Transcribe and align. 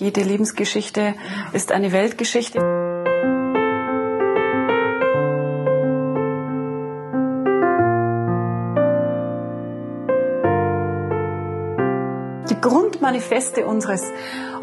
Jede 0.00 0.22
Lebensgeschichte 0.22 1.14
ist 1.52 1.72
eine 1.72 1.90
Weltgeschichte. 1.90 2.60
Die 12.48 12.60
Grundmanifeste 12.60 13.66
unseres, 13.66 14.04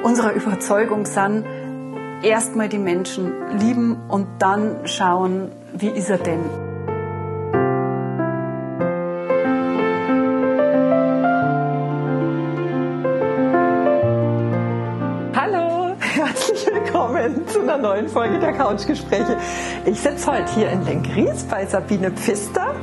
unserer 0.04 0.32
Überzeugung 0.32 1.06
sind, 1.06 1.44
erstmal 2.24 2.70
die 2.70 2.78
Menschen 2.78 3.34
lieben 3.60 4.08
und 4.08 4.42
dann 4.42 4.88
schauen, 4.88 5.52
wie 5.74 5.90
ist 5.90 6.10
er 6.10 6.18
denn. 6.18 6.65
Einer 17.70 17.78
neuen 17.80 18.08
Folge 18.08 18.38
der 18.38 18.54
Couchgespräche. 18.54 19.38
Ich 19.86 20.00
sitze 20.00 20.32
heute 20.32 20.54
hier 20.54 20.70
in 20.70 20.86
Lenkries 20.86 21.46
bei 21.46 21.66
Sabine 21.66 22.12
Pfister. 22.12 22.76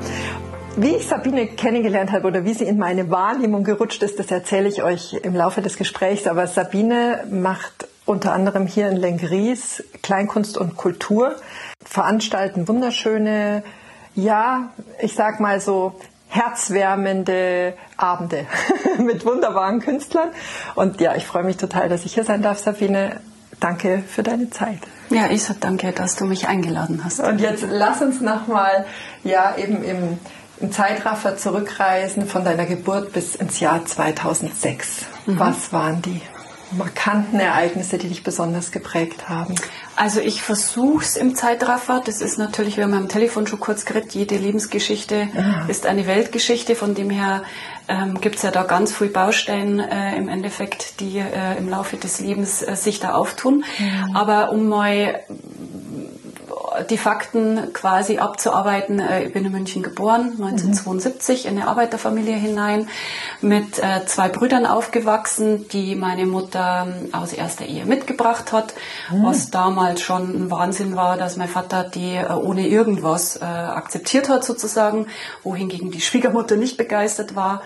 Wie 0.76 0.96
ich 0.96 1.06
Sabine 1.06 1.46
kennengelernt 1.46 2.10
habe 2.10 2.26
oder 2.26 2.44
wie 2.44 2.52
sie 2.52 2.64
in 2.64 2.78
meine 2.78 3.08
Wahrnehmung 3.08 3.62
gerutscht 3.62 4.02
ist, 4.02 4.18
das 4.18 4.32
erzähle 4.32 4.68
ich 4.68 4.82
euch 4.82 5.12
im 5.22 5.36
Laufe 5.36 5.62
des 5.62 5.76
Gesprächs. 5.76 6.26
Aber 6.26 6.48
Sabine 6.48 7.24
macht 7.30 7.86
unter 8.06 8.32
anderem 8.32 8.66
hier 8.66 8.88
in 8.88 8.96
Lenkries 8.96 9.84
Kleinkunst 10.02 10.58
und 10.58 10.76
Kultur, 10.76 11.36
veranstalten 11.84 12.66
wunderschöne, 12.66 13.62
ja, 14.16 14.70
ich 15.00 15.14
sag 15.14 15.38
mal 15.38 15.60
so 15.60 15.94
herzwärmende 16.28 17.74
Abende 17.96 18.46
mit 18.98 19.24
wunderbaren 19.24 19.78
Künstlern. 19.78 20.30
Und 20.74 21.00
ja, 21.00 21.14
ich 21.14 21.24
freue 21.24 21.44
mich 21.44 21.56
total, 21.56 21.88
dass 21.88 22.04
ich 22.04 22.14
hier 22.14 22.24
sein 22.24 22.42
darf, 22.42 22.58
Sabine. 22.58 23.20
Danke 23.62 24.02
für 24.08 24.24
deine 24.24 24.50
Zeit. 24.50 24.80
Ja, 25.10 25.30
ich 25.30 25.44
sage 25.44 25.60
danke, 25.60 25.92
dass 25.92 26.16
du 26.16 26.24
mich 26.24 26.48
eingeladen 26.48 27.02
hast. 27.04 27.20
Und 27.20 27.40
jetzt 27.40 27.64
lass 27.70 28.02
uns 28.02 28.20
nochmal 28.20 28.86
ja, 29.22 29.54
eben 29.56 29.84
im, 29.84 30.18
im, 30.58 30.72
Zeitraffer 30.72 31.36
zurückreisen 31.36 32.26
von 32.26 32.44
deiner 32.44 32.66
Geburt 32.66 33.12
bis 33.12 33.36
ins 33.36 33.60
Jahr 33.60 33.84
2006. 33.84 35.04
Mhm. 35.26 35.38
Was 35.38 35.72
waren 35.72 36.02
die 36.02 36.20
markanten 36.72 37.38
Ereignisse, 37.38 37.98
die 37.98 38.08
dich 38.08 38.24
besonders 38.24 38.72
geprägt 38.72 39.28
haben? 39.28 39.54
Also 39.94 40.20
ich 40.20 40.42
versuche 40.42 41.04
es 41.04 41.16
im 41.16 41.36
Zeitraffer. 41.36 42.02
Das 42.04 42.20
ist 42.20 42.38
natürlich, 42.38 42.78
wir 42.78 42.84
haben 42.84 42.94
am 42.94 43.08
Telefon 43.08 43.46
schon 43.46 43.60
kurz 43.60 43.84
geredet, 43.84 44.12
jede 44.14 44.38
Lebensgeschichte 44.38 45.28
ah. 45.36 45.66
ist 45.68 45.86
eine 45.86 46.08
Weltgeschichte. 46.08 46.74
Von 46.74 46.94
dem 46.94 47.10
her 47.10 47.44
ähm, 47.88 48.20
gibt 48.20 48.36
es 48.36 48.42
ja 48.42 48.50
da 48.50 48.62
ganz 48.62 48.94
viele 48.96 49.10
Bausteine 49.10 49.88
äh, 49.90 50.16
im 50.16 50.28
Endeffekt, 50.28 51.00
die 51.00 51.18
äh, 51.18 51.58
im 51.58 51.68
Laufe 51.68 51.96
des 51.96 52.20
Lebens 52.20 52.62
äh, 52.62 52.76
sich 52.76 53.00
da 53.00 53.14
auftun. 53.14 53.64
Mhm. 53.78 54.16
Aber 54.16 54.52
um 54.52 54.68
mal 54.68 55.20
die 56.90 56.98
Fakten 56.98 57.72
quasi 57.72 58.18
abzuarbeiten. 58.18 58.98
Äh, 58.98 59.24
ich 59.24 59.32
bin 59.32 59.44
in 59.44 59.52
München 59.52 59.82
geboren, 59.82 60.32
1972, 60.32 61.46
in 61.46 61.58
eine 61.58 61.68
Arbeiterfamilie 61.68 62.36
hinein, 62.36 62.88
mit 63.40 63.78
äh, 63.78 64.04
zwei 64.06 64.28
Brüdern 64.28 64.66
aufgewachsen, 64.66 65.68
die 65.68 65.94
meine 65.94 66.26
Mutter 66.26 66.86
ähm, 66.86 67.08
aus 67.12 67.32
erster 67.32 67.64
Ehe 67.64 67.84
mitgebracht 67.84 68.52
hat, 68.52 68.74
mhm. 69.10 69.24
was 69.24 69.50
damals 69.50 70.00
schon 70.00 70.44
ein 70.46 70.50
Wahnsinn 70.50 70.96
war, 70.96 71.16
dass 71.16 71.36
mein 71.36 71.48
Vater 71.48 71.84
die 71.84 72.16
äh, 72.16 72.32
ohne 72.32 72.66
irgendwas 72.66 73.40
akzeptiert 73.42 74.28
hat 74.28 74.44
sozusagen, 74.44 75.06
wohingegen 75.42 75.90
die 75.90 76.00
Schwiegermutter 76.00 76.56
nicht 76.56 76.76
begeistert 76.76 77.34
war 77.34 77.62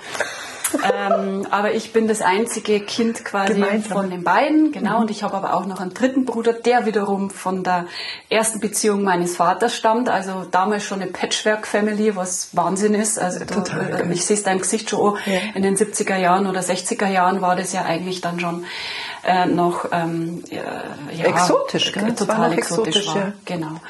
ähm, 0.74 1.46
aber 1.50 1.72
ich 1.72 1.92
bin 1.92 2.08
das 2.08 2.22
einzige 2.22 2.80
Kind 2.80 3.24
quasi 3.24 3.54
Gemeinsam. 3.54 3.92
von 3.92 4.10
den 4.10 4.24
beiden, 4.24 4.72
genau. 4.72 4.96
Mhm. 4.96 5.02
Und 5.02 5.10
ich 5.10 5.22
habe 5.22 5.34
aber 5.34 5.54
auch 5.54 5.66
noch 5.66 5.80
einen 5.80 5.94
dritten 5.94 6.24
Bruder, 6.24 6.52
der 6.52 6.86
wiederum 6.86 7.30
von 7.30 7.62
der 7.62 7.86
ersten 8.28 8.60
Beziehung 8.60 9.02
meines 9.02 9.36
Vaters 9.36 9.74
stammt. 9.74 10.08
Also 10.08 10.44
damals 10.50 10.84
schon 10.84 11.00
eine 11.00 11.10
Patchwork-Family, 11.10 12.16
was 12.16 12.50
Wahnsinn 12.52 12.94
ist. 12.94 13.18
Also 13.18 13.44
Total, 13.44 14.00
äh, 14.00 14.12
ich 14.12 14.24
sehe 14.24 14.36
es 14.36 14.42
deinem 14.42 14.60
Gesicht 14.60 14.90
schon, 14.90 15.00
oh, 15.00 15.16
ja. 15.26 15.40
in 15.54 15.62
den 15.62 15.76
70er 15.76 16.16
Jahren 16.16 16.46
oder 16.46 16.60
60er 16.60 17.08
Jahren 17.08 17.40
war 17.40 17.56
das 17.56 17.72
ja 17.72 17.84
eigentlich 17.84 18.20
dann 18.20 18.40
schon 18.40 18.64
äh, 19.24 19.46
noch 19.46 19.86
ähm, 19.92 20.42
ja, 20.50 21.24
exotisch, 21.24 21.92
gell? 21.92 22.14
total 22.14 22.52
exotisch, 22.52 22.96
exotisch 22.96 23.06
war. 23.08 23.16
Ja. 23.16 23.32
Genau. 23.44 23.80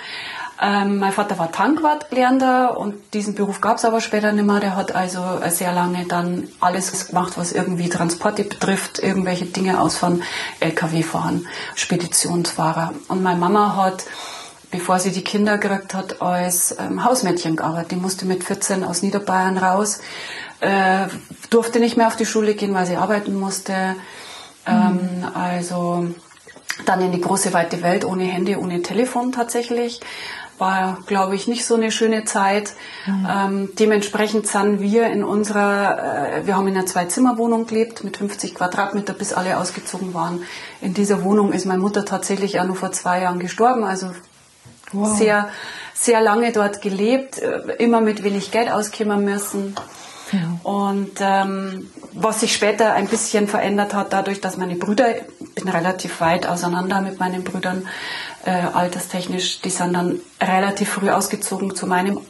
Ähm, 0.61 0.99
mein 0.99 1.13
Vater 1.13 1.39
war 1.39 1.53
Tankwartlerner 1.53 2.79
und 2.79 2.95
diesen 3.13 3.35
Beruf 3.35 3.61
gab 3.61 3.77
es 3.77 3.85
aber 3.85 4.01
später 4.01 4.33
nicht 4.33 4.47
mehr. 4.47 4.61
Der 4.61 4.75
hat 4.75 4.95
also 4.95 5.21
sehr 5.49 5.73
lange 5.73 6.07
dann 6.07 6.49
alles 6.61 7.09
gemacht, 7.09 7.35
was 7.37 7.53
irgendwie 7.53 7.89
Transporte 7.89 8.45
betrifft, 8.45 8.99
irgendwelche 8.99 9.47
Dinge 9.47 9.81
aus 9.81 9.97
von 9.97 10.23
LKW 10.61 11.03
fahren, 11.03 11.47
Speditionsfahrer. 11.75 12.95
Und 13.09 13.23
meine 13.23 13.39
Mama 13.39 13.77
hat 13.77 14.05
bevor 14.69 14.99
sie 14.99 15.13
die 15.13 15.23
Kinder 15.23 15.59
gekriegt 15.59 15.95
hat, 15.95 16.21
als 16.21 16.77
ähm, 16.79 17.05
Hausmädchen 17.05 17.55
gearbeitet. 17.57 17.93
Die 17.93 17.97
musste 17.97 18.27
mit 18.27 18.43
14 18.43 18.83
aus 18.83 19.01
Niederbayern 19.01 19.57
raus, 19.57 20.01
äh, 20.61 21.07
durfte 21.51 21.79
nicht 21.79 21.97
mehr 21.97 22.09
auf 22.09 22.17
die 22.17 22.27
Schule 22.27 22.55
gehen, 22.55 22.75
weil 22.75 22.85
sie 22.85 22.97
arbeiten 22.97 23.39
musste. 23.39 23.95
Ähm. 24.67 25.25
Also 25.35 26.09
dann 26.85 27.01
in 27.01 27.13
die 27.13 27.21
große 27.21 27.53
weite 27.53 27.83
Welt 27.83 28.05
ohne 28.05 28.25
Handy, 28.25 28.57
ohne 28.57 28.83
Telefon 28.83 29.33
tatsächlich 29.33 30.01
war, 30.59 30.99
glaube 31.07 31.35
ich, 31.35 31.49
nicht 31.49 31.65
so 31.65 31.75
eine 31.75 31.91
schöne 31.91 32.25
Zeit. 32.25 32.75
Mhm. 33.07 33.29
Ähm, 33.29 33.69
dementsprechend 33.79 34.47
sind 34.47 34.81
wir 34.81 35.07
in 35.09 35.25
unserer, 35.25 36.39
äh, 36.39 36.47
wir 36.47 36.57
haben 36.57 36.69
in 36.69 36.77
einer 36.77 36.87
Zwei-Zimmer-Wohnung 36.87 37.67
gelebt 37.67 38.05
mit 38.05 38.17
50 38.17 38.55
Quadratmeter, 38.55 39.13
bis 39.13 39.33
alle 39.33 39.59
ausgezogen 39.59 40.15
waren. 40.15 40.43
In 40.81 40.95
dieser 40.95 41.23
Wohnung 41.23 41.53
ist 41.53 41.67
meine 41.67 41.81
Mutter 41.81 42.05
tatsächlich 42.05 42.61
auch 42.61 42.67
nur 42.67 42.77
vor 42.77 42.93
zwei 42.93 43.23
Jahren 43.23 43.39
gestorben, 43.39 43.85
also 43.85 44.11
wow. 44.93 45.17
sehr, 45.17 45.49
sehr 45.95 46.21
lange 46.21 46.53
dort 46.53 46.83
gelebt, 46.83 47.39
äh, 47.39 47.61
immer 47.79 48.01
mit 48.01 48.23
wenig 48.23 48.51
Geld 48.51 48.71
auskommen 48.71 49.25
müssen. 49.25 49.75
Und 50.65 51.13
ähm, 51.21 51.89
was 52.13 52.41
sich 52.41 52.53
später 52.53 52.95
ein 52.95 53.07
bisschen 53.07 53.47
verändert 53.47 53.95
hat, 53.95 54.13
dadurch, 54.13 54.41
dass 54.41 54.57
meine 54.57 54.75
Brüder, 54.75 55.07
ich 55.17 55.55
bin 55.55 55.69
relativ 55.69 56.21
weit 56.21 56.47
auseinander 56.47 57.01
mit 57.01 57.21
meinen 57.21 57.45
Brüdern, 57.45 57.87
äh, 58.47 58.51
alterstechnisch, 58.73 59.61
die 59.61 59.71
sind 59.71 59.93
dann 59.93 60.21
relativ 60.41 60.89
früh 60.91 61.11
ausgezogen 61.11 61.75
zu 61.75 61.87
meinem 61.87 62.21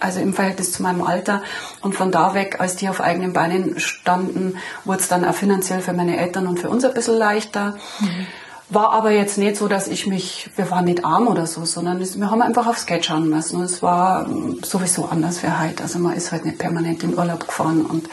also 0.00 0.20
im 0.20 0.34
Verhältnis 0.34 0.72
zu 0.72 0.82
meinem 0.82 1.02
Alter. 1.02 1.42
Und 1.80 1.94
von 1.94 2.10
da 2.10 2.34
weg, 2.34 2.56
als 2.60 2.76
die 2.76 2.88
auf 2.88 3.00
eigenen 3.00 3.32
Beinen 3.32 3.80
standen, 3.80 4.58
wurde 4.84 5.00
es 5.00 5.08
dann 5.08 5.24
auch 5.24 5.34
finanziell 5.34 5.80
für 5.80 5.92
meine 5.92 6.18
Eltern 6.18 6.46
und 6.46 6.60
für 6.60 6.68
uns 6.68 6.84
ein 6.84 6.92
bisschen 6.92 7.16
leichter. 7.16 7.76
Mhm. 8.00 8.26
War 8.68 8.92
aber 8.92 9.10
jetzt 9.10 9.36
nicht 9.36 9.56
so, 9.56 9.68
dass 9.68 9.86
ich 9.88 10.06
mich, 10.06 10.50
wir 10.56 10.70
waren 10.70 10.86
nicht 10.86 11.04
arm 11.04 11.26
oder 11.26 11.46
so, 11.46 11.64
sondern 11.64 12.00
wir 12.00 12.30
haben 12.30 12.42
einfach 12.42 12.66
aufs 12.66 12.86
Geld 12.86 13.04
schauen 13.04 13.28
müssen. 13.28 13.56
Und 13.56 13.64
es 13.64 13.82
war 13.82 14.26
sowieso 14.62 15.06
anders 15.06 15.42
wie 15.42 15.48
heute. 15.48 15.82
Also 15.82 15.98
man 15.98 16.14
ist 16.14 16.32
halt 16.32 16.44
nicht 16.44 16.58
permanent 16.58 17.02
in 17.02 17.16
Urlaub 17.16 17.46
gefahren 17.46 17.84
und 17.84 18.08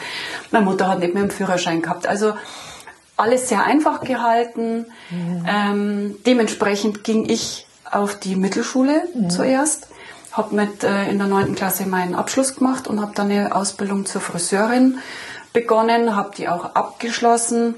meine 0.50 0.64
Mutter 0.64 0.88
hat 0.88 1.00
nicht 1.00 1.14
mehr 1.14 1.22
einen 1.22 1.30
Führerschein 1.30 1.82
gehabt. 1.82 2.06
Also 2.06 2.34
alles 3.20 3.48
sehr 3.48 3.64
einfach 3.64 4.02
gehalten. 4.02 4.86
Mhm. 5.10 5.46
Ähm, 5.48 6.16
dementsprechend 6.26 7.04
ging 7.04 7.28
ich 7.28 7.66
auf 7.90 8.18
die 8.18 8.36
Mittelschule 8.36 9.04
mhm. 9.14 9.30
zuerst, 9.30 9.88
habe 10.32 10.54
mit 10.54 10.84
äh, 10.84 11.08
in 11.08 11.18
der 11.18 11.26
neunten 11.26 11.54
Klasse 11.54 11.86
meinen 11.86 12.14
Abschluss 12.14 12.56
gemacht 12.56 12.88
und 12.88 13.00
habe 13.00 13.12
dann 13.14 13.30
eine 13.30 13.54
Ausbildung 13.54 14.06
zur 14.06 14.20
Friseurin 14.20 14.98
begonnen, 15.52 16.16
habe 16.16 16.30
die 16.36 16.48
auch 16.48 16.74
abgeschlossen 16.74 17.74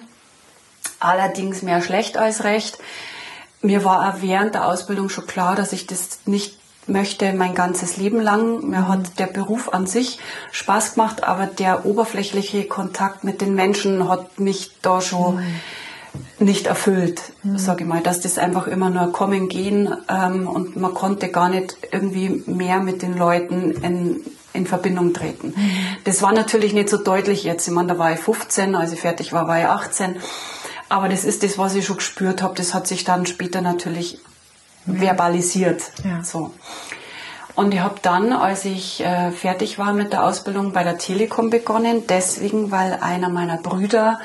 allerdings 1.00 1.62
mehr 1.62 1.82
schlecht 1.82 2.16
als 2.16 2.44
recht. 2.44 2.78
Mir 3.60 3.84
war 3.84 4.08
auch 4.08 4.22
während 4.22 4.54
der 4.54 4.66
Ausbildung 4.66 5.08
schon 5.08 5.26
klar, 5.26 5.54
dass 5.54 5.72
ich 5.72 5.86
das 5.86 6.20
nicht 6.26 6.58
möchte 6.86 7.32
mein 7.32 7.54
ganzes 7.54 7.96
Leben 7.96 8.20
lang. 8.20 8.68
Mir 8.68 8.88
hat 8.88 9.18
der 9.18 9.26
Beruf 9.26 9.72
an 9.72 9.86
sich 9.86 10.18
Spaß 10.50 10.94
gemacht, 10.94 11.24
aber 11.24 11.46
der 11.46 11.86
oberflächliche 11.86 12.64
Kontakt 12.64 13.24
mit 13.24 13.40
den 13.40 13.54
Menschen 13.54 14.08
hat 14.08 14.40
mich 14.40 14.72
da 14.82 15.00
schon 15.00 15.36
mhm. 15.36 15.44
nicht 16.38 16.66
erfüllt, 16.66 17.20
mhm. 17.42 17.58
sage 17.58 17.84
ich 17.84 17.88
mal, 17.88 18.02
dass 18.02 18.20
das 18.20 18.38
einfach 18.38 18.66
immer 18.66 18.90
nur 18.90 19.12
kommen 19.12 19.48
gehen 19.48 19.94
ähm, 20.08 20.48
und 20.48 20.76
man 20.76 20.94
konnte 20.94 21.28
gar 21.28 21.48
nicht 21.48 21.76
irgendwie 21.92 22.42
mehr 22.46 22.80
mit 22.80 23.02
den 23.02 23.16
Leuten 23.16 23.70
in, 23.70 24.20
in 24.52 24.66
Verbindung 24.66 25.14
treten. 25.14 25.54
Mhm. 25.56 25.70
Das 26.04 26.20
war 26.20 26.32
natürlich 26.32 26.72
nicht 26.72 26.88
so 26.88 26.96
deutlich 26.96 27.44
jetzt. 27.44 27.66
Ich 27.68 27.74
meine, 27.74 27.88
da 27.88 27.98
war 27.98 28.12
ich 28.12 28.18
15, 28.18 28.74
als 28.74 28.92
ich 28.92 29.00
fertig 29.00 29.32
war, 29.32 29.46
war 29.46 29.58
ich 29.58 29.66
18. 29.66 30.16
Aber 30.88 31.08
das 31.08 31.24
ist 31.24 31.42
das, 31.42 31.56
was 31.56 31.74
ich 31.74 31.86
schon 31.86 31.96
gespürt 31.96 32.42
habe. 32.42 32.54
Das 32.54 32.74
hat 32.74 32.86
sich 32.86 33.04
dann 33.04 33.24
später 33.24 33.62
natürlich 33.62 34.18
verbalisiert. 34.86 35.82
Ja. 36.04 36.22
So. 36.22 36.52
Und 37.54 37.74
ich 37.74 37.80
habe 37.80 37.96
dann, 38.00 38.32
als 38.32 38.64
ich 38.64 39.04
äh, 39.04 39.30
fertig 39.30 39.78
war 39.78 39.92
mit 39.92 40.12
der 40.12 40.24
Ausbildung 40.24 40.72
bei 40.72 40.84
der 40.84 40.96
Telekom 40.96 41.50
begonnen, 41.50 42.04
deswegen, 42.08 42.70
weil 42.70 42.98
einer 43.00 43.28
meiner 43.28 43.58
Brüder 43.58 44.20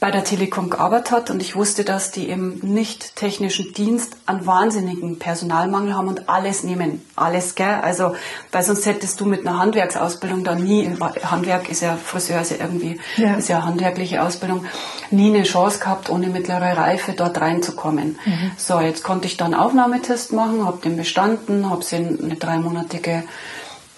bei 0.00 0.10
der 0.10 0.24
Telekom 0.24 0.70
gearbeitet 0.70 1.10
hat 1.10 1.30
und 1.30 1.42
ich 1.42 1.54
wusste, 1.54 1.84
dass 1.84 2.10
die 2.10 2.30
im 2.30 2.58
nicht 2.62 3.16
technischen 3.16 3.74
Dienst 3.74 4.16
einen 4.24 4.46
wahnsinnigen 4.46 5.18
Personalmangel 5.18 5.94
haben 5.94 6.08
und 6.08 6.30
alles 6.30 6.64
nehmen, 6.64 7.04
alles, 7.16 7.54
gell? 7.54 7.80
Also, 7.82 8.14
weil 8.50 8.62
sonst 8.62 8.86
hättest 8.86 9.20
du 9.20 9.26
mit 9.26 9.46
einer 9.46 9.58
Handwerksausbildung 9.58 10.42
da 10.42 10.54
nie, 10.54 10.90
Handwerk 11.22 11.68
ist 11.68 11.82
ja 11.82 11.96
Friseur, 11.96 12.40
ist 12.40 12.50
ja 12.50 12.56
irgendwie, 12.60 12.98
ja. 13.18 13.34
ist 13.34 13.48
ja 13.48 13.62
handwerkliche 13.62 14.22
Ausbildung, 14.22 14.64
nie 15.10 15.34
eine 15.34 15.44
Chance 15.44 15.80
gehabt, 15.80 16.08
ohne 16.08 16.28
mittlere 16.28 16.78
Reife 16.78 17.12
dort 17.12 17.38
reinzukommen. 17.38 18.18
Mhm. 18.24 18.52
So, 18.56 18.80
jetzt 18.80 19.04
konnte 19.04 19.26
ich 19.26 19.36
dann 19.36 19.52
Aufnahmetest 19.52 20.32
machen, 20.32 20.64
habe 20.64 20.78
den 20.82 20.96
bestanden, 20.96 21.68
habe 21.68 21.84
sie 21.84 21.96
eine 21.96 22.36
dreimonatige 22.36 23.24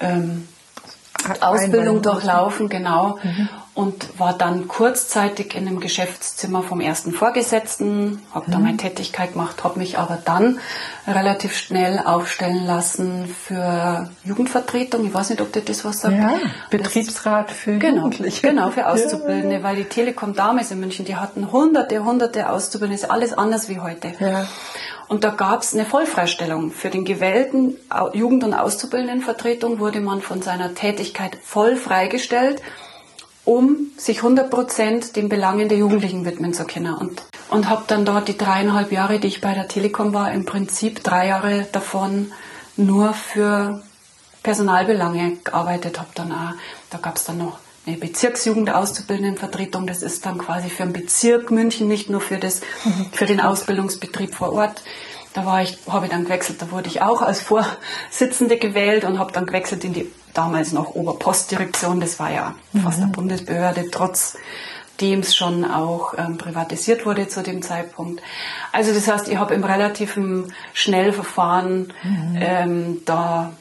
ähm, 0.01 0.49
Ausbildung 1.41 2.03
durchlaufen, 2.03 2.69
genau. 2.69 3.21
Mhm. 3.23 3.49
Und 3.75 4.19
war 4.19 4.37
dann 4.37 4.69
kurzzeitig 4.69 5.55
in 5.55 5.67
einem 5.67 5.81
Geschäftszimmer 5.81 6.63
vom 6.63 6.83
ersten 6.83 7.13
Vorgesetzten, 7.13 8.21
habe 8.31 8.49
mhm. 8.49 8.53
da 8.53 8.59
meine 8.59 8.77
Tätigkeit 8.77 9.33
gemacht, 9.33 9.65
habe 9.65 9.79
mich 9.79 9.97
aber 9.99 10.19
dann 10.23 10.61
relativ 11.07 11.57
schnell 11.57 11.99
aufstellen 11.99 12.67
lassen 12.67 13.27
für 13.27 14.11
Jugendvertretung. 14.25 15.07
Ich 15.07 15.15
weiß 15.15 15.31
nicht, 15.31 15.41
ob 15.41 15.55
dir 15.55 15.63
das 15.63 15.87
was 15.87 16.03
sagt. 16.03 16.19
Ja, 16.19 16.35
Betriebsrat 16.69 17.51
für 17.51 17.79
genau, 17.79 18.03
Jugendliche. 18.03 18.47
Genau, 18.47 18.71
für 18.71 18.89
Auszubildende, 18.89 19.57
ja. 19.57 19.63
weil 19.63 19.77
die 19.77 19.85
Telekom 19.85 20.35
damals 20.35 20.71
in 20.71 20.79
München, 20.79 21.07
die 21.07 21.17
hatten 21.17 21.51
hunderte, 21.51 22.05
hunderte 22.05 22.51
Auszubildende, 22.51 23.03
ist 23.03 23.11
alles 23.11 23.33
anders 23.33 23.71
wie 23.71 23.81
heute. 23.81 24.13
Ja. 24.21 24.47
Und 25.09 25.25
da 25.25 25.31
gab 25.31 25.63
es 25.63 25.75
eine 25.75 25.85
Vollfreistellung. 25.85 26.73
Für 26.73 26.91
den 26.91 27.05
gewählten 27.05 27.77
Jugend- 28.13 28.45
und 28.45 28.55
Auszubildendenvertretung 28.55 29.79
wurde 29.79 30.01
man 30.01 30.21
von 30.21 30.43
seiner 30.43 30.75
Tätigkeit 30.75 31.39
voll 31.43 31.77
freigestellt, 31.77 32.63
um 33.45 33.91
sich 33.97 34.19
100 34.19 34.51
Prozent 34.51 35.17
den 35.17 35.29
Belangen 35.29 35.69
der 35.69 35.79
Jugendlichen 35.79 36.25
widmen 36.25 36.55
zu 36.55 36.65
können. 36.65 36.95
Und, 36.95 37.23
und 37.51 37.69
habe 37.69 37.85
dann 37.87 38.05
dort 38.05 38.29
die 38.29 38.39
dreieinhalb 38.39 38.93
Jahre, 38.93 39.19
die 39.19 39.29
ich 39.29 39.41
bei 39.41 39.55
der 39.55 39.69
Telekom 39.69 40.15
war, 40.15 40.33
im 40.33 40.45
Prinzip 40.45 41.03
drei 41.03 41.29
Jahre 41.29 41.67
davon 41.73 42.33
nur 42.77 43.15
für 43.15 43.83
Personalbelange 44.43 45.39
gearbeitet. 45.45 46.01
Hab 46.01 46.15
dann 46.15 46.33
auch, 46.33 46.55
da 46.91 46.99
gab 46.99 47.17
es 47.17 47.25
dann 47.25 47.39
noch 47.39 47.59
eine 47.85 47.97
Bezirksjugendauszubildendenvertretung. 47.97 49.87
Das 49.87 50.03
ist 50.03 50.25
dann 50.25 50.39
quasi 50.39 50.69
für 50.69 50.85
den 50.85 50.93
Bezirk 50.93 51.51
München, 51.51 51.89
nicht 51.89 52.09
nur 52.09 52.21
für, 52.21 52.39
das, 52.39 52.61
für 53.13 53.27
den 53.27 53.41
Ausbildungsbetrieb 53.41 54.35
vor 54.35 54.53
Ort. 54.53 54.83
Da 55.35 55.47
war 55.47 55.63
ich, 55.63 55.79
habe 55.89 56.07
ich 56.07 56.13
dann 56.13 56.25
gewechselt, 56.25 56.61
da 56.61 56.71
wurde 56.71 56.89
ich 56.89 57.01
auch 57.01 57.23
als 57.23 57.41
Vorsitzende 57.41 58.59
gewählt 58.59 59.05
und 59.05 59.19
habe 59.19 59.33
dann 59.33 59.47
gewechselt 59.47 59.83
in 59.83 59.95
die 59.95 60.13
damals 60.35 60.73
noch 60.73 60.95
Oberpostdirektion. 60.95 62.01
Das 62.01 62.19
war 62.19 62.31
ja 62.31 62.55
fast 62.83 62.99
eine 62.99 63.09
mhm. 63.09 63.13
Bundesbehörde, 63.13 63.91
trotz 63.91 64.37
dem 65.01 65.21
es 65.21 65.35
schon 65.35 65.65
auch 65.65 66.15
ähm, 66.17 66.39
privatisiert 66.39 67.05
wurde 67.07 67.29
zu 67.29 67.43
dem 67.43 67.63
Zeitpunkt. 67.63 68.23
Also 68.71 68.93
das 68.93 69.09
heißt, 69.09 69.29
ich 69.29 69.37
habe 69.37 69.55
im 69.55 69.65
relativen 69.65 70.53
Schnellverfahren 70.75 71.93
mhm. 72.03 72.37
ähm, 72.39 73.01
da 73.05 73.53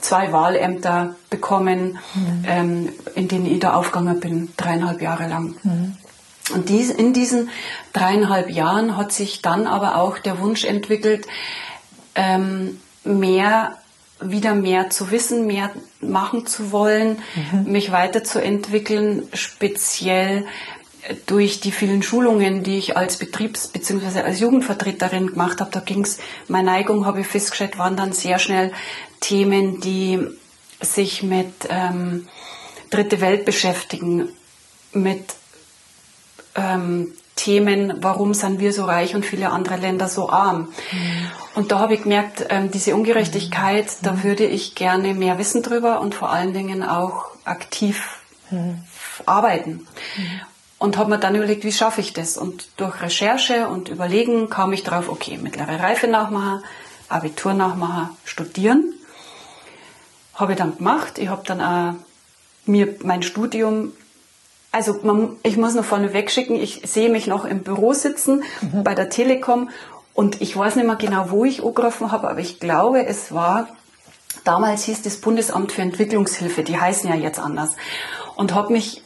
zwei 0.00 0.32
Wahlämter 0.32 1.16
bekommen, 1.30 1.98
mhm. 2.14 2.44
ähm, 2.46 2.88
in 3.14 3.28
denen 3.28 3.46
ich 3.46 3.60
da 3.60 3.74
aufgegangen 3.74 4.20
bin, 4.20 4.52
dreieinhalb 4.56 5.00
Jahre 5.00 5.28
lang. 5.28 5.56
Mhm. 5.62 5.96
Und 6.54 6.68
dies, 6.68 6.90
in 6.90 7.12
diesen 7.12 7.50
dreieinhalb 7.92 8.50
Jahren 8.50 8.96
hat 8.96 9.12
sich 9.12 9.42
dann 9.42 9.66
aber 9.66 9.96
auch 9.96 10.18
der 10.18 10.40
Wunsch 10.40 10.64
entwickelt, 10.64 11.26
ähm, 12.14 12.80
mehr 13.04 13.76
wieder 14.20 14.54
mehr 14.54 14.90
zu 14.90 15.10
wissen, 15.10 15.46
mehr 15.46 15.70
machen 16.00 16.46
zu 16.46 16.72
wollen, 16.72 17.18
mhm. 17.52 17.70
mich 17.70 17.92
weiterzuentwickeln, 17.92 19.28
speziell 19.32 20.46
durch 21.26 21.60
die 21.60 21.72
vielen 21.72 22.02
Schulungen, 22.02 22.62
die 22.62 22.78
ich 22.78 22.96
als 22.96 23.16
Betriebs- 23.18 23.68
bzw. 23.68 24.20
als 24.20 24.40
Jugendvertreterin 24.40 25.28
gemacht 25.28 25.60
habe, 25.60 25.70
da 25.70 25.80
ging 25.80 26.02
es, 26.04 26.18
meine 26.48 26.66
Neigung, 26.70 27.06
habe 27.06 27.20
ich 27.20 27.26
festgestellt, 27.26 27.78
waren 27.78 27.96
dann 27.96 28.12
sehr 28.12 28.38
schnell 28.38 28.72
Themen, 29.20 29.80
die 29.80 30.26
sich 30.80 31.22
mit 31.22 31.68
ähm, 31.68 32.28
Dritte 32.90 33.20
Welt 33.20 33.44
beschäftigen, 33.44 34.28
mit 34.92 35.34
ähm, 36.54 37.12
Themen, 37.38 37.94
warum 38.00 38.34
sind 38.34 38.58
wir 38.58 38.72
so 38.72 38.84
reich 38.84 39.14
und 39.14 39.24
viele 39.24 39.50
andere 39.50 39.76
Länder 39.76 40.08
so 40.08 40.28
arm. 40.28 40.68
Und 41.54 41.70
da 41.70 41.78
habe 41.78 41.94
ich 41.94 42.02
gemerkt, 42.02 42.46
ähm, 42.50 42.70
diese 42.70 42.94
Ungerechtigkeit, 42.94 43.86
da 44.02 44.22
würde 44.24 44.44
ich 44.44 44.74
gerne 44.74 45.14
mehr 45.14 45.38
wissen 45.38 45.62
drüber 45.62 46.00
und 46.00 46.14
vor 46.14 46.30
allen 46.30 46.52
Dingen 46.52 46.82
auch 46.82 47.26
aktiv 47.44 48.18
arbeiten. 49.26 49.86
Und 50.78 50.96
habe 50.96 51.10
mir 51.10 51.18
dann 51.18 51.34
überlegt, 51.34 51.64
wie 51.64 51.72
schaffe 51.72 52.00
ich 52.00 52.12
das? 52.12 52.36
Und 52.36 52.68
durch 52.76 53.02
Recherche 53.02 53.68
und 53.68 53.88
Überlegen 53.88 54.48
kam 54.48 54.72
ich 54.72 54.82
drauf, 54.84 55.08
okay, 55.08 55.38
mittlere 55.38 55.80
Reife 55.80 56.06
nachmachen, 56.06 56.62
Abitur 57.08 57.54
nachmachen, 57.54 58.10
studieren. 58.24 58.94
Habe 60.34 60.52
ich 60.52 60.58
dann 60.58 60.76
gemacht. 60.76 61.18
Ich 61.18 61.28
habe 61.28 61.42
dann 61.46 61.60
auch 61.60 61.94
mir 62.66 62.94
mein 63.02 63.22
Studium, 63.22 63.92
also 64.72 65.00
man, 65.02 65.36
ich 65.42 65.56
muss 65.56 65.74
noch 65.74 65.84
vorne 65.84 66.12
wegschicken, 66.12 66.56
ich 66.56 66.82
sehe 66.84 67.08
mich 67.08 67.26
noch 67.26 67.44
im 67.44 67.62
Büro 67.62 67.92
sitzen 67.92 68.42
mhm. 68.60 68.84
bei 68.84 68.94
der 68.94 69.08
Telekom 69.08 69.70
und 70.14 70.40
ich 70.40 70.56
weiß 70.56 70.76
nicht 70.76 70.86
mehr 70.86 70.96
genau, 70.96 71.30
wo 71.30 71.44
ich 71.44 71.64
angerufen 71.64 72.12
habe, 72.12 72.28
aber 72.28 72.40
ich 72.40 72.60
glaube, 72.60 73.06
es 73.06 73.32
war, 73.32 73.68
damals 74.44 74.84
hieß 74.84 75.02
das 75.02 75.18
Bundesamt 75.18 75.72
für 75.72 75.82
Entwicklungshilfe, 75.82 76.64
die 76.64 76.78
heißen 76.78 77.08
ja 77.08 77.16
jetzt 77.16 77.38
anders. 77.38 77.76
Und 78.34 78.54
habe 78.54 78.72
mich 78.72 79.02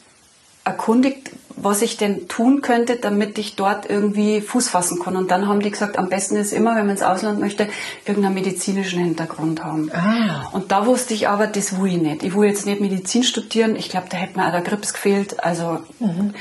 erkundigt, 0.64 1.31
was 1.62 1.81
ich 1.81 1.97
denn 1.97 2.26
tun 2.29 2.61
könnte, 2.61 2.97
damit 2.97 3.38
ich 3.38 3.55
dort 3.55 3.88
irgendwie 3.88 4.41
Fuß 4.41 4.69
fassen 4.69 4.99
kann. 5.00 5.17
Und 5.17 5.31
dann 5.31 5.47
haben 5.47 5.61
die 5.61 5.70
gesagt, 5.70 5.97
am 5.97 6.09
besten 6.09 6.37
ist 6.37 6.53
immer, 6.53 6.70
wenn 6.70 6.87
man 6.87 6.91
ins 6.91 7.03
Ausland 7.03 7.38
möchte, 7.38 7.69
irgendeinen 8.05 8.35
medizinischen 8.35 9.03
Hintergrund 9.03 9.62
haben. 9.62 9.91
Ah. 9.93 10.49
Und 10.53 10.73
da 10.73 10.87
wusste 10.87 11.14
ich 11.14 11.29
aber, 11.29 11.47
das 11.47 11.81
will 11.81 11.93
ich 11.93 12.03
nicht. 12.03 12.23
Ich 12.25 12.35
will 12.35 12.49
jetzt 12.49 12.67
nicht 12.67 12.81
Medizin 12.81 13.23
studieren. 13.23 13.76
Ich 13.76 13.88
glaube, 13.88 14.06
da 14.11 14.17
hätte 14.17 14.38
mir 14.38 14.49
auch 14.49 14.53
der 14.53 14.62
Grips 14.62 14.93
gefehlt. 14.93 15.43
Also 15.43 15.81
mhm. 16.00 16.35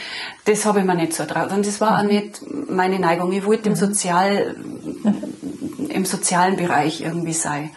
das 0.46 0.66
habe 0.66 0.80
ich 0.80 0.86
mir 0.86 0.96
nicht 0.96 1.14
so 1.14 1.24
traut. 1.26 1.52
Und 1.52 1.68
das 1.68 1.80
war 1.80 1.92
mhm. 1.92 1.98
auch 1.98 2.12
nicht 2.12 2.42
meine 2.70 3.00
Neigung. 3.00 3.32
Ich 3.32 3.46
wollte 3.46 3.70
mhm. 3.70 3.76
im, 3.76 3.76
Sozial, 3.76 4.56
im 5.90 6.06
sozialen 6.06 6.56
Bereich 6.58 7.02
irgendwie 7.02 7.34
sein. 7.34 7.70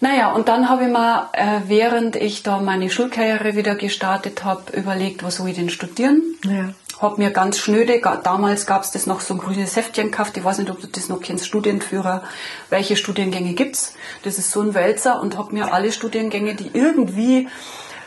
Naja, 0.00 0.32
und 0.32 0.48
dann 0.48 0.68
habe 0.68 0.84
ich 0.84 0.90
mir, 0.90 1.28
äh, 1.32 1.60
während 1.66 2.14
ich 2.14 2.42
da 2.42 2.58
meine 2.58 2.88
Schulkarriere 2.88 3.56
wieder 3.56 3.74
gestartet 3.74 4.44
habe, 4.44 4.72
überlegt, 4.76 5.24
was 5.24 5.36
soll 5.36 5.48
ich 5.48 5.56
denn 5.56 5.70
studieren? 5.70 6.22
Ja. 6.44 6.70
Hab 7.00 7.18
mir 7.18 7.30
ganz 7.30 7.58
schnöde, 7.58 8.00
damals 8.24 8.66
gab 8.66 8.82
es 8.82 8.90
das 8.90 9.06
noch 9.06 9.20
so 9.20 9.34
ein 9.34 9.38
grünes 9.38 9.76
Heftchen 9.76 10.10
gekauft, 10.10 10.36
ich 10.36 10.44
weiß 10.44 10.58
nicht, 10.58 10.70
ob 10.70 10.80
du 10.80 10.88
das 10.88 11.08
noch 11.08 11.20
kennst, 11.20 11.46
Studienführer, 11.46 12.22
welche 12.70 12.96
Studiengänge 12.96 13.54
gibt's? 13.54 13.94
Das 14.24 14.38
ist 14.38 14.50
so 14.50 14.62
ein 14.62 14.74
Wälzer 14.74 15.20
und 15.20 15.36
habe 15.36 15.54
mir 15.54 15.72
alle 15.72 15.92
Studiengänge, 15.92 16.54
die 16.54 16.70
irgendwie 16.72 17.48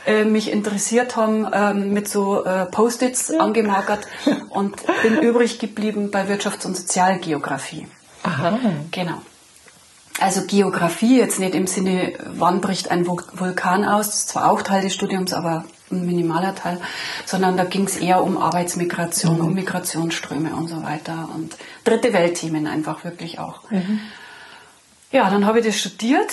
äh, 0.06 0.26
mich 0.26 0.52
interessiert 0.52 1.16
haben, 1.16 1.48
ähm, 1.54 1.94
mit 1.94 2.10
so 2.10 2.44
äh, 2.44 2.66
Post-its 2.66 3.30
ja. 3.30 3.40
angemarkert 3.40 4.08
und 4.50 4.76
bin 5.04 5.20
übrig 5.20 5.60
geblieben 5.60 6.12
bei 6.12 6.24
Wirtschafts- 6.24 6.66
und 6.66 6.76
Sozialgeografie. 6.76 7.88
Aha. 8.24 8.60
Genau. 8.92 9.22
Also 10.20 10.42
Geografie, 10.46 11.18
jetzt 11.18 11.40
nicht 11.40 11.56
im 11.56 11.68
Sinne, 11.68 12.14
wann 12.26 12.62
bricht 12.62 12.92
ein 12.92 13.08
Vulkan 13.08 13.86
aus, 13.86 14.08
das 14.08 14.16
ist 14.18 14.30
zwar 14.30 14.52
auch 14.52 14.62
Teil 14.62 14.82
des 14.82 14.94
Studiums, 14.94 15.34
aber 15.34 15.66
ein 15.92 16.06
minimaler 16.06 16.56
Teil, 16.56 16.80
sondern 17.26 17.58
da 17.58 17.64
ging 17.64 17.86
es 17.86 17.98
eher 17.98 18.24
um 18.24 18.38
Arbeitsmigration, 18.38 19.36
mhm. 19.36 19.46
um 19.46 19.54
Migrationsströme 19.54 20.54
und 20.56 20.68
so 20.68 20.84
weiter 20.84 21.30
und 21.36 21.58
dritte 21.84 22.14
Weltthemen 22.14 22.68
einfach 22.68 23.04
wirklich 23.04 23.40
auch. 23.40 23.70
Mhm. 23.70 24.00
Ja, 25.12 25.30
dann 25.30 25.46
habe 25.46 25.60
ich 25.60 25.66
das 25.66 25.78
studiert. 25.78 26.32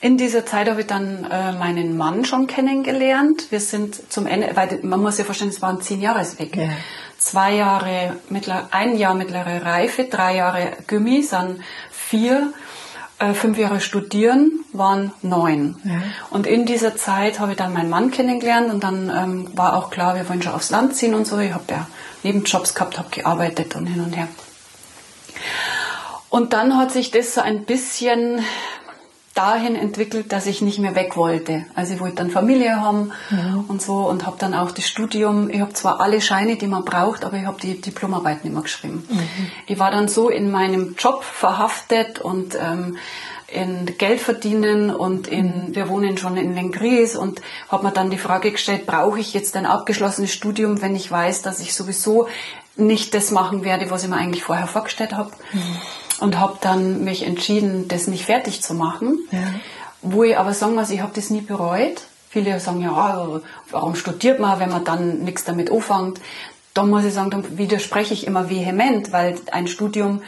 In 0.00 0.18
dieser 0.18 0.44
Zeit 0.44 0.68
habe 0.68 0.82
ich 0.82 0.86
dann 0.86 1.24
äh, 1.24 1.52
meinen 1.52 1.96
Mann 1.96 2.24
schon 2.24 2.46
kennengelernt. 2.46 3.46
Wir 3.50 3.60
sind 3.60 4.12
zum 4.12 4.26
Ende, 4.26 4.50
weil 4.54 4.80
man 4.82 5.00
muss 5.00 5.18
ja 5.18 5.24
verstehen, 5.24 5.48
es 5.48 5.62
waren 5.62 5.80
zehn 5.80 6.00
Jahresweg. 6.00 6.56
Ja. 6.56 6.68
Zwei 7.18 7.54
Jahre, 7.54 8.16
mittler, 8.28 8.68
ein 8.72 8.96
Jahr 8.96 9.14
mittlere 9.14 9.64
Reife, 9.64 10.04
drei 10.04 10.36
Jahre 10.36 10.72
Gummi, 10.86 11.26
dann 11.30 11.62
vier 12.08 12.52
äh, 13.18 13.32
fünf 13.32 13.58
Jahre 13.58 13.80
studieren 13.80 14.64
waren 14.72 15.12
neun. 15.22 15.76
Ja. 15.84 16.02
Und 16.30 16.46
in 16.46 16.66
dieser 16.66 16.96
Zeit 16.96 17.40
habe 17.40 17.52
ich 17.52 17.56
dann 17.56 17.72
meinen 17.72 17.88
Mann 17.88 18.10
kennengelernt 18.10 18.70
und 18.72 18.84
dann 18.84 19.10
ähm, 19.10 19.56
war 19.56 19.76
auch 19.76 19.90
klar, 19.90 20.14
wir 20.14 20.28
wollen 20.28 20.42
schon 20.42 20.52
aufs 20.52 20.70
Land 20.70 20.94
ziehen 20.94 21.14
und 21.14 21.26
so. 21.26 21.38
Ich 21.38 21.52
habe 21.52 21.64
ja 21.70 21.86
Nebenjobs 22.22 22.74
gehabt, 22.74 22.98
habe 22.98 23.08
gearbeitet 23.10 23.74
und 23.74 23.86
hin 23.86 24.02
und 24.02 24.12
her. 24.14 24.28
Und 26.28 26.52
dann 26.52 26.76
hat 26.76 26.92
sich 26.92 27.10
das 27.10 27.34
so 27.34 27.40
ein 27.40 27.64
bisschen 27.64 28.44
dahin 29.36 29.76
entwickelt, 29.76 30.32
dass 30.32 30.46
ich 30.46 30.62
nicht 30.62 30.78
mehr 30.78 30.94
weg 30.94 31.16
wollte. 31.16 31.66
Also 31.74 31.94
ich 31.94 32.00
wollte 32.00 32.16
dann 32.16 32.30
Familie 32.30 32.80
haben 32.80 33.12
ja. 33.30 33.62
und 33.68 33.82
so 33.82 34.08
und 34.08 34.26
habe 34.26 34.36
dann 34.38 34.54
auch 34.54 34.70
das 34.70 34.88
Studium, 34.88 35.50
ich 35.50 35.60
habe 35.60 35.74
zwar 35.74 36.00
alle 36.00 36.20
Scheine, 36.20 36.56
die 36.56 36.66
man 36.66 36.84
braucht, 36.84 37.24
aber 37.24 37.36
ich 37.36 37.44
habe 37.44 37.60
die 37.60 37.80
Diplomarbeit 37.80 38.44
nicht 38.44 38.52
mehr 38.52 38.62
geschrieben. 38.62 39.06
Mhm. 39.08 39.50
Ich 39.66 39.78
war 39.78 39.90
dann 39.90 40.08
so 40.08 40.30
in 40.30 40.50
meinem 40.50 40.94
Job 40.98 41.22
verhaftet 41.22 42.18
und 42.18 42.56
ähm, 42.56 42.96
in 43.48 43.86
Geld 43.98 44.20
verdienen 44.20 44.90
und 44.90 45.28
in, 45.28 45.74
wir 45.74 45.88
wohnen 45.88 46.18
schon 46.18 46.36
in 46.36 46.54
Lengries 46.54 47.14
und 47.14 47.40
habe 47.68 47.84
mir 47.84 47.92
dann 47.92 48.10
die 48.10 48.18
Frage 48.18 48.50
gestellt, 48.50 48.86
brauche 48.86 49.20
ich 49.20 49.34
jetzt 49.34 49.54
ein 49.56 49.66
abgeschlossenes 49.66 50.32
Studium, 50.32 50.82
wenn 50.82 50.96
ich 50.96 51.10
weiß, 51.10 51.42
dass 51.42 51.60
ich 51.60 51.74
sowieso 51.74 52.26
nicht 52.76 53.14
das 53.14 53.30
machen 53.30 53.64
werde, 53.64 53.90
was 53.90 54.02
ich 54.02 54.10
mir 54.10 54.16
eigentlich 54.16 54.42
vorher 54.42 54.66
vorgestellt 54.66 55.12
habe. 55.12 55.30
Mhm. 55.52 55.76
Und 56.20 56.38
habe 56.38 56.56
dann 56.60 57.04
mich 57.04 57.24
entschieden, 57.24 57.88
das 57.88 58.06
nicht 58.06 58.24
fertig 58.24 58.62
zu 58.62 58.74
machen. 58.74 59.18
Ja. 59.30 59.38
Wo 60.02 60.22
ich 60.22 60.38
aber 60.38 60.54
sagen 60.54 60.74
muss, 60.74 60.90
ich 60.90 61.00
habe 61.00 61.12
das 61.14 61.30
nie 61.30 61.40
bereut. 61.40 62.02
Viele 62.30 62.58
sagen 62.60 62.80
ja, 62.80 63.40
warum 63.70 63.94
studiert 63.94 64.40
man, 64.40 64.60
wenn 64.60 64.70
man 64.70 64.84
dann 64.84 65.20
nichts 65.20 65.44
damit 65.44 65.70
anfängt? 65.70 66.20
Da 66.74 66.82
muss 66.84 67.04
ich 67.04 67.14
sagen, 67.14 67.30
da 67.30 67.42
widerspreche 67.58 68.12
ich 68.14 68.26
immer 68.26 68.50
vehement, 68.50 69.12
weil 69.12 69.36
ein 69.52 69.66
Studium 69.66 70.22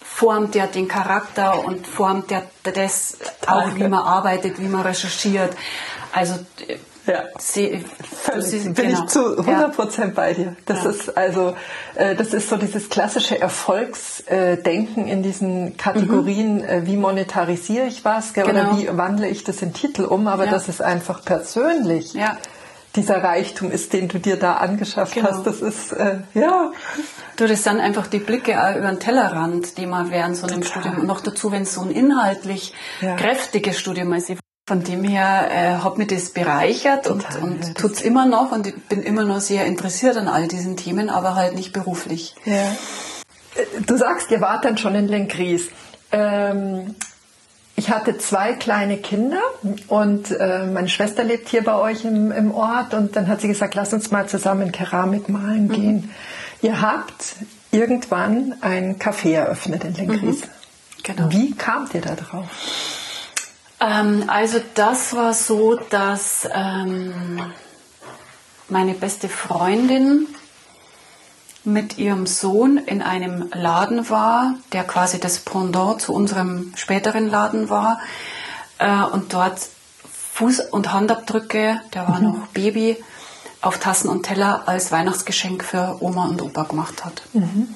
formt 0.00 0.54
ja 0.54 0.66
den 0.66 0.88
Charakter 0.88 1.64
und 1.64 1.86
formt 1.86 2.30
ja 2.30 2.42
das 2.62 3.18
auch, 3.46 3.74
wie 3.74 3.88
man 3.88 4.02
arbeitet, 4.02 4.60
wie 4.60 4.68
man 4.68 4.82
recherchiert. 4.82 5.54
Also 6.12 6.34
ja, 7.06 7.24
Sie, 7.38 7.84
Völlig, 8.02 8.64
bin 8.64 8.74
genau. 8.74 9.04
ich 9.04 9.10
zu 9.10 9.38
100 9.38 9.74
Prozent 9.74 10.08
ja. 10.08 10.12
bei 10.14 10.34
dir. 10.34 10.56
Das 10.66 10.84
ja. 10.84 10.90
ist 10.90 11.16
also, 11.16 11.54
äh, 11.94 12.14
das 12.16 12.34
ist 12.34 12.48
so 12.48 12.56
dieses 12.56 12.88
klassische 12.88 13.40
Erfolgsdenken 13.40 15.06
in 15.06 15.22
diesen 15.22 15.76
Kategorien, 15.76 16.56
mhm. 16.56 16.64
Äh, 16.64 16.86
wie 16.86 16.96
monetarisiere 16.96 17.86
ich 17.86 18.04
was 18.04 18.32
genau. 18.32 18.48
oder 18.48 18.76
wie 18.76 18.88
wandle 18.96 19.28
ich 19.28 19.44
das 19.44 19.62
in 19.62 19.72
Titel 19.72 20.04
um, 20.04 20.26
aber 20.26 20.46
ja. 20.46 20.50
das 20.50 20.68
ist 20.68 20.82
einfach 20.82 21.24
persönlich. 21.24 22.14
Ja. 22.14 22.36
Dieser 22.96 23.22
Reichtum 23.22 23.70
ist, 23.70 23.92
den 23.92 24.08
du 24.08 24.18
dir 24.18 24.36
da 24.36 24.54
angeschafft 24.54 25.14
genau. 25.14 25.30
hast, 25.30 25.46
das 25.46 25.60
ist, 25.60 25.92
äh, 25.92 26.18
ja. 26.34 26.72
Du, 27.36 27.46
das 27.46 27.62
sind 27.62 27.78
einfach 27.78 28.06
die 28.06 28.18
Blicke 28.18 28.60
auch 28.60 28.74
über 28.74 28.88
den 28.88 28.98
Tellerrand, 28.98 29.76
die 29.76 29.86
man 29.86 30.10
während 30.10 30.36
so 30.36 30.46
einem 30.46 30.62
Total. 30.62 30.82
Studium, 30.82 31.00
und 31.02 31.06
noch 31.06 31.20
dazu, 31.20 31.52
wenn 31.52 31.62
es 31.62 31.74
so 31.74 31.82
ein 31.82 31.90
inhaltlich 31.90 32.72
kräftiges 33.00 33.78
Studium 33.78 34.14
ist. 34.14 34.32
Von 34.68 34.82
dem 34.82 35.04
her 35.04 35.48
äh, 35.48 35.84
hat 35.84 35.96
mich 35.96 36.08
das 36.08 36.30
bereichert 36.30 37.06
und, 37.06 37.24
und 37.40 37.76
tut 37.76 37.92
es 37.92 38.00
immer 38.00 38.26
noch 38.26 38.50
und 38.50 38.66
ich 38.66 38.74
bin 38.86 39.00
immer 39.00 39.22
noch 39.24 39.40
sehr 39.40 39.64
interessiert 39.64 40.16
an 40.16 40.26
all 40.26 40.48
diesen 40.48 40.76
Themen, 40.76 41.08
aber 41.08 41.36
halt 41.36 41.54
nicht 41.54 41.72
beruflich. 41.72 42.34
Ja. 42.44 42.76
Du 43.86 43.96
sagst, 43.96 44.28
ihr 44.32 44.40
wart 44.40 44.64
dann 44.64 44.76
schon 44.76 44.96
in 44.96 45.06
Lenkries. 45.06 45.68
Ähm, 46.10 46.96
ich 47.76 47.90
hatte 47.90 48.18
zwei 48.18 48.54
kleine 48.54 48.96
Kinder 48.96 49.40
und 49.86 50.32
äh, 50.32 50.66
meine 50.66 50.88
Schwester 50.88 51.22
lebt 51.22 51.48
hier 51.48 51.62
bei 51.62 51.76
euch 51.76 52.04
im, 52.04 52.32
im, 52.32 52.52
Ort 52.52 52.92
und 52.92 53.14
dann 53.14 53.28
hat 53.28 53.42
sie 53.42 53.48
gesagt, 53.48 53.76
lass 53.76 53.92
uns 53.92 54.10
mal 54.10 54.26
zusammen 54.26 54.72
Keramik 54.72 55.28
malen 55.28 55.68
mhm. 55.68 55.72
gehen. 55.72 56.14
Ihr 56.60 56.80
habt 56.80 57.36
irgendwann 57.70 58.56
ein 58.62 58.98
Café 58.98 59.34
eröffnet 59.34 59.84
in 59.84 59.94
Lenkries. 59.94 60.40
Mhm. 60.40 60.50
Genau. 61.04 61.30
Wie 61.30 61.52
kamt 61.52 61.94
ihr 61.94 62.00
da 62.00 62.16
drauf? 62.16 62.46
Ähm, 63.80 64.24
also 64.26 64.60
das 64.74 65.14
war 65.14 65.34
so, 65.34 65.76
dass 65.90 66.48
ähm, 66.52 67.40
meine 68.68 68.94
beste 68.94 69.28
Freundin 69.28 70.26
mit 71.64 71.98
ihrem 71.98 72.26
Sohn 72.26 72.78
in 72.78 73.02
einem 73.02 73.50
Laden 73.52 74.08
war, 74.08 74.54
der 74.72 74.84
quasi 74.84 75.18
das 75.18 75.40
Pendant 75.40 76.00
zu 76.00 76.12
unserem 76.12 76.72
späteren 76.76 77.28
Laden 77.28 77.68
war 77.68 78.00
äh, 78.78 79.02
und 79.02 79.32
dort 79.34 79.58
Fuß- 80.36 80.68
und 80.70 80.92
Handabdrücke, 80.92 81.80
der 81.92 82.08
war 82.08 82.20
mhm. 82.20 82.24
noch 82.24 82.46
Baby, 82.48 83.02
auf 83.62 83.78
Tassen 83.78 84.08
und 84.08 84.22
Teller 84.22 84.64
als 84.66 84.92
Weihnachtsgeschenk 84.92 85.64
für 85.64 85.96
Oma 86.00 86.26
und 86.26 86.40
Opa 86.40 86.64
gemacht 86.64 87.04
hat. 87.04 87.22
Mhm. 87.32 87.74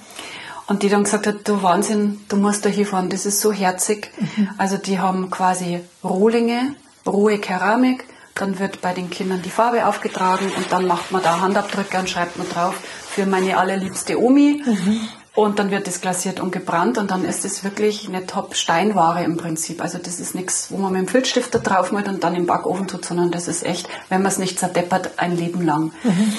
Und 0.71 0.85
die 0.85 0.89
dann 0.89 1.03
gesagt 1.03 1.27
hat, 1.27 1.49
du 1.49 1.65
Wahnsinn, 1.65 2.21
du 2.29 2.37
musst 2.37 2.65
da 2.65 2.69
hinfahren, 2.69 3.11
das 3.11 3.27
ist 3.27 3.41
so 3.41 3.53
herzig. 3.53 4.13
Mhm. 4.17 4.51
Also 4.57 4.77
die 4.77 5.01
haben 5.01 5.29
quasi 5.29 5.81
Rohlinge, 6.05 6.77
rohe 7.05 7.39
Keramik, 7.39 8.05
dann 8.37 8.61
wird 8.61 8.81
bei 8.81 8.93
den 8.93 9.11
Kindern 9.11 9.43
die 9.43 9.51
Farbe 9.51 9.85
aufgetragen 9.85 10.47
und 10.57 10.71
dann 10.71 10.87
macht 10.87 11.11
man 11.11 11.25
da 11.25 11.41
Handabdrücke 11.41 11.99
und 11.99 12.09
schreibt 12.09 12.39
man 12.39 12.49
drauf 12.49 12.77
für 13.09 13.27
meine 13.27 13.57
allerliebste 13.57 14.23
Omi. 14.23 14.63
Mhm. 14.65 15.01
Und 15.35 15.59
dann 15.59 15.73
wird 15.73 15.89
das 15.89 16.01
glasiert 16.01 16.39
und 16.39 16.53
gebrannt 16.53 16.99
und 16.99 17.11
dann 17.11 17.25
ist 17.25 17.45
es 17.45 17.65
wirklich 17.65 18.07
eine 18.07 18.27
Top-Steinware 18.27 19.25
im 19.25 19.37
Prinzip. 19.37 19.83
Also 19.83 19.99
das 19.99 20.21
ist 20.21 20.37
nichts, 20.37 20.71
wo 20.71 20.77
man 20.77 20.93
mit 20.93 21.03
dem 21.03 21.09
Filzstifter 21.09 21.59
draufmalt 21.59 22.07
und 22.07 22.23
dann 22.23 22.37
im 22.37 22.47
Backofen 22.47 22.87
tut, 22.87 23.05
sondern 23.05 23.33
das 23.33 23.49
ist 23.49 23.67
echt, 23.67 23.89
wenn 24.09 24.23
man 24.23 24.31
es 24.31 24.39
nicht 24.39 24.61
zerdeppert, 24.61 25.13
ein 25.17 25.37
Leben 25.37 25.63
lang. 25.67 25.91
Mhm. 26.05 26.33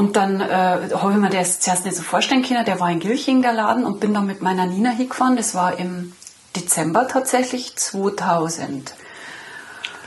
Und 0.00 0.16
dann 0.16 0.40
äh, 0.40 0.94
habe 0.94 1.12
ich 1.12 1.18
mir 1.18 1.28
das 1.28 1.60
zuerst 1.60 1.84
nicht 1.84 1.94
so 1.94 2.02
vorstellen 2.02 2.42
können. 2.42 2.64
Der 2.64 2.80
war 2.80 2.90
in 2.90 3.00
Gilching, 3.00 3.42
der 3.42 3.52
Laden, 3.52 3.84
und 3.84 4.00
bin 4.00 4.14
dann 4.14 4.24
mit 4.24 4.40
meiner 4.40 4.64
Nina 4.64 4.88
hingefahren. 4.88 5.36
Das 5.36 5.54
war 5.54 5.78
im 5.78 6.14
Dezember 6.56 7.06
tatsächlich 7.06 7.76
2000. 7.76 8.94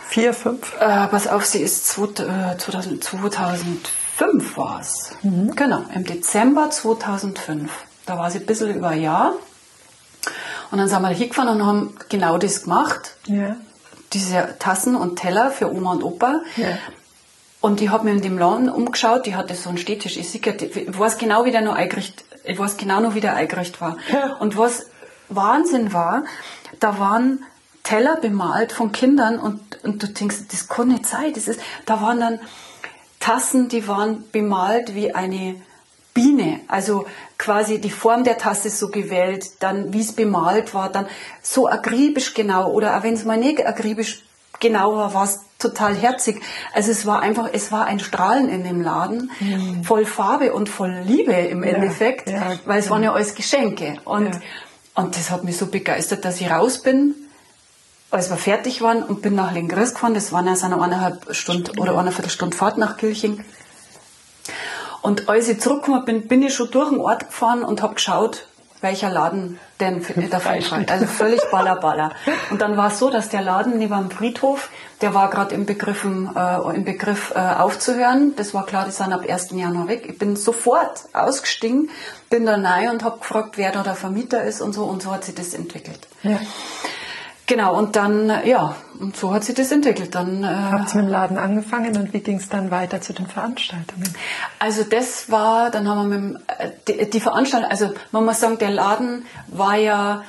Vier, 0.07 0.33
fünf? 0.33 0.73
Äh, 0.79 1.05
pass 1.09 1.27
auf, 1.27 1.45
sie 1.45 1.59
ist 1.59 1.85
2000, 1.89 3.03
2005 3.03 4.57
war 4.57 4.79
es. 4.81 5.11
Mhm. 5.21 5.55
Genau, 5.55 5.85
im 5.93 6.05
Dezember 6.05 6.71
2005. 6.71 7.71
Da 8.07 8.17
war 8.17 8.31
sie 8.31 8.39
ein 8.39 8.47
bisschen 8.47 8.73
über 8.73 8.87
ein 8.87 9.01
Jahr. 9.03 9.33
Und 10.71 10.79
dann 10.79 10.87
sind 10.87 11.03
wir 11.03 11.09
hingefahren 11.09 11.61
und 11.61 11.67
haben 11.67 11.95
genau 12.09 12.39
das 12.39 12.63
gemacht. 12.63 13.15
Ja. 13.27 13.57
Diese 14.11 14.55
Tassen 14.57 14.95
und 14.95 15.17
Teller 15.17 15.51
für 15.51 15.71
Oma 15.71 15.91
und 15.91 16.03
Opa. 16.03 16.41
Ja. 16.57 16.79
Und 17.63 17.79
ich 17.79 17.91
habe 17.91 18.03
mir 18.03 18.11
in 18.11 18.21
dem 18.21 18.37
Laden 18.37 18.67
umgeschaut, 18.67 19.25
die 19.25 19.37
hatte 19.37 19.55
so 19.55 19.69
einen 19.69 19.77
Städtisch. 19.77 20.17
Ich, 20.17 20.29
sicher, 20.29 20.53
ich 20.61 20.99
weiß 20.99 21.17
genau, 21.17 21.45
wie 21.45 21.51
der 21.51 21.61
noch 21.61 21.75
eingerichtet, 21.75 22.25
ich 22.43 22.59
weiß 22.59 22.75
genau 22.75 22.99
noch, 22.99 23.15
wie 23.15 23.21
der 23.21 23.37
eingerichtet 23.37 23.79
war. 23.79 23.95
Ja. 24.11 24.33
Und 24.33 24.57
was 24.57 24.87
Wahnsinn 25.29 25.93
war, 25.93 26.25
da 26.81 26.99
waren 26.99 27.45
Teller 27.83 28.17
bemalt 28.17 28.73
von 28.73 28.91
Kindern 28.91 29.39
und, 29.39 29.61
und 29.81 30.03
du 30.03 30.07
denkst, 30.07 30.39
das 30.51 30.67
kann 30.67 30.89
nicht 30.89 31.05
sein. 31.05 31.31
Das 31.33 31.47
ist, 31.47 31.61
da 31.85 32.01
waren 32.01 32.19
dann 32.19 32.41
Tassen, 33.21 33.69
die 33.69 33.87
waren 33.87 34.25
bemalt 34.33 34.93
wie 34.93 35.15
eine 35.15 35.55
Biene. 36.13 36.59
Also 36.67 37.05
quasi 37.37 37.79
die 37.79 37.91
Form 37.91 38.25
der 38.25 38.37
Tasse 38.37 38.71
so 38.71 38.89
gewählt, 38.89 39.45
dann 39.61 39.93
wie 39.93 40.01
es 40.01 40.11
bemalt 40.11 40.73
war, 40.73 40.89
dann 40.89 41.07
so 41.41 41.69
akribisch 41.69 42.33
genau. 42.33 42.69
Oder 42.71 42.97
auch 42.97 43.03
wenn 43.03 43.13
es 43.13 43.23
mal 43.23 43.37
nicht 43.37 43.65
akribisch 43.65 44.21
genau 44.63 44.95
war, 44.95 45.23
es 45.23 45.41
total 45.59 45.95
herzig. 45.95 46.41
Also 46.73 46.89
es 46.89 47.05
war 47.05 47.21
einfach, 47.21 47.49
es 47.53 47.71
war 47.71 47.85
ein 47.85 47.99
Strahlen 47.99 48.49
in 48.49 48.63
dem 48.63 48.81
Laden, 48.81 49.29
mhm. 49.39 49.83
voll 49.83 50.05
Farbe 50.05 50.53
und 50.53 50.69
voll 50.69 51.03
Liebe 51.05 51.33
im 51.33 51.61
Endeffekt, 51.61 52.29
ja, 52.29 52.53
weil 52.65 52.79
es 52.79 52.85
ja. 52.85 52.91
waren 52.91 53.03
ja 53.03 53.13
alles 53.13 53.35
Geschenke. 53.35 53.97
Und, 54.05 54.39
und 54.95 55.15
das 55.15 55.29
hat 55.29 55.43
mich 55.43 55.57
so 55.57 55.67
begeistert, 55.67 56.25
dass 56.25 56.41
ich 56.41 56.49
raus 56.49 56.81
bin, 56.81 57.13
als 58.09 58.29
wir 58.29 58.37
fertig 58.37 58.81
waren 58.81 59.03
und 59.03 59.21
bin 59.21 59.35
nach 59.35 59.51
Lengres 59.51 59.93
gefahren. 59.93 60.13
Das 60.13 60.31
waren 60.31 60.47
ja 60.47 60.55
so 60.55 60.65
eine 60.65 60.81
eineinhalb 60.81 61.35
Stunden 61.35 61.77
oder 61.79 61.97
eine 61.97 62.11
Viertelstunde 62.11 62.55
Fahrt 62.55 62.77
nach 62.77 62.97
Kirching. 62.97 63.43
Und 65.01 65.27
als 65.27 65.49
ich 65.49 65.59
zurückgekommen 65.59 66.05
bin, 66.05 66.27
bin 66.27 66.41
ich 66.41 66.53
schon 66.53 66.71
durch 66.71 66.89
den 66.89 66.99
Ort 66.99 67.27
gefahren 67.27 67.63
und 67.63 67.81
habe 67.81 67.95
geschaut, 67.95 68.47
welcher 68.83 69.09
Laden 69.09 69.59
denn 69.79 70.05
davon 70.29 70.61
schreibt. 70.61 70.91
Also 70.91 71.05
völlig 71.05 71.41
ballerballer. 71.49 72.11
Und 72.51 72.61
dann 72.61 72.77
war 72.77 72.89
es 72.89 72.99
so, 72.99 73.09
dass 73.09 73.29
der 73.29 73.41
Laden 73.41 73.79
neben 73.79 73.97
dem 73.97 74.11
Friedhof, 74.11 74.69
der 75.01 75.13
war 75.13 75.29
gerade 75.29 75.55
im, 75.55 75.65
Begriff, 75.65 76.05
äh, 76.05 76.75
im 76.75 76.83
Begriff 76.83 77.31
äh, 77.35 77.39
aufzuhören. 77.39 78.35
Das 78.35 78.53
war 78.53 78.65
klar, 78.65 78.85
die 78.85 78.91
sind 78.91 79.11
ab 79.11 79.23
1. 79.27 79.51
Januar 79.51 79.87
weg. 79.87 80.05
Ich 80.07 80.17
bin 80.17 80.35
sofort 80.35 81.05
ausgestiegen, 81.13 81.89
bin 82.29 82.45
da 82.45 82.55
rein 82.55 82.89
und 82.89 83.03
habe 83.03 83.19
gefragt, 83.19 83.57
wer 83.57 83.71
da 83.71 83.83
der 83.83 83.95
Vermieter 83.95 84.43
ist 84.43 84.61
und 84.61 84.73
so. 84.73 84.83
Und 84.83 85.01
so 85.01 85.11
hat 85.11 85.23
sich 85.23 85.35
das 85.35 85.53
entwickelt. 85.53 86.07
Ja. 86.21 86.39
Genau, 87.53 87.77
und 87.77 87.95
dann, 87.95 88.33
ja, 88.45 88.75
und 88.99 89.15
so 89.15 89.31
hat 89.31 89.43
sich 89.43 89.53
das 89.53 89.71
entwickelt. 89.71 90.15
Dann 90.15 90.43
äh, 90.43 90.47
habt 90.47 90.91
ihr 90.91 91.01
mit 91.01 91.05
dem 91.05 91.11
Laden 91.11 91.37
angefangen 91.37 91.95
und 91.97 92.11
wie 92.11 92.19
ging 92.19 92.37
es 92.37 92.49
dann 92.49 92.71
weiter 92.71 92.99
zu 92.99 93.13
den 93.13 93.27
Veranstaltungen? 93.27 94.11
Also 94.57 94.83
das 94.83 95.29
war, 95.29 95.69
dann 95.69 95.87
haben 95.87 96.09
wir 96.09 96.17
mit 96.17 96.41
äh, 96.47 96.71
die, 96.87 97.09
die 97.11 97.19
Veranstaltung, 97.19 97.69
also 97.69 97.93
man 98.11 98.25
muss 98.25 98.39
sagen, 98.39 98.57
der 98.57 98.71
Laden 98.71 99.27
war 99.49 99.75
ja 99.75 100.23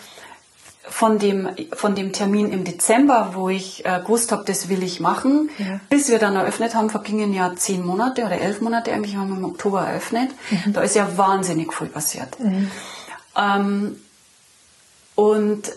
von 0.82 1.18
dem, 1.18 1.48
von 1.72 1.94
dem 1.94 2.12
Termin 2.12 2.52
im 2.52 2.64
Dezember, 2.64 3.30
wo 3.32 3.48
ich 3.48 3.86
äh, 3.86 4.00
gewusst 4.00 4.30
habe, 4.30 4.44
das 4.44 4.68
will 4.68 4.82
ich 4.82 5.00
machen, 5.00 5.48
ja. 5.56 5.80
bis 5.88 6.10
wir 6.10 6.18
dann 6.18 6.36
eröffnet 6.36 6.74
haben, 6.74 6.90
vergingen 6.90 7.32
ja 7.32 7.56
zehn 7.56 7.86
Monate 7.86 8.26
oder 8.26 8.38
elf 8.38 8.60
Monate 8.60 8.92
eigentlich, 8.92 9.16
haben 9.16 9.30
wir 9.30 9.38
im 9.38 9.46
Oktober 9.46 9.80
eröffnet. 9.80 10.30
Mhm. 10.50 10.74
Da 10.74 10.82
ist 10.82 10.94
ja 10.94 11.16
wahnsinnig 11.16 11.72
viel 11.72 11.86
passiert. 11.86 12.38
Mhm. 12.38 12.70
Ähm, 13.34 13.96
und 15.14 15.72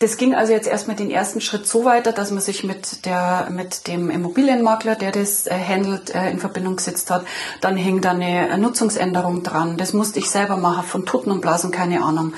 das 0.00 0.16
ging 0.16 0.34
also 0.34 0.54
jetzt 0.54 0.66
erstmal 0.66 0.96
den 0.96 1.10
ersten 1.10 1.42
Schritt 1.42 1.66
so 1.66 1.84
weiter, 1.84 2.12
dass 2.12 2.30
man 2.30 2.40
sich 2.40 2.64
mit, 2.64 3.04
der, 3.04 3.48
mit 3.50 3.86
dem 3.86 4.08
Immobilienmakler, 4.08 4.96
der 4.96 5.12
das 5.12 5.46
äh, 5.46 5.50
handelt, 5.52 6.14
äh, 6.14 6.30
in 6.30 6.38
Verbindung 6.38 6.76
gesetzt 6.76 7.10
hat. 7.10 7.26
Dann 7.60 7.76
hing 7.76 8.00
da 8.00 8.12
eine 8.12 8.56
Nutzungsänderung 8.56 9.42
dran. 9.42 9.76
Das 9.76 9.92
musste 9.92 10.18
ich 10.18 10.30
selber 10.30 10.56
machen, 10.56 10.84
von 10.84 11.04
Tutten 11.04 11.30
und 11.30 11.42
Blasen, 11.42 11.70
keine 11.70 12.02
Ahnung. 12.02 12.32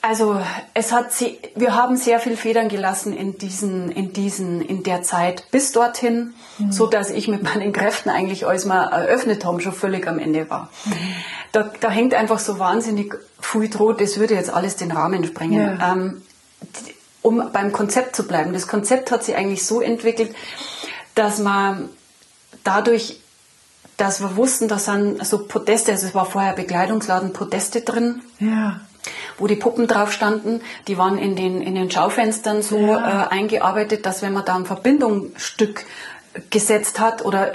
Also 0.00 0.40
es 0.74 0.92
hat 0.92 1.12
sie, 1.12 1.38
wir 1.56 1.74
haben 1.74 1.96
sehr 1.96 2.20
viel 2.20 2.36
Federn 2.36 2.68
gelassen 2.68 3.12
in 3.16 3.36
diesen, 3.36 3.90
in 3.90 4.12
diesen, 4.12 4.62
in 4.62 4.84
der 4.84 5.02
Zeit 5.02 5.50
bis 5.50 5.72
dorthin, 5.72 6.34
mhm. 6.58 6.70
so 6.70 6.86
dass 6.86 7.10
ich 7.10 7.26
mit 7.26 7.42
meinen 7.42 7.72
Kräften 7.72 8.08
eigentlich, 8.08 8.46
als 8.46 8.64
wir 8.64 8.74
eröffnet 8.74 9.44
haben, 9.44 9.60
schon 9.60 9.72
völlig 9.72 10.06
am 10.06 10.20
Ende 10.20 10.48
war. 10.50 10.70
Mhm. 10.84 10.92
Da, 11.50 11.70
da 11.80 11.90
hängt 11.90 12.14
einfach 12.14 12.38
so 12.38 12.60
wahnsinnig 12.60 13.14
viel 13.40 13.68
droht, 13.68 14.00
das 14.00 14.18
würde 14.18 14.34
jetzt 14.34 14.50
alles 14.50 14.76
den 14.76 14.92
Rahmen 14.92 15.24
sprengen. 15.24 15.78
Ja. 15.78 15.92
Ähm, 15.92 16.22
um 17.22 17.50
beim 17.52 17.72
Konzept 17.72 18.14
zu 18.14 18.26
bleiben. 18.26 18.52
Das 18.52 18.68
Konzept 18.68 19.10
hat 19.10 19.24
sich 19.24 19.34
eigentlich 19.34 19.66
so 19.66 19.80
entwickelt, 19.80 20.34
dass 21.16 21.40
man 21.40 21.88
dadurch, 22.62 23.20
dass 23.96 24.20
wir 24.20 24.36
wussten, 24.36 24.68
da 24.68 24.78
sind 24.78 25.26
so 25.26 25.46
Podeste, 25.46 25.92
also 25.92 26.06
es 26.06 26.14
war 26.14 26.26
vorher 26.26 26.52
Bekleidungsladen, 26.52 27.32
Podeste 27.32 27.80
drin. 27.80 28.22
Ja 28.38 28.80
wo 29.38 29.46
die 29.46 29.56
Puppen 29.56 29.86
drauf 29.86 30.12
standen, 30.12 30.60
die 30.86 30.98
waren 30.98 31.18
in 31.18 31.36
den, 31.36 31.62
in 31.62 31.74
den 31.74 31.90
Schaufenstern 31.90 32.62
so 32.62 32.78
ja. 32.78 33.26
äh, 33.26 33.28
eingearbeitet, 33.28 34.06
dass 34.06 34.22
wenn 34.22 34.32
man 34.32 34.44
da 34.44 34.56
ein 34.56 34.66
Verbindungsstück 34.66 35.84
gesetzt 36.50 37.00
hat 37.00 37.24
oder 37.24 37.52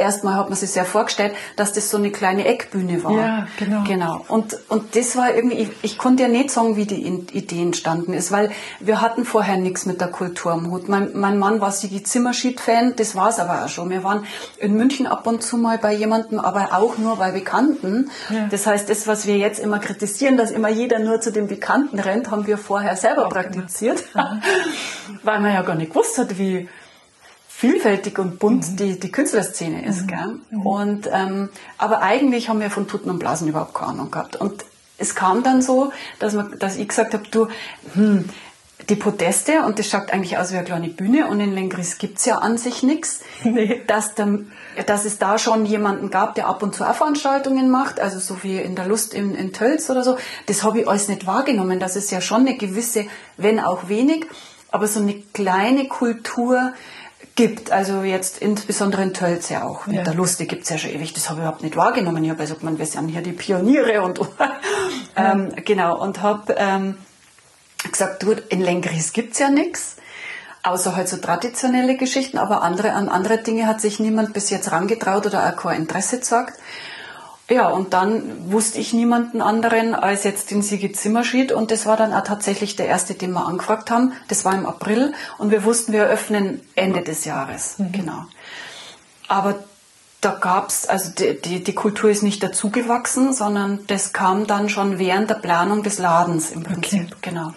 erstmal 0.00 0.34
hat 0.34 0.48
man 0.48 0.58
sich 0.58 0.70
sehr 0.70 0.84
vorgestellt, 0.84 1.34
dass 1.56 1.72
das 1.72 1.90
so 1.90 1.96
eine 1.96 2.10
kleine 2.10 2.46
Eckbühne 2.46 3.04
war. 3.04 3.12
Ja, 3.12 3.46
genau. 3.58 3.84
Genau. 3.86 4.24
Und, 4.28 4.56
und 4.68 4.96
das 4.96 5.16
war 5.16 5.34
irgendwie, 5.34 5.58
ich, 5.58 5.68
ich 5.82 5.98
konnte 5.98 6.24
ja 6.24 6.28
nicht 6.28 6.50
sagen, 6.50 6.76
wie 6.76 6.86
die 6.86 7.06
Idee 7.32 7.62
entstanden 7.62 8.12
ist, 8.12 8.32
weil 8.32 8.50
wir 8.80 9.00
hatten 9.00 9.24
vorher 9.24 9.56
nichts 9.56 9.86
mit 9.86 10.00
der 10.00 10.08
Kultur 10.08 10.52
am 10.52 10.70
Hut. 10.70 10.88
Mein, 10.88 11.10
mein 11.14 11.38
Mann 11.38 11.60
war 11.60 11.70
Sigi 11.70 12.02
Zimmerschied-Fan, 12.02 12.94
das 12.96 13.14
war 13.14 13.28
es 13.28 13.38
aber 13.38 13.64
auch 13.64 13.68
schon. 13.68 13.90
Wir 13.90 14.02
waren 14.02 14.24
in 14.58 14.74
München 14.74 15.06
ab 15.06 15.26
und 15.26 15.42
zu 15.42 15.56
mal 15.56 15.78
bei 15.78 15.94
jemandem, 15.94 16.40
aber 16.40 16.68
auch 16.72 16.98
nur 16.98 17.16
bei 17.16 17.30
Bekannten. 17.30 18.10
Ja. 18.30 18.46
Das 18.50 18.66
heißt, 18.66 18.88
das, 18.88 19.06
was 19.06 19.26
wir 19.26 19.36
jetzt 19.36 19.60
immer 19.60 19.78
kritisieren, 19.78 20.36
dass 20.36 20.50
immer 20.50 20.68
jeder 20.68 20.98
nur 20.98 21.20
zu 21.20 21.30
den 21.30 21.46
Bekannten 21.46 21.98
rennt, 21.98 22.30
haben 22.30 22.46
wir 22.46 22.58
vorher 22.58 22.96
selber 22.96 23.26
auch 23.26 23.30
praktiziert, 23.30 24.04
genau. 24.12 24.30
weil 25.22 25.40
man 25.40 25.52
ja 25.52 25.62
gar 25.62 25.74
nicht 25.74 25.90
gewusst 25.90 26.18
hat, 26.18 26.38
wie 26.38 26.68
vielfältig 27.60 28.18
und 28.18 28.38
bunt 28.38 28.70
mhm. 28.70 28.76
die, 28.76 28.98
die 28.98 29.12
Künstlerszene 29.12 29.84
ist. 29.84 30.02
Mhm. 30.02 30.06
Gell? 30.06 30.38
Mhm. 30.50 30.66
Und, 30.66 31.10
ähm, 31.12 31.50
aber 31.76 32.00
eigentlich 32.00 32.48
haben 32.48 32.60
wir 32.60 32.70
von 32.70 32.88
Tuten 32.88 33.10
und 33.10 33.18
Blasen 33.18 33.48
überhaupt 33.48 33.74
keine 33.74 33.92
Ahnung 33.92 34.10
gehabt. 34.10 34.36
Und 34.36 34.64
es 34.96 35.14
kam 35.14 35.42
dann 35.42 35.60
so, 35.60 35.92
dass, 36.18 36.32
man, 36.32 36.58
dass 36.58 36.76
ich 36.76 36.88
gesagt 36.88 37.12
habe, 37.12 37.24
du, 37.30 37.48
hm, 37.92 38.24
die 38.88 38.96
Podeste, 38.96 39.62
und 39.66 39.78
das 39.78 39.88
schaut 39.88 40.10
eigentlich 40.10 40.38
aus 40.38 40.52
wie 40.52 40.56
eine 40.56 40.64
kleine 40.64 40.88
Bühne, 40.88 41.26
und 41.26 41.38
in 41.38 41.52
Lengris 41.52 41.98
gibt's 41.98 42.24
ja 42.24 42.38
an 42.38 42.56
sich 42.56 42.82
nichts, 42.82 43.20
nee. 43.44 43.82
dass, 43.86 44.14
dass 44.86 45.04
es 45.04 45.18
da 45.18 45.36
schon 45.38 45.66
jemanden 45.66 46.10
gab, 46.10 46.34
der 46.34 46.46
ab 46.46 46.62
und 46.62 46.74
zu 46.74 46.88
auch 46.88 46.94
Veranstaltungen 46.94 47.68
macht, 47.68 48.00
also 48.00 48.18
so 48.18 48.42
wie 48.42 48.56
in 48.56 48.74
der 48.74 48.86
Lust 48.86 49.12
in, 49.12 49.34
in 49.34 49.52
Tölz 49.52 49.90
oder 49.90 50.02
so, 50.02 50.16
das 50.46 50.64
habe 50.64 50.80
ich 50.80 50.88
alles 50.88 51.08
nicht 51.08 51.26
wahrgenommen. 51.26 51.78
Das 51.78 51.94
ist 51.94 52.10
ja 52.10 52.22
schon 52.22 52.46
eine 52.46 52.56
gewisse, 52.56 53.04
wenn 53.36 53.60
auch 53.60 53.88
wenig, 53.88 54.24
aber 54.70 54.86
so 54.86 55.00
eine 55.00 55.14
kleine 55.34 55.88
Kultur, 55.88 56.72
gibt. 57.40 57.72
Also 57.72 58.02
jetzt 58.02 58.38
insbesondere 58.38 59.02
in 59.02 59.14
Tölz 59.14 59.48
ja 59.48 59.64
auch. 59.64 59.86
Mit 59.86 59.96
ja. 59.96 60.02
der 60.04 60.14
Lust, 60.14 60.40
die 60.40 60.46
gibt 60.46 60.64
es 60.64 60.68
ja 60.68 60.76
schon 60.76 60.90
ewig. 60.90 61.14
Das 61.14 61.30
habe 61.30 61.40
ich 61.40 61.44
überhaupt 61.44 61.62
nicht 61.62 61.76
wahrgenommen. 61.76 62.22
Ich 62.22 62.30
habe 62.30 62.40
gesagt, 62.40 62.62
man, 62.62 62.78
wir 62.78 62.84
sind 62.84 63.08
hier 63.08 63.22
die 63.22 63.32
Pioniere 63.32 64.02
und 64.02 64.20
ähm, 65.16 65.52
genau. 65.64 65.98
Und 65.98 66.20
habe 66.20 66.54
ähm, 66.58 66.98
gesagt, 67.90 68.22
du, 68.22 68.32
in 68.50 68.60
Lengris 68.60 69.14
gibt 69.14 69.32
es 69.32 69.38
ja 69.38 69.48
nichts. 69.48 69.96
Außer 70.62 70.94
halt 70.94 71.08
so 71.08 71.16
traditionelle 71.16 71.96
Geschichten, 71.96 72.36
aber 72.36 72.60
andere, 72.60 72.92
an 72.92 73.08
andere 73.08 73.38
Dinge 73.38 73.66
hat 73.66 73.80
sich 73.80 73.98
niemand 73.98 74.34
bis 74.34 74.50
jetzt 74.50 74.70
rangetraut 74.70 75.24
oder 75.24 75.48
auch 75.48 75.56
kein 75.56 75.80
Interesse 75.80 76.16
gezeigt. 76.16 76.58
Ja, 77.50 77.68
und 77.68 77.92
dann 77.94 78.52
wusste 78.52 78.78
ich 78.78 78.92
niemanden 78.92 79.42
anderen 79.42 79.96
als 79.96 80.22
jetzt 80.22 80.52
den 80.52 80.62
Sigi 80.62 80.92
Zimmerschied 80.92 81.50
und 81.50 81.72
das 81.72 81.84
war 81.84 81.96
dann 81.96 82.12
auch 82.12 82.22
tatsächlich 82.22 82.76
der 82.76 82.86
erste, 82.86 83.14
den 83.14 83.32
wir 83.32 83.44
angefragt 83.44 83.90
haben. 83.90 84.12
Das 84.28 84.44
war 84.44 84.54
im 84.54 84.66
April 84.66 85.12
und 85.36 85.50
wir 85.50 85.64
wussten, 85.64 85.92
wir 85.92 86.04
öffnen 86.04 86.60
Ende 86.76 87.02
des 87.02 87.24
Jahres. 87.24 87.78
Mhm. 87.78 87.90
Genau. 87.90 88.24
Aber 89.26 89.56
da 90.20 90.30
gab's 90.40 90.86
also 90.86 91.10
die, 91.10 91.40
die, 91.40 91.64
die 91.64 91.74
Kultur 91.74 92.10
ist 92.10 92.22
nicht 92.22 92.40
dazugewachsen, 92.40 93.32
sondern 93.32 93.80
das 93.88 94.12
kam 94.12 94.46
dann 94.46 94.68
schon 94.68 95.00
während 95.00 95.30
der 95.30 95.36
Planung 95.36 95.82
des 95.82 95.98
Ladens 95.98 96.52
im 96.52 96.62
Prinzip. 96.62 97.06
Okay. 97.06 97.30
Genau. 97.30 97.52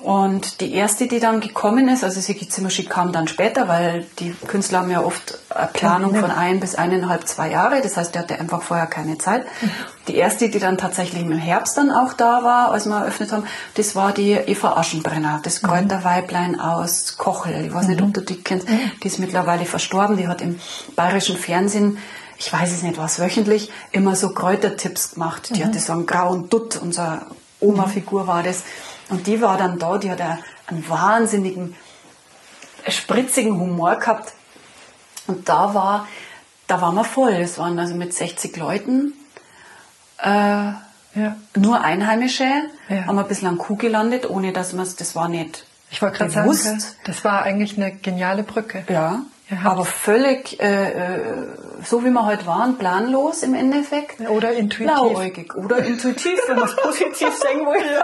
Und 0.00 0.60
die 0.60 0.74
erste, 0.74 1.08
die 1.08 1.18
dann 1.18 1.40
gekommen 1.40 1.88
ist, 1.88 2.04
also 2.04 2.20
Sigi 2.20 2.48
Zimmerschied 2.48 2.88
kam 2.88 3.10
dann 3.10 3.26
später, 3.26 3.66
weil 3.66 4.06
die 4.20 4.30
Künstler 4.46 4.78
haben 4.78 4.90
ja 4.92 5.02
oft 5.02 5.40
eine 5.50 5.66
Planung 5.66 6.14
von 6.14 6.30
ein 6.30 6.60
bis 6.60 6.76
eineinhalb, 6.76 7.26
zwei 7.26 7.50
Jahre. 7.50 7.80
Das 7.82 7.96
heißt, 7.96 8.14
der 8.14 8.22
hatte 8.22 8.38
einfach 8.38 8.62
vorher 8.62 8.86
keine 8.86 9.18
Zeit. 9.18 9.44
Die 10.06 10.14
erste, 10.14 10.50
die 10.50 10.60
dann 10.60 10.78
tatsächlich 10.78 11.22
im 11.22 11.32
Herbst 11.32 11.76
dann 11.76 11.90
auch 11.90 12.12
da 12.12 12.44
war, 12.44 12.70
als 12.70 12.86
wir 12.86 12.94
eröffnet 12.94 13.32
haben, 13.32 13.42
das 13.74 13.96
war 13.96 14.12
die 14.12 14.32
Eva 14.32 14.74
Aschenbrenner, 14.74 15.40
das 15.42 15.62
mhm. 15.62 15.66
Kräuterweiblein 15.66 16.60
aus 16.60 17.16
Kochel. 17.18 17.66
Ich 17.66 17.74
weiß 17.74 17.88
nicht, 17.88 18.00
ob 18.00 18.14
du 18.14 18.20
die 18.20 18.40
kennst. 18.40 18.68
Mhm. 18.68 18.92
Die 19.02 19.08
ist 19.08 19.18
mittlerweile 19.18 19.64
verstorben. 19.64 20.16
Die 20.16 20.28
hat 20.28 20.40
im 20.42 20.60
bayerischen 20.94 21.36
Fernsehen 21.36 21.98
ich 22.40 22.52
weiß 22.52 22.70
es 22.70 22.84
nicht 22.84 22.98
was, 22.98 23.18
wöchentlich 23.18 23.68
immer 23.90 24.14
so 24.14 24.28
Kräutertipps 24.28 25.14
gemacht. 25.14 25.50
Die 25.56 25.60
mhm. 25.60 25.64
hatte 25.64 25.80
so 25.80 25.92
einen 25.92 26.06
grauen 26.06 26.48
Dutt, 26.48 26.78
unsere 26.80 27.22
Oma-Figur 27.60 28.28
war 28.28 28.44
das. 28.44 28.62
Und 29.08 29.26
die 29.26 29.40
war 29.40 29.56
dann 29.56 29.78
da, 29.78 29.98
die 29.98 30.10
hat 30.10 30.20
einen 30.20 30.88
wahnsinnigen, 30.88 31.74
spritzigen 32.88 33.58
Humor 33.58 33.96
gehabt. 33.96 34.32
Und 35.26 35.48
da 35.48 35.74
war, 35.74 36.06
da 36.66 36.80
waren 36.80 36.94
wir 36.94 37.04
voll. 37.04 37.32
Es 37.32 37.58
waren 37.58 37.78
also 37.78 37.94
mit 37.94 38.14
60 38.14 38.56
Leuten. 38.56 39.12
Äh, 40.22 40.28
ja. 40.28 41.36
Nur 41.56 41.82
Einheimische. 41.82 42.44
Ja. 42.88 43.06
Haben 43.06 43.16
wir 43.16 43.22
ein 43.22 43.28
bisschen 43.28 43.48
an 43.48 43.58
Kuh 43.58 43.76
gelandet, 43.76 44.28
ohne 44.28 44.52
dass 44.52 44.72
man 44.72 44.84
es, 44.84 44.96
das 44.96 45.16
war 45.16 45.28
nicht 45.28 45.64
ich 45.90 46.02
wollte 46.02 46.18
gerade 46.18 46.30
sagen, 46.30 46.82
das 47.04 47.24
war 47.24 47.42
eigentlich 47.42 47.76
eine 47.76 47.92
geniale 47.92 48.42
Brücke. 48.42 48.84
Ja, 48.88 49.22
aber 49.64 49.84
völlig 49.84 50.60
äh, 50.60 51.14
äh, 51.14 51.20
so 51.84 52.04
wie 52.04 52.10
wir 52.10 52.26
heute 52.26 52.46
waren, 52.46 52.78
planlos 52.78 53.42
im 53.42 53.54
Endeffekt. 53.54 54.20
Oder 54.20 54.52
intuitiv. 54.52 54.94
Blauäugig. 54.94 55.54
Oder 55.54 55.78
intuitiv, 55.78 56.38
wenn 56.48 56.58
man 56.58 56.68
es 56.68 56.76
positiv 56.76 57.34
sagen 57.36 57.66
will. 57.66 58.02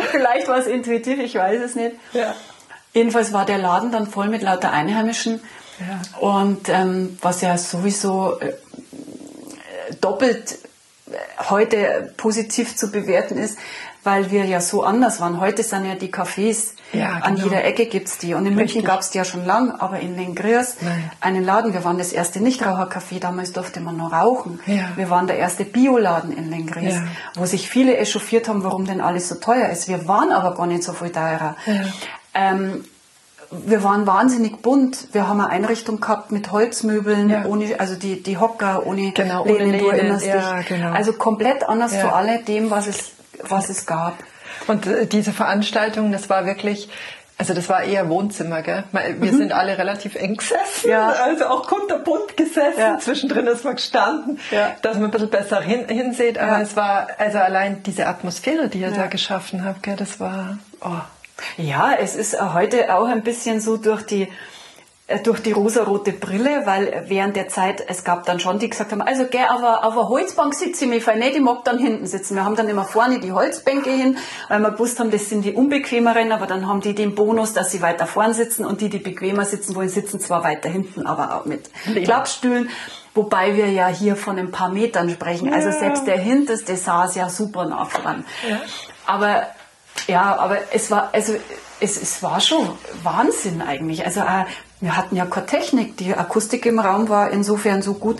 Vielleicht 0.10 0.48
war 0.48 0.58
es 0.58 0.66
intuitiv, 0.66 1.18
ich 1.18 1.34
weiß 1.34 1.60
es 1.60 1.74
nicht. 1.74 1.96
Ja. 2.12 2.34
Jedenfalls 2.92 3.32
war 3.32 3.44
der 3.44 3.58
Laden 3.58 3.92
dann 3.92 4.06
voll 4.06 4.28
mit 4.28 4.42
lauter 4.42 4.72
Einheimischen. 4.72 5.40
Ja. 5.80 6.18
Und 6.20 6.68
ähm, 6.68 7.18
was 7.20 7.40
ja 7.40 7.56
sowieso 7.56 8.38
äh, 8.40 8.54
doppelt 10.00 10.58
äh, 11.10 11.16
heute 11.48 12.12
positiv 12.16 12.76
zu 12.76 12.90
bewerten 12.90 13.36
ist, 13.36 13.58
weil 14.08 14.30
wir 14.30 14.46
ja 14.46 14.62
so 14.62 14.84
anders 14.84 15.20
waren. 15.20 15.38
Heute 15.38 15.62
sind 15.62 15.84
ja 15.84 15.94
die 15.94 16.10
Cafés, 16.10 16.72
ja, 16.94 17.16
genau. 17.16 17.26
an 17.26 17.36
jeder 17.36 17.62
Ecke 17.64 17.84
gibt 17.84 18.08
es 18.08 18.16
die. 18.16 18.32
Und 18.32 18.46
in 18.46 18.54
Richtig. 18.54 18.76
München 18.76 18.84
gab 18.84 19.00
es 19.00 19.10
die 19.10 19.18
ja 19.18 19.24
schon 19.26 19.44
lang, 19.44 19.70
aber 19.78 20.00
in 20.00 20.16
Lengriers 20.16 20.76
einen 21.20 21.44
Laden. 21.44 21.74
Wir 21.74 21.84
waren 21.84 21.98
das 21.98 22.14
erste 22.14 22.40
Nichtrauchercafé, 22.40 23.20
damals 23.20 23.52
durfte 23.52 23.80
man 23.80 23.98
nur 23.98 24.10
rauchen. 24.10 24.60
Ja. 24.64 24.92
Wir 24.96 25.10
waren 25.10 25.26
der 25.26 25.36
erste 25.36 25.66
Bioladen 25.66 26.34
in 26.34 26.48
Lengriers, 26.48 26.94
ja. 26.94 27.02
wo 27.34 27.44
sich 27.44 27.68
viele 27.68 27.98
echauffiert 27.98 28.48
haben, 28.48 28.64
warum 28.64 28.86
denn 28.86 29.02
alles 29.02 29.28
so 29.28 29.34
teuer 29.34 29.68
ist. 29.68 29.88
Wir 29.88 30.08
waren 30.08 30.32
aber 30.32 30.56
gar 30.56 30.66
nicht 30.66 30.84
so 30.84 30.94
viel 30.94 31.10
teurer. 31.10 31.54
Ähm, 32.32 32.84
wir 33.50 33.82
waren 33.82 34.06
wahnsinnig 34.06 34.62
bunt. 34.62 35.08
Wir 35.12 35.28
haben 35.28 35.40
eine 35.42 35.50
Einrichtung 35.50 36.00
gehabt 36.00 36.32
mit 36.32 36.50
Holzmöbeln, 36.50 37.28
ja. 37.28 37.44
ohne, 37.44 37.78
also 37.78 37.94
die, 37.94 38.22
die 38.22 38.38
Hocker 38.38 38.86
ohne 38.86 39.12
genau, 39.12 39.44
Lehnen, 39.44 39.84
ohne 39.84 40.00
Lehnen. 40.00 40.20
Ja, 40.24 40.62
genau. 40.62 40.92
Also 40.92 41.12
komplett 41.12 41.68
anders 41.68 41.92
ja. 41.92 42.00
zu 42.00 42.08
alledem, 42.14 42.70
was 42.70 42.86
es 42.86 43.17
was 43.42 43.68
es 43.68 43.86
gab. 43.86 44.14
Und 44.66 44.86
äh, 44.86 45.06
diese 45.06 45.32
Veranstaltung, 45.32 46.12
das 46.12 46.28
war 46.28 46.46
wirklich, 46.46 46.88
also 47.36 47.54
das 47.54 47.68
war 47.68 47.84
eher 47.84 48.08
Wohnzimmer, 48.08 48.62
gell? 48.62 48.84
Wir 48.92 49.32
mhm. 49.32 49.36
sind 49.36 49.52
alle 49.52 49.78
relativ 49.78 50.16
eng 50.16 50.36
gesessen, 50.36 50.90
ja. 50.90 51.08
also 51.08 51.46
auch 51.46 51.66
kunterbunt 51.66 52.36
gesessen. 52.36 52.80
Ja. 52.80 52.98
Zwischendrin 52.98 53.46
ist 53.46 53.64
man 53.64 53.76
gestanden, 53.76 54.40
ja. 54.50 54.74
dass 54.82 54.96
man 54.96 55.06
ein 55.06 55.10
bisschen 55.10 55.30
besser 55.30 55.60
hin, 55.60 55.86
hinsieht. 55.88 56.38
Aber 56.38 56.60
es 56.60 56.74
war, 56.76 57.08
also 57.18 57.38
allein 57.38 57.82
diese 57.84 58.06
Atmosphäre, 58.06 58.68
die 58.68 58.80
ihr 58.80 58.90
da 58.90 59.06
geschaffen 59.06 59.64
habt, 59.64 59.82
gell, 59.82 59.96
das 59.96 60.20
war, 60.20 60.58
oh. 60.80 61.00
Ja, 61.56 61.92
es 61.92 62.16
ist 62.16 62.40
heute 62.52 62.92
auch 62.92 63.06
ein 63.06 63.22
bisschen 63.22 63.60
so 63.60 63.76
durch 63.76 64.02
die 64.02 64.28
durch 65.22 65.40
die 65.40 65.52
rosarote 65.52 66.12
Brille, 66.12 66.66
weil 66.66 67.04
während 67.06 67.34
der 67.34 67.48
Zeit, 67.48 67.82
es 67.88 68.04
gab 68.04 68.26
dann 68.26 68.40
schon, 68.40 68.58
die 68.58 68.68
gesagt 68.68 68.92
haben, 68.92 69.00
also 69.00 69.24
geh 69.24 69.42
auf 69.44 69.58
eine, 69.62 69.82
auf 69.82 69.94
eine 69.94 70.08
Holzbank 70.08 70.54
sitze 70.54 70.84
ich 70.84 70.90
mich 70.90 71.02
voll 71.02 71.16
nicht, 71.16 71.34
ich 71.34 71.40
mag 71.40 71.64
dann 71.64 71.78
hinten 71.78 72.06
sitzen. 72.06 72.34
Wir 72.34 72.44
haben 72.44 72.56
dann 72.56 72.68
immer 72.68 72.84
vorne 72.84 73.18
die 73.18 73.32
Holzbänke 73.32 73.88
hin, 73.88 74.18
weil 74.48 74.60
wir 74.60 74.72
gewusst 74.72 75.00
haben, 75.00 75.10
das 75.10 75.30
sind 75.30 75.46
die 75.46 75.54
unbequemeren, 75.54 76.30
aber 76.30 76.46
dann 76.46 76.68
haben 76.68 76.82
die 76.82 76.94
den 76.94 77.14
Bonus, 77.14 77.54
dass 77.54 77.70
sie 77.70 77.80
weiter 77.80 78.06
vorn 78.06 78.34
sitzen 78.34 78.66
und 78.66 78.82
die, 78.82 78.90
die 78.90 78.98
bequemer 78.98 79.46
sitzen 79.46 79.74
wollen, 79.74 79.88
sitzen 79.88 80.20
zwar 80.20 80.44
weiter 80.44 80.68
hinten, 80.68 81.06
aber 81.06 81.36
auch 81.36 81.46
mit 81.46 81.70
Klappstühlen. 82.04 82.68
Wobei 83.14 83.56
wir 83.56 83.70
ja 83.70 83.88
hier 83.88 84.14
von 84.14 84.38
ein 84.38 84.50
paar 84.50 84.68
Metern 84.68 85.08
sprechen. 85.08 85.52
Also 85.52 85.70
selbst 85.70 86.06
der 86.06 86.18
hinteste 86.18 86.76
saß 86.76 87.14
ja 87.16 87.30
super 87.30 87.64
nah 87.64 87.86
dran. 87.86 88.24
Ja. 88.48 88.60
Aber 89.06 89.46
ja, 90.06 90.36
aber 90.36 90.58
es 90.72 90.90
war, 90.90 91.08
also 91.12 91.34
es, 91.80 92.00
es 92.00 92.22
war 92.22 92.40
schon 92.40 92.68
Wahnsinn 93.02 93.62
eigentlich. 93.62 94.04
Also 94.04 94.20
äh, 94.20 94.44
wir 94.80 94.96
hatten 94.96 95.16
ja 95.16 95.26
keine 95.26 95.46
Technik. 95.46 95.96
Die 95.96 96.14
Akustik 96.14 96.66
im 96.66 96.78
Raum 96.78 97.08
war 97.08 97.30
insofern 97.30 97.82
so 97.82 97.94
gut, 97.94 98.18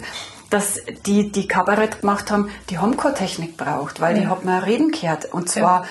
dass 0.50 0.80
die, 1.06 1.30
die 1.30 1.46
Kabarett 1.46 2.00
gemacht 2.00 2.30
haben, 2.30 2.50
die 2.70 2.78
haben 2.78 2.96
keine 2.96 3.14
Technik 3.14 3.56
braucht, 3.56 4.00
weil 4.00 4.16
ja. 4.16 4.22
die 4.22 4.26
hat 4.28 4.44
man 4.44 4.62
reden 4.62 4.90
gehört. 4.90 5.26
Und 5.26 5.48
zwar 5.48 5.86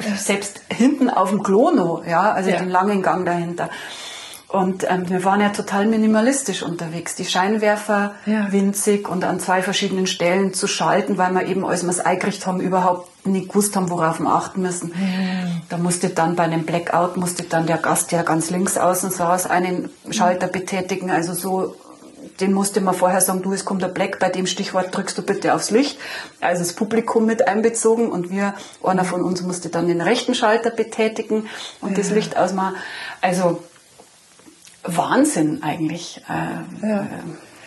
ja. 0.00 0.14
selbst 0.16 0.62
hinten 0.68 1.10
auf 1.10 1.30
dem 1.30 1.42
Klono, 1.42 2.02
ja, 2.06 2.32
also 2.32 2.50
ja. 2.50 2.58
den 2.58 2.70
langen 2.70 3.02
Gang 3.02 3.24
dahinter. 3.24 3.70
Und 4.52 4.84
ähm, 4.90 5.08
wir 5.08 5.24
waren 5.24 5.40
ja 5.40 5.48
total 5.48 5.86
minimalistisch 5.86 6.62
unterwegs. 6.62 7.14
Die 7.14 7.24
Scheinwerfer 7.24 8.14
ja. 8.26 8.52
winzig 8.52 9.08
und 9.08 9.24
an 9.24 9.40
zwei 9.40 9.62
verschiedenen 9.62 10.06
Stellen 10.06 10.52
zu 10.52 10.66
schalten, 10.66 11.16
weil 11.16 11.32
wir 11.32 11.46
eben, 11.46 11.64
als 11.64 11.84
wir 11.84 11.88
es 11.88 12.00
eingerichtet 12.00 12.46
haben, 12.46 12.60
überhaupt 12.60 13.26
nicht 13.26 13.48
gewusst 13.48 13.76
haben, 13.76 13.88
worauf 13.88 14.20
wir 14.20 14.28
achten 14.28 14.60
müssen. 14.60 14.88
Mhm. 14.88 15.62
Da 15.70 15.78
musste 15.78 16.10
dann 16.10 16.36
bei 16.36 16.42
einem 16.42 16.64
Blackout, 16.64 17.16
musste 17.16 17.44
dann 17.44 17.66
der 17.66 17.78
Gast 17.78 18.12
ja 18.12 18.22
ganz 18.22 18.50
links 18.50 18.76
außen 18.76 19.10
saß, 19.10 19.46
einen 19.46 19.88
Schalter 20.10 20.48
betätigen. 20.48 21.10
Also 21.10 21.32
so, 21.32 21.74
den 22.40 22.52
musste 22.52 22.82
man 22.82 22.94
vorher 22.94 23.22
sagen, 23.22 23.40
du, 23.40 23.54
es 23.54 23.64
kommt 23.64 23.80
der 23.80 23.88
Black, 23.88 24.18
bei 24.18 24.28
dem 24.28 24.46
Stichwort 24.46 24.94
drückst 24.94 25.16
du 25.16 25.22
bitte 25.22 25.54
aufs 25.54 25.70
Licht. 25.70 25.98
Also 26.42 26.62
das 26.62 26.74
Publikum 26.74 27.24
mit 27.24 27.48
einbezogen 27.48 28.12
und 28.12 28.28
wir, 28.28 28.52
einer 28.84 29.06
von 29.06 29.22
uns 29.22 29.40
musste 29.40 29.70
dann 29.70 29.88
den 29.88 30.02
rechten 30.02 30.34
Schalter 30.34 30.68
betätigen 30.68 31.46
und 31.80 31.92
ja. 31.92 31.96
das 31.96 32.10
Licht 32.10 32.36
ausmachen. 32.36 32.74
Also 33.22 33.62
Wahnsinn 34.84 35.62
eigentlich. 35.62 36.22
Äh, 36.28 36.86
ja. 36.86 37.00
Äh, 37.02 37.06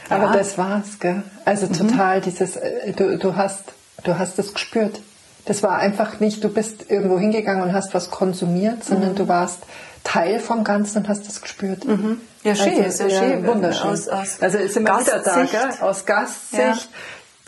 Aber 0.10 0.26
ja. 0.26 0.34
das 0.34 0.58
war's, 0.58 1.00
gell? 1.00 1.24
Also 1.46 1.68
mhm. 1.68 1.74
total 1.74 2.22
dieses, 2.22 2.56
äh, 2.56 2.94
du, 2.94 3.18
du 3.18 3.36
hast, 3.36 3.74
du 4.04 4.18
hast 4.18 4.38
es 4.40 4.54
gespürt. 4.54 5.00
Das 5.46 5.62
war 5.62 5.78
einfach 5.78 6.20
nicht, 6.20 6.44
du 6.44 6.50
bist 6.50 6.90
irgendwo 6.90 7.20
hingegangen 7.20 7.64
und 7.64 7.74
hast 7.74 7.94
was 7.94 8.10
konsumiert, 8.10 8.84
sondern 8.84 9.12
mhm. 9.12 9.16
du 9.16 9.28
warst 9.28 9.60
Teil 10.04 10.40
vom 10.40 10.64
Ganzen 10.64 11.00
und 11.00 11.10
hast 11.10 11.28
es 11.28 11.42
gespürt. 11.42 11.86
Mhm. 11.86 12.22
Ja, 12.44 12.56
schön, 12.56 12.84
also, 12.84 13.06
ja, 13.06 13.20
schön. 13.20 13.46
Wunderschön. 13.46 13.90
Aus, 13.90 14.08
aus 14.08 14.42
also 14.42 14.58
ist 14.60 14.78
immer 14.78 15.00
wieder 15.00 15.20
da, 15.20 15.44
gell? 15.44 15.70
aus 15.82 16.06
Gastsicht. 16.06 16.60
Ja. 16.60 16.78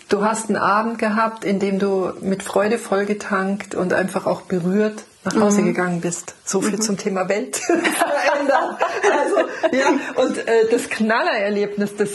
Du 0.09 0.23
hast 0.23 0.47
einen 0.47 0.57
Abend 0.57 0.99
gehabt, 0.99 1.43
in 1.43 1.59
dem 1.59 1.79
du 1.79 2.13
mit 2.21 2.43
Freude 2.43 2.77
vollgetankt 2.77 3.75
und 3.75 3.93
einfach 3.93 4.25
auch 4.25 4.41
berührt 4.41 5.03
nach 5.25 5.35
Hause 5.35 5.61
mhm. 5.61 5.65
gegangen 5.65 6.01
bist. 6.01 6.35
So 6.45 6.61
viel 6.61 6.77
mhm. 6.77 6.81
zum 6.81 6.97
Thema 6.97 7.27
Welt 7.27 7.57
verändern. 7.57 8.77
also, 9.03 9.37
ja, 9.77 9.87
und 10.15 10.37
äh, 10.37 10.69
das 10.71 10.89
Knallererlebnis, 10.89 11.95
das 11.97 12.09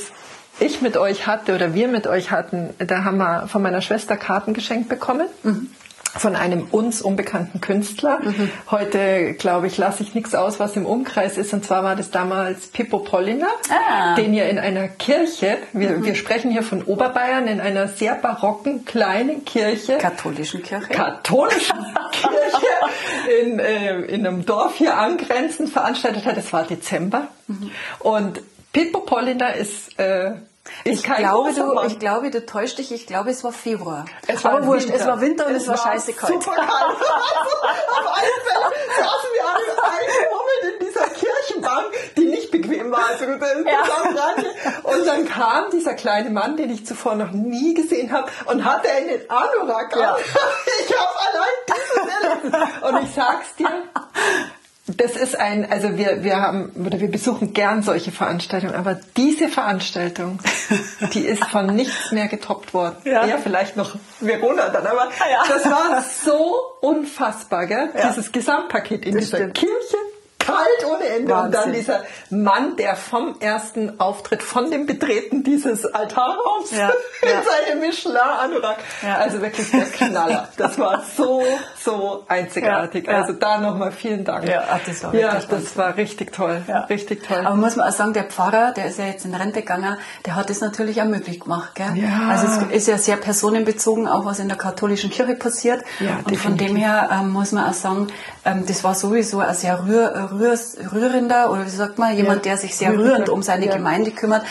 ich 0.59 0.81
mit 0.81 0.97
euch 0.97 1.27
hatte 1.27 1.55
oder 1.55 1.75
wir 1.75 1.89
mit 1.89 2.07
euch 2.07 2.31
hatten, 2.31 2.71
da 2.79 3.05
haben 3.05 3.19
wir 3.19 3.49
von 3.49 3.63
meiner 3.63 3.83
Schwester 3.83 4.17
Karten 4.17 4.55
geschenkt 4.55 4.89
bekommen. 4.89 5.27
Mhm 5.43 5.71
von 6.15 6.37
einem 6.37 6.67
uns 6.71 7.01
unbekannten 7.01 7.61
Künstler. 7.61 8.21
Mhm. 8.23 8.51
Heute, 8.71 9.33
glaube 9.35 9.67
ich, 9.67 9.79
lasse 9.79 10.03
ich 10.03 10.15
nichts 10.15 10.35
aus, 10.35 10.61
was 10.61 10.77
im 10.77 10.85
Umkreis 10.85 11.39
ist. 11.39 11.53
Und 11.55 11.65
zwar 11.65 11.85
war 11.85 11.97
das 11.97 12.11
damals 12.11 12.67
Pippo 12.67 12.99
Polliner, 12.99 13.49
ah. 13.71 14.15
den 14.15 14.35
ihr 14.35 14.49
in 14.49 14.59
einer 14.59 14.89
Kirche, 14.89 15.59
wir, 15.73 15.91
mhm. 15.91 16.05
wir 16.05 16.15
sprechen 16.15 16.51
hier 16.51 16.63
von 16.63 16.83
Oberbayern, 16.83 17.47
in 17.47 17.61
einer 17.61 17.89
sehr 17.89 18.15
barocken 18.15 18.85
kleinen 18.85 19.45
Kirche. 19.45 19.99
Katholischen 19.99 20.63
Kirche. 20.63 20.89
Katholischen 20.89 21.77
Kirche 22.13 23.43
in, 23.43 23.59
äh, 23.59 24.01
in 24.03 24.27
einem 24.27 24.45
Dorf 24.45 24.77
hier 24.77 24.99
angrenzend 24.99 25.71
veranstaltet 25.71 26.27
hat. 26.27 26.37
Es 26.37 26.53
war 26.53 26.65
Dezember. 26.65 27.29
Mhm. 27.47 27.71
Und 28.01 28.41
Pippo 28.73 29.01
Polliner 29.01 29.55
ist... 29.55 29.99
Äh, 29.99 30.33
ich 30.85 31.03
glaube, 31.03 31.53
du, 31.53 31.81
ich 31.87 31.99
glaube, 31.99 32.31
du 32.31 32.45
täuscht 32.47 32.79
dich. 32.79 32.93
Ich 32.93 33.07
glaube, 33.07 33.31
es 33.31 33.43
war 33.43 33.53
Februar. 33.53 34.05
Es 34.27 34.45
war 34.45 34.53
Aber 34.53 34.67
wurscht, 34.67 34.89
es 34.91 35.05
war 35.07 35.21
Winter 35.21 35.47
und 35.47 35.55
es, 35.55 35.63
es 35.63 35.69
war, 35.69 35.77
scheiße 35.77 36.13
kalt. 36.13 36.33
Super 36.33 36.55
kalt. 36.55 36.71
Auf 36.71 38.07
alle 38.07 38.33
Fälle 38.45 38.67
saßen 38.97 39.31
wir 39.35 39.45
alle 39.49 39.73
eingemummelt 39.93 40.81
in 40.81 40.87
dieser 40.87 41.07
Kirchenbank, 41.09 42.15
die 42.17 42.25
nicht 42.27 42.51
bequem 42.51 42.91
war. 42.93 43.07
Also 43.09 43.25
ja. 43.25 43.83
Und 44.85 45.07
dann 45.07 45.27
kam 45.27 45.71
dieser 45.71 45.95
kleine 45.95 46.31
Mann, 46.31 46.57
den 46.57 46.71
ich 46.71 46.87
zuvor 46.87 47.17
noch 47.17 47.33
nie 47.33 47.75
gesehen 47.75 48.13
habe, 48.13 48.31
und 48.47 48.65
hatte 48.65 48.91
einen 48.91 49.29
Anorak 49.29 49.97
ja. 49.97 50.17
Ich 50.87 50.97
habe 50.97 51.19
allein 51.29 51.53
dieses 51.69 52.53
Erlebnis. 52.53 52.83
Und 52.83 53.03
ich 53.05 53.15
sag's 53.15 53.55
dir, 53.57 53.85
das 54.87 55.15
ist 55.15 55.39
ein, 55.39 55.71
also 55.71 55.97
wir, 55.97 56.25
wir 56.25 56.41
haben, 56.41 56.73
oder 56.85 56.99
wir 56.99 57.11
besuchen 57.11 57.53
gern 57.53 57.83
solche 57.83 58.11
Veranstaltungen, 58.11 58.75
aber 58.75 58.99
diese 59.17 59.49
Veranstaltung, 59.49 60.41
die 61.15 61.25
ist 61.25 61.45
von 61.45 61.67
nichts 61.67 62.11
mehr 62.11 62.27
getoppt 62.27 62.75
worden. 62.75 62.97
Ja, 63.05 63.25
ja 63.25 63.39
vielleicht 63.39 63.77
noch 63.77 63.95
Verona 64.19 64.71
dann, 64.71 64.85
aber 64.85 65.05
ja. 65.05 65.45
das 65.47 65.67
war 65.67 66.03
so 66.25 66.57
unfassbar, 66.81 67.67
gell? 67.67 67.91
Ja. 67.97 68.09
Dieses 68.09 68.33
Gesamtpaket 68.33 69.05
in 69.05 69.15
das 69.15 69.27
dieser 69.27 69.37
stimmt. 69.37 69.55
Kirche, 69.55 69.97
kalt 70.45 70.85
ohne 70.87 71.05
Ende. 71.05 71.33
Wahnsinn. 71.33 71.47
Und 71.47 71.55
dann 71.55 71.73
dieser 71.73 72.03
Mann, 72.31 72.77
der 72.77 72.97
vom 72.97 73.37
ersten 73.41 74.01
Auftritt, 74.01 74.43
von 74.43 74.71
dem 74.71 74.87
Betreten 74.87 75.45
dieses 75.45 75.85
Altarraums 75.87 76.71
ja, 76.71 76.91
in 77.23 77.29
ja. 77.29 77.43
seinem 77.43 77.81
Michelin-Anorak. 77.81 78.79
Ja. 79.03 79.17
Also 79.17 79.41
wirklich 79.41 79.71
der 79.71 79.85
Knaller. 79.85 80.49
Das 80.57 80.79
war 80.79 81.03
so, 81.17 81.43
so 81.79 82.25
einzigartig. 82.29 83.07
Ja, 83.07 83.21
also 83.21 83.33
da 83.33 83.59
nochmal 83.59 83.93
vielen 83.93 84.25
Dank. 84.25 84.49
Ja, 84.49 84.81
das 84.85 85.05
war, 85.05 85.15
ja, 85.15 85.41
das 85.49 85.77
war 85.77 85.97
richtig 85.97 86.33
toll. 86.33 86.63
Richtig 86.89 87.27
toll. 87.27 87.45
Aber 87.45 87.57
muss 87.57 87.77
man 87.77 87.89
auch 87.89 87.93
sagen, 87.93 88.13
der 88.13 88.25
Pfarrer, 88.25 88.73
der 88.73 88.87
ist 88.87 88.99
ja 88.99 89.07
jetzt 89.07 89.25
in 89.25 89.35
Rente 89.35 89.61
gegangen, 89.61 89.97
der 90.27 90.35
hat 90.35 90.51
es 90.51 90.61
natürlich 90.61 91.01
auch 91.01 91.07
möglich 91.07 91.41
gemacht. 91.41 91.75
Gell? 91.75 91.97
Ja. 91.97 92.29
Also 92.29 92.47
es 92.71 92.83
ist 92.83 92.89
ja 92.89 92.99
sehr 92.99 93.17
personenbezogen, 93.17 94.09
auch 94.09 94.25
was 94.25 94.39
in 94.39 94.49
der 94.49 94.59
katholischen 94.59 95.11
Kirche 95.11 95.35
passiert. 95.35 95.85
Ja, 96.01 96.17
Und 96.19 96.31
definitiv. 96.31 96.43
von 96.43 96.57
dem 96.57 96.77
her 96.77 97.09
ähm, 97.13 97.31
muss 97.31 97.53
man 97.53 97.69
auch 97.69 97.75
sagen, 97.75 98.09
ähm, 98.45 98.67
das 98.67 98.83
war 98.83 98.95
sowieso 98.95 99.41
ein 99.41 99.55
sehr 99.55 99.87
rühr, 99.87 100.31
rührs, 100.33 100.77
rührender, 100.93 101.51
oder 101.51 101.65
wie 101.65 101.71
sagt 101.71 101.99
man, 101.99 102.17
jemand, 102.17 102.45
ja. 102.45 102.53
der 102.53 102.59
sich 102.59 102.77
sehr 102.77 102.97
rührend 102.97 103.29
um 103.29 103.43
seine 103.43 103.67
ja. 103.67 103.77
Gemeinde 103.77 104.11
kümmert. 104.11 104.45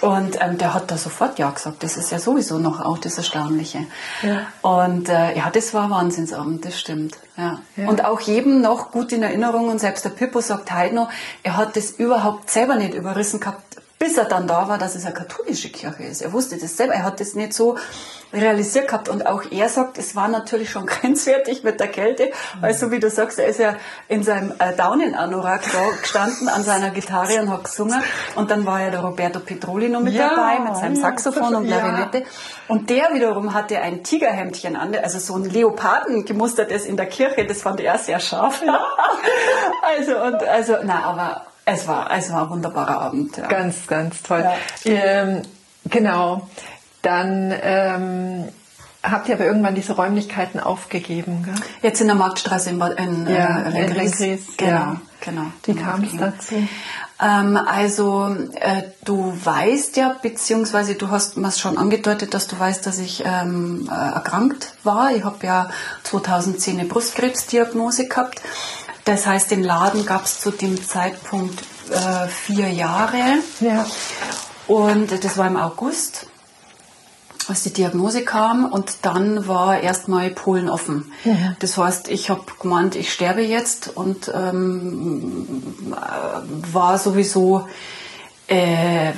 Und 0.00 0.38
ähm, 0.40 0.58
der 0.58 0.74
hat 0.74 0.90
da 0.90 0.96
sofort 0.96 1.38
Ja 1.38 1.50
gesagt. 1.50 1.82
Das 1.82 1.96
ist 1.96 2.10
ja 2.10 2.18
sowieso 2.18 2.58
noch 2.58 2.80
auch 2.80 2.98
das 2.98 3.18
Erstaunliche. 3.18 3.86
Ja. 4.22 4.46
Und 4.62 5.08
äh, 5.08 5.36
ja, 5.36 5.50
das 5.50 5.74
war 5.74 5.90
Wahnsinnsabend, 5.90 6.64
das 6.64 6.78
stimmt. 6.78 7.18
Ja. 7.36 7.60
ja. 7.76 7.88
Und 7.88 8.04
auch 8.04 8.20
jedem 8.20 8.60
noch 8.60 8.90
gut 8.90 9.12
in 9.12 9.22
Erinnerung, 9.22 9.68
und 9.68 9.80
selbst 9.80 10.04
der 10.04 10.10
Pippo 10.10 10.40
sagt 10.40 10.72
heute 10.72 10.94
noch, 10.94 11.08
er 11.42 11.56
hat 11.56 11.76
das 11.76 11.90
überhaupt 11.90 12.50
selber 12.50 12.76
nicht 12.76 12.94
überrissen 12.94 13.40
gehabt, 13.40 13.67
bis 13.98 14.16
er 14.16 14.24
dann 14.24 14.46
da 14.46 14.68
war, 14.68 14.78
dass 14.78 14.94
es 14.94 15.04
eine 15.04 15.14
katholische 15.14 15.70
Kirche 15.70 16.04
ist. 16.04 16.22
Er 16.22 16.32
wusste 16.32 16.56
das 16.56 16.76
selber, 16.76 16.94
er 16.94 17.02
hat 17.02 17.20
das 17.20 17.34
nicht 17.34 17.52
so 17.52 17.76
realisiert 18.32 18.88
gehabt. 18.88 19.08
Und 19.08 19.26
auch 19.26 19.42
er 19.50 19.68
sagt, 19.68 19.98
es 19.98 20.14
war 20.14 20.28
natürlich 20.28 20.70
schon 20.70 20.86
grenzwertig 20.86 21.64
mit 21.64 21.80
der 21.80 21.88
Kälte, 21.88 22.30
weil 22.60 22.74
so 22.74 22.90
wie 22.90 23.00
du 23.00 23.10
sagst, 23.10 23.38
er 23.38 23.46
ist 23.46 23.58
ja 23.58 23.76
in 24.08 24.22
seinem 24.22 24.52
äh, 24.58 24.74
Daunenanorak 24.76 25.62
da 25.72 25.90
gestanden 26.00 26.48
an 26.48 26.62
seiner 26.62 26.90
Gitarre 26.90 27.40
und 27.40 27.50
hat 27.50 27.64
gesungen. 27.64 28.00
Und 28.36 28.50
dann 28.50 28.66
war 28.66 28.82
ja 28.82 28.90
der 28.90 29.00
Roberto 29.00 29.40
Petroli 29.40 29.88
noch 29.88 30.00
mit 30.00 30.14
ja, 30.14 30.28
dabei 30.28 30.60
mit 30.60 30.76
seinem 30.76 30.96
Saxophon 30.96 31.52
ja, 31.52 31.58
und 31.58 31.66
Klarinette. 31.66 32.24
Und 32.68 32.90
der 32.90 33.14
wiederum 33.14 33.54
hatte 33.54 33.80
ein 33.80 34.04
Tigerhemdchen 34.04 34.76
an, 34.76 34.94
also 34.94 35.18
so 35.18 35.34
ein 35.36 35.44
Leoparden 35.44 36.24
gemustertes 36.24 36.84
in 36.84 36.96
der 36.96 37.06
Kirche, 37.06 37.46
das 37.46 37.62
fand 37.62 37.80
er 37.80 37.98
sehr 37.98 38.20
scharf. 38.20 38.62
also 39.82 40.18
und 40.18 40.42
also 40.44 40.76
na, 40.84 41.02
aber 41.04 41.47
es 41.68 41.86
war, 41.88 42.10
es 42.10 42.32
war 42.32 42.44
ein 42.44 42.50
wunderbarer 42.50 43.00
Abend. 43.00 43.36
Ja. 43.36 43.46
Ganz, 43.46 43.86
ganz 43.86 44.22
toll. 44.22 44.44
Ja. 44.84 44.92
Ähm, 44.92 45.42
genau. 45.84 46.48
Dann 47.02 47.54
ähm, 47.62 48.48
habt 49.02 49.28
ihr 49.28 49.34
aber 49.34 49.44
irgendwann 49.44 49.74
diese 49.74 49.94
Räumlichkeiten 49.94 50.60
aufgegeben, 50.60 51.44
gell? 51.44 51.54
Jetzt 51.82 52.00
in 52.00 52.08
der 52.08 52.16
Marktstraße 52.16 52.70
in, 52.70 52.80
in, 52.80 53.26
äh, 53.26 53.38
ja, 53.38 53.62
äh, 53.62 53.86
in 53.86 53.94
Lenkries. 53.94 54.56
Genau, 54.56 54.70
ja. 54.70 55.00
genau. 55.20 55.46
Wie 55.64 55.74
kam 55.74 56.02
es 56.02 56.16
dazu? 56.16 56.54
Ähm, 57.20 57.56
also 57.56 58.36
äh, 58.54 58.82
du 59.04 59.32
weißt 59.42 59.96
ja, 59.96 60.14
beziehungsweise 60.20 60.94
du 60.94 61.10
hast 61.10 61.36
mir 61.36 61.50
schon 61.50 61.76
angedeutet, 61.76 62.32
dass 62.34 62.46
du 62.46 62.58
weißt, 62.58 62.86
dass 62.86 62.98
ich 62.98 63.24
ähm, 63.24 63.88
äh, 63.90 64.14
erkrankt 64.14 64.74
war. 64.84 65.14
Ich 65.14 65.24
habe 65.24 65.44
ja 65.44 65.70
2010 66.04 66.78
eine 66.78 66.88
Brustkrebsdiagnose 66.88 68.06
gehabt. 68.06 68.40
Das 69.08 69.26
heißt, 69.26 69.50
den 69.50 69.62
Laden 69.62 70.04
gab 70.04 70.26
es 70.26 70.38
zu 70.38 70.50
dem 70.50 70.86
Zeitpunkt 70.86 71.62
äh, 71.90 72.28
vier 72.28 72.68
Jahre. 72.68 73.38
Ja. 73.58 73.86
Und 74.66 75.24
das 75.24 75.38
war 75.38 75.46
im 75.46 75.56
August, 75.56 76.26
als 77.48 77.62
die 77.62 77.72
Diagnose 77.72 78.22
kam. 78.22 78.66
Und 78.66 78.96
dann 79.06 79.48
war 79.48 79.80
erstmal 79.80 80.28
Polen 80.28 80.68
offen. 80.68 81.10
Ja. 81.24 81.56
Das 81.58 81.78
heißt, 81.78 82.08
ich 82.08 82.28
habe 82.28 82.42
gemeint, 82.60 82.96
ich 82.96 83.10
sterbe 83.10 83.40
jetzt 83.40 83.96
und 83.96 84.30
ähm, 84.34 85.94
war 86.70 86.98
sowieso, 86.98 87.66
äh, 88.46 89.12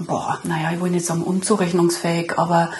boah, 0.00 0.40
naja, 0.42 0.72
ich 0.72 0.80
will 0.80 0.90
nicht 0.90 1.06
sagen 1.06 1.22
unzurechnungsfähig, 1.22 2.40
aber 2.40 2.70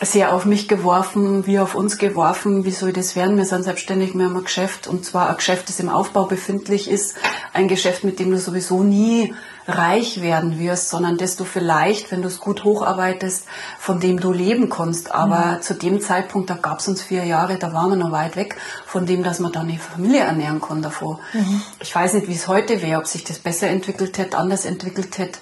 sehr 0.00 0.34
auf 0.34 0.44
mich 0.44 0.68
geworfen, 0.68 1.46
wie 1.46 1.58
auf 1.58 1.74
uns 1.74 1.96
geworfen, 1.96 2.64
wie 2.64 2.70
soll 2.70 2.92
das 2.92 3.16
werden? 3.16 3.38
Wir 3.38 3.46
sind 3.46 3.64
selbstständig, 3.64 4.14
wir 4.14 4.26
haben 4.26 4.36
ein 4.36 4.44
Geschäft 4.44 4.86
und 4.86 5.04
zwar 5.04 5.30
ein 5.30 5.36
Geschäft, 5.36 5.68
das 5.68 5.80
im 5.80 5.88
Aufbau 5.88 6.24
befindlich 6.24 6.90
ist, 6.90 7.14
ein 7.54 7.66
Geschäft, 7.66 8.04
mit 8.04 8.18
dem 8.18 8.30
du 8.30 8.38
sowieso 8.38 8.82
nie 8.82 9.34
reich 9.66 10.20
werden 10.20 10.58
wirst, 10.58 10.90
sondern 10.90 11.16
dass 11.16 11.36
du 11.36 11.44
vielleicht, 11.44 12.12
wenn 12.12 12.22
du 12.22 12.28
es 12.28 12.40
gut 12.40 12.62
hocharbeitest, 12.62 13.46
von 13.78 13.98
dem 13.98 14.20
du 14.20 14.32
leben 14.32 14.68
kannst. 14.68 15.12
Aber 15.12 15.56
mhm. 15.56 15.62
zu 15.62 15.74
dem 15.74 16.00
Zeitpunkt, 16.00 16.50
da 16.50 16.54
gab 16.54 16.80
es 16.80 16.88
uns 16.88 17.02
vier 17.02 17.24
Jahre, 17.24 17.56
da 17.56 17.72
waren 17.72 17.90
wir 17.90 17.96
noch 17.96 18.12
weit 18.12 18.36
weg 18.36 18.56
von 18.84 19.06
dem, 19.06 19.22
dass 19.22 19.40
man 19.40 19.52
da 19.52 19.60
eine 19.60 19.78
Familie 19.78 20.20
ernähren 20.20 20.60
kann 20.60 20.82
davor. 20.82 21.20
Mhm. 21.32 21.62
Ich 21.80 21.94
weiß 21.94 22.14
nicht, 22.14 22.28
wie 22.28 22.34
es 22.34 22.48
heute 22.48 22.82
wäre, 22.82 23.00
ob 23.00 23.06
sich 23.06 23.24
das 23.24 23.38
besser 23.38 23.68
entwickelt 23.68 24.18
hätte, 24.18 24.38
anders 24.38 24.66
entwickelt 24.66 25.18
hätte. 25.18 25.40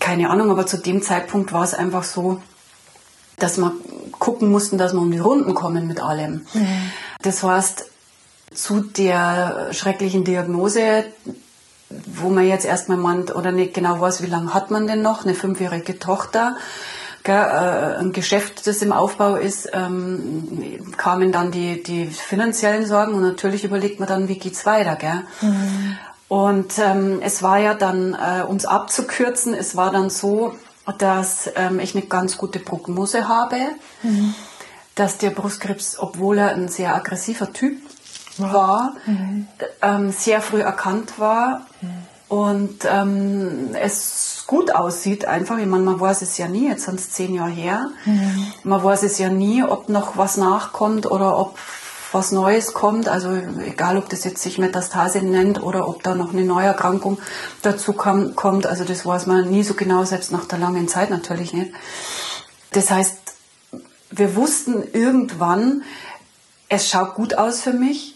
Keine 0.00 0.30
Ahnung, 0.30 0.50
aber 0.50 0.66
zu 0.66 0.78
dem 0.78 1.02
Zeitpunkt 1.02 1.52
war 1.52 1.62
es 1.62 1.74
einfach 1.74 2.02
so, 2.02 2.40
dass 3.36 3.58
wir 3.58 3.72
gucken 4.18 4.50
mussten, 4.50 4.78
dass 4.78 4.92
wir 4.92 5.00
um 5.00 5.10
die 5.10 5.18
Runden 5.18 5.54
kommen 5.54 5.86
mit 5.86 6.00
allem. 6.00 6.46
Mhm. 6.54 6.90
Das 7.22 7.42
heißt, 7.42 7.86
zu 8.54 8.80
der 8.80 9.68
schrecklichen 9.72 10.24
Diagnose, 10.24 11.04
wo 12.06 12.30
man 12.30 12.46
jetzt 12.46 12.64
erstmal 12.64 12.96
meint 12.96 13.34
oder 13.34 13.52
nicht 13.52 13.74
genau 13.74 14.00
weiß, 14.00 14.22
wie 14.22 14.26
lange 14.26 14.54
hat 14.54 14.70
man 14.70 14.86
denn 14.86 15.02
noch, 15.02 15.24
eine 15.24 15.34
fünfjährige 15.34 15.98
Tochter, 15.98 16.56
gell, 17.22 17.34
äh, 17.34 17.98
ein 17.98 18.12
Geschäft, 18.12 18.66
das 18.66 18.82
im 18.82 18.92
Aufbau 18.92 19.36
ist, 19.36 19.68
ähm, 19.72 20.94
kamen 20.96 21.32
dann 21.32 21.50
die, 21.50 21.82
die 21.82 22.06
finanziellen 22.06 22.86
Sorgen 22.86 23.14
und 23.14 23.22
natürlich 23.22 23.64
überlegt 23.64 24.00
man 24.00 24.08
dann, 24.08 24.28
wie 24.28 24.38
geht's 24.38 24.64
weiter. 24.64 24.96
Gell? 24.96 25.22
Mhm. 25.42 25.98
Und 26.28 26.78
ähm, 26.78 27.20
es 27.22 27.42
war 27.42 27.58
ja 27.58 27.74
dann, 27.74 28.14
äh, 28.14 28.42
um 28.42 28.56
es 28.56 28.66
abzukürzen, 28.66 29.54
es 29.54 29.76
war 29.76 29.92
dann 29.92 30.10
so, 30.10 30.56
dass 30.98 31.50
ähm, 31.56 31.80
ich 31.80 31.94
eine 31.94 32.06
ganz 32.06 32.36
gute 32.38 32.58
Prognose 32.58 33.28
habe, 33.28 33.56
mhm. 34.02 34.34
dass 34.94 35.18
der 35.18 35.30
Brustkrebs, 35.30 35.98
obwohl 35.98 36.38
er 36.38 36.50
ein 36.50 36.68
sehr 36.68 36.94
aggressiver 36.94 37.52
Typ 37.52 37.78
war, 38.38 38.94
mhm. 39.06 39.48
ähm, 39.82 40.10
sehr 40.10 40.40
früh 40.40 40.60
erkannt 40.60 41.18
war 41.18 41.66
mhm. 41.80 42.36
und 42.36 42.78
ähm, 42.84 43.74
es 43.74 44.44
gut 44.46 44.74
aussieht 44.74 45.24
einfach. 45.24 45.58
Ich 45.58 45.66
meine, 45.66 45.84
man 45.84 46.00
weiß 46.00 46.22
es 46.22 46.38
ja 46.38 46.48
nie, 46.48 46.68
jetzt 46.68 46.84
sind 46.84 47.00
es 47.00 47.10
zehn 47.10 47.34
Jahre 47.34 47.50
her. 47.50 47.90
Mhm. 48.04 48.52
Man 48.62 48.82
weiß 48.82 49.02
es 49.02 49.18
ja 49.18 49.28
nie, 49.28 49.62
ob 49.62 49.88
noch 49.88 50.16
was 50.16 50.36
nachkommt 50.36 51.10
oder 51.10 51.36
ob 51.38 51.58
was 52.12 52.32
Neues 52.32 52.72
kommt. 52.72 53.08
Also 53.08 53.32
egal, 53.64 53.96
ob 53.96 54.08
das 54.08 54.24
jetzt 54.24 54.42
sich 54.42 54.58
Metastase 54.58 55.18
nennt 55.18 55.62
oder 55.62 55.88
ob 55.88 56.02
da 56.02 56.14
noch 56.14 56.32
eine 56.32 56.44
neue 56.44 56.66
Erkrankung 56.66 57.18
dazu 57.62 57.92
kommt. 57.92 58.66
Also 58.66 58.84
das 58.84 59.04
weiß 59.04 59.26
man 59.26 59.50
nie 59.50 59.62
so 59.62 59.74
genau, 59.74 60.04
selbst 60.04 60.32
nach 60.32 60.46
der 60.46 60.58
langen 60.58 60.88
Zeit 60.88 61.10
natürlich 61.10 61.52
nicht. 61.52 61.72
Das 62.72 62.90
heißt, 62.90 63.16
wir 64.10 64.36
wussten 64.36 64.82
irgendwann, 64.92 65.82
es 66.68 66.88
schaut 66.88 67.14
gut 67.14 67.34
aus 67.34 67.60
für 67.60 67.72
mich. 67.72 68.14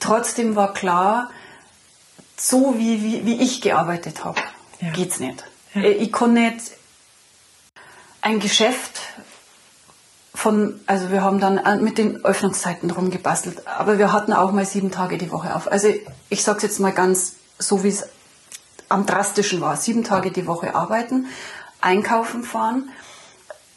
Trotzdem 0.00 0.56
war 0.56 0.72
klar, 0.72 1.30
so 2.36 2.74
wie, 2.78 3.02
wie, 3.02 3.26
wie 3.26 3.42
ich 3.42 3.60
gearbeitet 3.60 4.24
habe, 4.24 4.40
ja. 4.80 4.90
geht's 4.90 5.20
nicht. 5.20 5.44
Ja. 5.74 5.82
Ich 5.82 6.12
kann 6.12 6.32
nicht 6.32 6.72
ein 8.22 8.40
Geschäft 8.40 9.00
von, 10.34 10.80
also 10.86 11.10
wir 11.10 11.22
haben 11.22 11.38
dann 11.38 11.60
mit 11.82 11.96
den 11.96 12.24
Öffnungszeiten 12.24 12.90
rumgebastelt, 12.90 13.66
aber 13.66 13.98
wir 13.98 14.12
hatten 14.12 14.32
auch 14.32 14.50
mal 14.50 14.66
sieben 14.66 14.90
Tage 14.90 15.16
die 15.16 15.30
Woche 15.30 15.54
auf. 15.54 15.70
Also 15.70 15.88
ich 16.28 16.42
sage 16.42 16.58
es 16.58 16.62
jetzt 16.64 16.80
mal 16.80 16.92
ganz 16.92 17.36
so, 17.58 17.84
wie 17.84 17.88
es 17.88 18.08
am 18.88 19.06
drastischen 19.06 19.60
war. 19.60 19.76
Sieben 19.76 20.02
Tage 20.02 20.32
die 20.32 20.46
Woche 20.46 20.74
arbeiten, 20.74 21.26
einkaufen 21.80 22.42
fahren, 22.42 22.90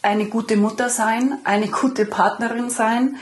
eine 0.02 0.26
gute 0.26 0.58
Mutter 0.58 0.90
sein, 0.90 1.38
eine 1.44 1.68
gute 1.68 2.06
Partnerin 2.06 2.70
sein. 2.70 3.18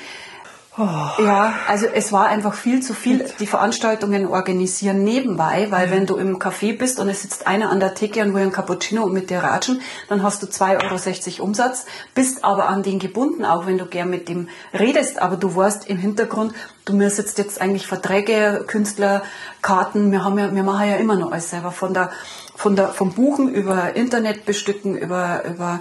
Ja, 0.77 1.53
also 1.69 1.85
es 1.85 2.11
war 2.11 2.27
einfach 2.27 2.53
viel 2.53 2.81
zu 2.81 2.93
viel, 2.93 3.25
die 3.39 3.47
Veranstaltungen 3.47 4.27
organisieren 4.27 5.05
nebenbei, 5.05 5.67
weil 5.69 5.89
wenn 5.89 6.05
du 6.05 6.17
im 6.17 6.37
Café 6.37 6.77
bist 6.77 6.99
und 6.99 7.07
es 7.07 7.21
sitzt 7.21 7.47
einer 7.47 7.69
an 7.69 7.79
der 7.79 7.93
Theke 7.93 8.21
und 8.21 8.33
will 8.33 8.41
ein 8.41 8.51
Cappuccino 8.51 9.03
und 9.03 9.13
mit 9.13 9.29
dir 9.29 9.39
ratschen, 9.39 9.81
dann 10.09 10.21
hast 10.21 10.43
du 10.43 10.47
2,60 10.47 11.35
Euro 11.35 11.45
Umsatz, 11.45 11.85
bist 12.13 12.43
aber 12.43 12.67
an 12.67 12.83
den 12.83 12.99
gebunden, 12.99 13.45
auch 13.45 13.65
wenn 13.65 13.77
du 13.77 13.85
gern 13.85 14.09
mit 14.09 14.27
dem 14.27 14.49
redest, 14.73 15.21
aber 15.21 15.37
du 15.37 15.55
weißt 15.55 15.87
im 15.87 15.97
Hintergrund, 15.97 16.53
du 16.83 16.93
mir 16.93 17.09
sitzt 17.09 17.37
jetzt 17.37 17.61
eigentlich 17.61 17.87
Verträge, 17.87 18.65
Künstler, 18.67 19.23
Karten, 19.61 20.11
wir 20.11 20.25
haben 20.25 20.37
ja, 20.37 20.53
wir 20.53 20.63
machen 20.63 20.89
ja 20.89 20.97
immer 20.97 21.15
noch 21.15 21.31
alles 21.31 21.51
selber, 21.51 21.71
von 21.71 21.93
der, 21.93 22.11
von 22.55 22.75
der, 22.75 22.89
vom 22.89 23.13
Buchen 23.13 23.47
über 23.47 23.95
Internet 23.95 24.45
bestücken, 24.45 24.97
über, 24.97 25.43
über, 25.45 25.79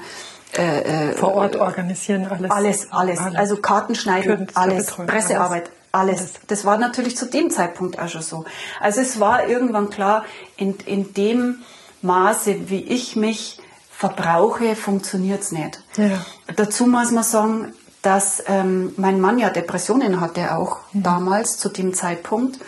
äh, 0.57 1.11
äh, 1.11 1.12
vor 1.12 1.35
Ort 1.35 1.57
organisieren 1.57 2.27
alles. 2.27 2.51
Alles, 2.51 2.93
alles. 2.93 3.19
alles. 3.19 3.37
Also 3.37 3.57
Karten 3.57 3.95
schneiden, 3.95 4.47
alles, 4.55 4.93
Pressearbeit, 4.93 5.71
alles. 5.93 6.21
alles. 6.21 6.33
Das 6.47 6.64
war 6.64 6.79
natürlich 6.79 7.17
zu 7.17 7.27
dem 7.27 7.51
Zeitpunkt 7.51 7.99
auch 7.99 8.09
schon 8.09 8.23
so. 8.23 8.45
Also 8.81 9.01
es 9.01 9.21
war 9.21 9.49
irgendwann 9.49 9.90
klar, 9.90 10.25
in, 10.57 10.77
in 10.87 11.14
dem 11.14 11.59
Maße, 12.03 12.69
wie 12.69 12.83
ich 12.83 13.17
mich 13.17 13.61
verbrauche, 13.90 14.77
funktioniert 14.77 15.43
es 15.43 15.53
nicht. 15.53 15.83
Ja. 15.97 16.25
Dazu 16.57 16.87
muss 16.87 17.11
man 17.11 17.25
sagen, 17.25 17.73
dass 18.03 18.45
ähm, 18.47 18.93
mein 18.97 19.21
Mann 19.21 19.38
ja 19.38 19.51
Depressionen 19.51 20.21
hatte 20.21 20.55
auch 20.57 20.81
mhm. 20.93 21.03
damals 21.03 21.59
zu 21.59 21.69
dem 21.71 21.95
Zeitpunkt. 21.95 22.61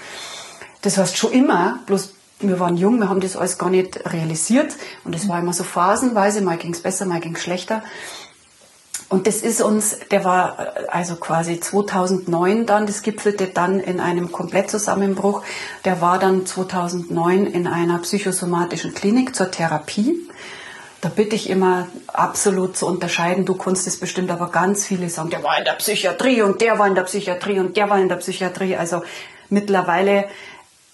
Das 0.83 0.97
heißt 0.97 1.17
schon 1.17 1.33
immer, 1.33 1.81
bloß 1.87 2.16
wir 2.41 2.61
waren 2.61 2.77
jung, 2.77 2.99
wir 2.99 3.09
haben 3.09 3.21
das 3.21 3.37
alles 3.37 3.59
gar 3.59 3.71
nicht 3.71 4.13
realisiert 4.13 4.75
und 5.05 5.15
es 5.15 5.29
war 5.29 5.39
immer 5.41 5.53
so 5.53 5.65
phasenweise, 5.65 6.43
mal 6.43 6.59
ging 6.59 6.73
es 6.73 6.83
besser, 6.83 7.07
mal 7.07 7.21
ging 7.21 7.35
es 7.35 7.43
schlechter. 7.43 7.83
Und 9.09 9.29
das 9.29 9.37
ist 9.37 9.61
uns, 9.61 9.97
der 10.11 10.25
war 10.25 10.75
also 10.89 11.15
quasi 11.15 11.61
2009 11.61 12.67
dann, 12.67 12.87
das 12.87 13.03
gipfelte 13.03 13.47
dann 13.47 13.79
in 13.79 14.01
einem 14.01 14.33
Komplettzusammenbruch. 14.33 15.43
Der 15.85 16.01
war 16.01 16.19
dann 16.19 16.45
2009 16.45 17.47
in 17.47 17.69
einer 17.69 17.99
psychosomatischen 18.01 18.95
Klinik 18.95 19.37
zur 19.37 19.53
Therapie. 19.53 20.17
Da 21.01 21.09
bitte 21.09 21.37
ich 21.37 21.49
immer 21.49 21.87
absolut 22.09 22.77
zu 22.77 22.87
unterscheiden. 22.87 23.45
Du 23.45 23.55
kannst 23.55 23.87
es 23.87 24.01
bestimmt, 24.01 24.31
aber 24.33 24.51
ganz 24.51 24.85
viele 24.85 25.09
sagen, 25.09 25.31
der 25.31 25.45
war 25.45 25.57
in 25.57 25.65
der 25.65 25.75
Psychiatrie 25.75 26.43
und 26.43 26.61
der 26.61 26.81
war 26.81 26.89
in 26.89 26.97
der 26.97 27.03
Psychiatrie 27.03 27.61
und 27.61 27.77
der 27.77 27.89
war 27.89 28.01
in 28.01 28.09
der 28.09 28.17
Psychiatrie. 28.17 28.77
Also 28.77 29.05
mittlerweile 29.49 30.25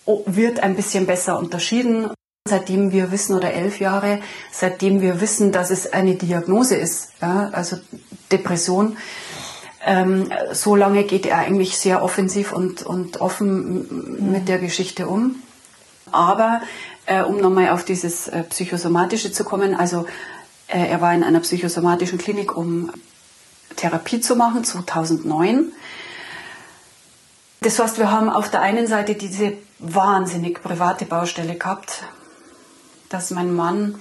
wird 0.06 0.60
ein 0.60 0.76
bisschen 0.76 1.06
besser 1.06 1.38
unterschieden. 1.38 2.10
Seitdem 2.48 2.90
wir 2.90 3.12
wissen, 3.12 3.36
oder 3.36 3.52
elf 3.52 3.78
Jahre, 3.78 4.20
seitdem 4.50 5.00
wir 5.00 5.20
wissen, 5.20 5.52
dass 5.52 5.70
es 5.70 5.92
eine 5.92 6.16
Diagnose 6.16 6.74
ist, 6.74 7.10
ja, 7.20 7.50
also 7.52 7.76
Depression, 8.32 8.96
ähm, 9.84 10.30
so 10.52 10.74
lange 10.74 11.04
geht 11.04 11.26
er 11.26 11.38
eigentlich 11.38 11.76
sehr 11.76 12.02
offensiv 12.02 12.52
und, 12.52 12.82
und 12.82 13.20
offen 13.20 14.32
mit 14.32 14.48
der 14.48 14.58
Geschichte 14.58 15.06
um. 15.06 15.36
Aber 16.10 16.62
äh, 17.06 17.22
um 17.22 17.38
nochmal 17.38 17.70
auf 17.70 17.84
dieses 17.84 18.28
äh, 18.28 18.42
Psychosomatische 18.44 19.32
zu 19.32 19.44
kommen, 19.44 19.74
also 19.74 20.06
äh, 20.68 20.86
er 20.86 21.00
war 21.00 21.14
in 21.14 21.24
einer 21.24 21.40
psychosomatischen 21.40 22.18
Klinik, 22.18 22.56
um 22.56 22.90
Therapie 23.76 24.20
zu 24.20 24.36
machen, 24.36 24.64
2009. 24.64 25.72
Das 27.60 27.78
heißt, 27.78 27.98
wir 27.98 28.10
haben 28.10 28.28
auf 28.28 28.50
der 28.50 28.60
einen 28.60 28.86
Seite 28.86 29.14
diese 29.14 29.54
wahnsinnig 29.82 30.62
private 30.62 31.04
Baustelle 31.04 31.56
gehabt, 31.56 32.04
dass 33.08 33.30
mein 33.30 33.52
Mann 33.54 34.00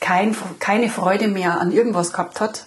kein, 0.00 0.36
keine 0.58 0.88
Freude 0.88 1.28
mehr 1.28 1.60
an 1.60 1.72
irgendwas 1.72 2.12
gehabt 2.12 2.40
hat. 2.40 2.66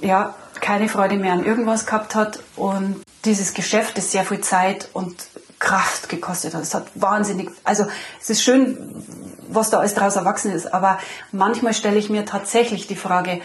Ja, 0.00 0.34
keine 0.60 0.88
Freude 0.88 1.16
mehr 1.16 1.32
an 1.32 1.44
irgendwas 1.44 1.86
gehabt 1.86 2.14
hat 2.14 2.40
und 2.56 3.02
dieses 3.24 3.54
Geschäft, 3.54 3.98
das 3.98 4.12
sehr 4.12 4.24
viel 4.24 4.40
Zeit 4.40 4.88
und 4.92 5.16
Kraft 5.58 6.08
gekostet 6.08 6.54
hat. 6.54 6.62
Es 6.62 6.74
hat 6.74 6.86
wahnsinnig, 6.94 7.50
also 7.64 7.86
es 8.20 8.30
ist 8.30 8.42
schön, 8.42 9.04
was 9.48 9.70
da 9.70 9.78
alles 9.78 9.94
daraus 9.94 10.16
erwachsen 10.16 10.52
ist, 10.52 10.72
aber 10.72 10.98
manchmal 11.32 11.74
stelle 11.74 11.98
ich 11.98 12.10
mir 12.10 12.26
tatsächlich 12.26 12.86
die 12.86 12.96
Frage, 12.96 13.40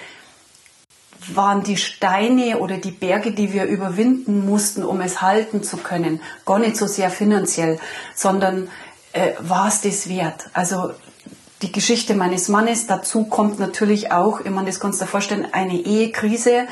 waren 1.34 1.64
die 1.64 1.78
Steine 1.78 2.60
oder 2.60 2.78
die 2.78 2.92
Berge, 2.92 3.32
die 3.32 3.54
wir 3.54 3.66
überwinden 3.66 4.46
mussten, 4.46 4.84
um 4.84 5.02
es 5.02 5.22
halten 5.22 5.64
zu 5.64 5.78
können, 5.78 6.22
gar 6.46 6.60
nicht 6.60 6.78
so 6.78 6.88
sehr 6.88 7.10
finanziell, 7.10 7.80
sondern 8.16 8.70
äh, 9.14 9.34
war 9.40 9.68
es 9.68 9.82
das 9.82 10.10
wert? 10.10 10.50
Also 10.54 10.92
die 11.62 11.72
Geschichte 11.72 12.14
meines 12.14 12.50
Mannes, 12.50 12.88
dazu 12.88 13.24
kommt 13.26 13.60
natürlich 13.60 14.12
auch, 14.12 14.42
ich 14.42 14.52
meine, 14.52 14.68
das 14.68 14.80
kannst 14.80 15.00
du 15.00 15.06
dir 15.06 15.12
vorstellen, 15.12 15.48
eine 15.52 15.78
Ehekrise, 15.78 16.68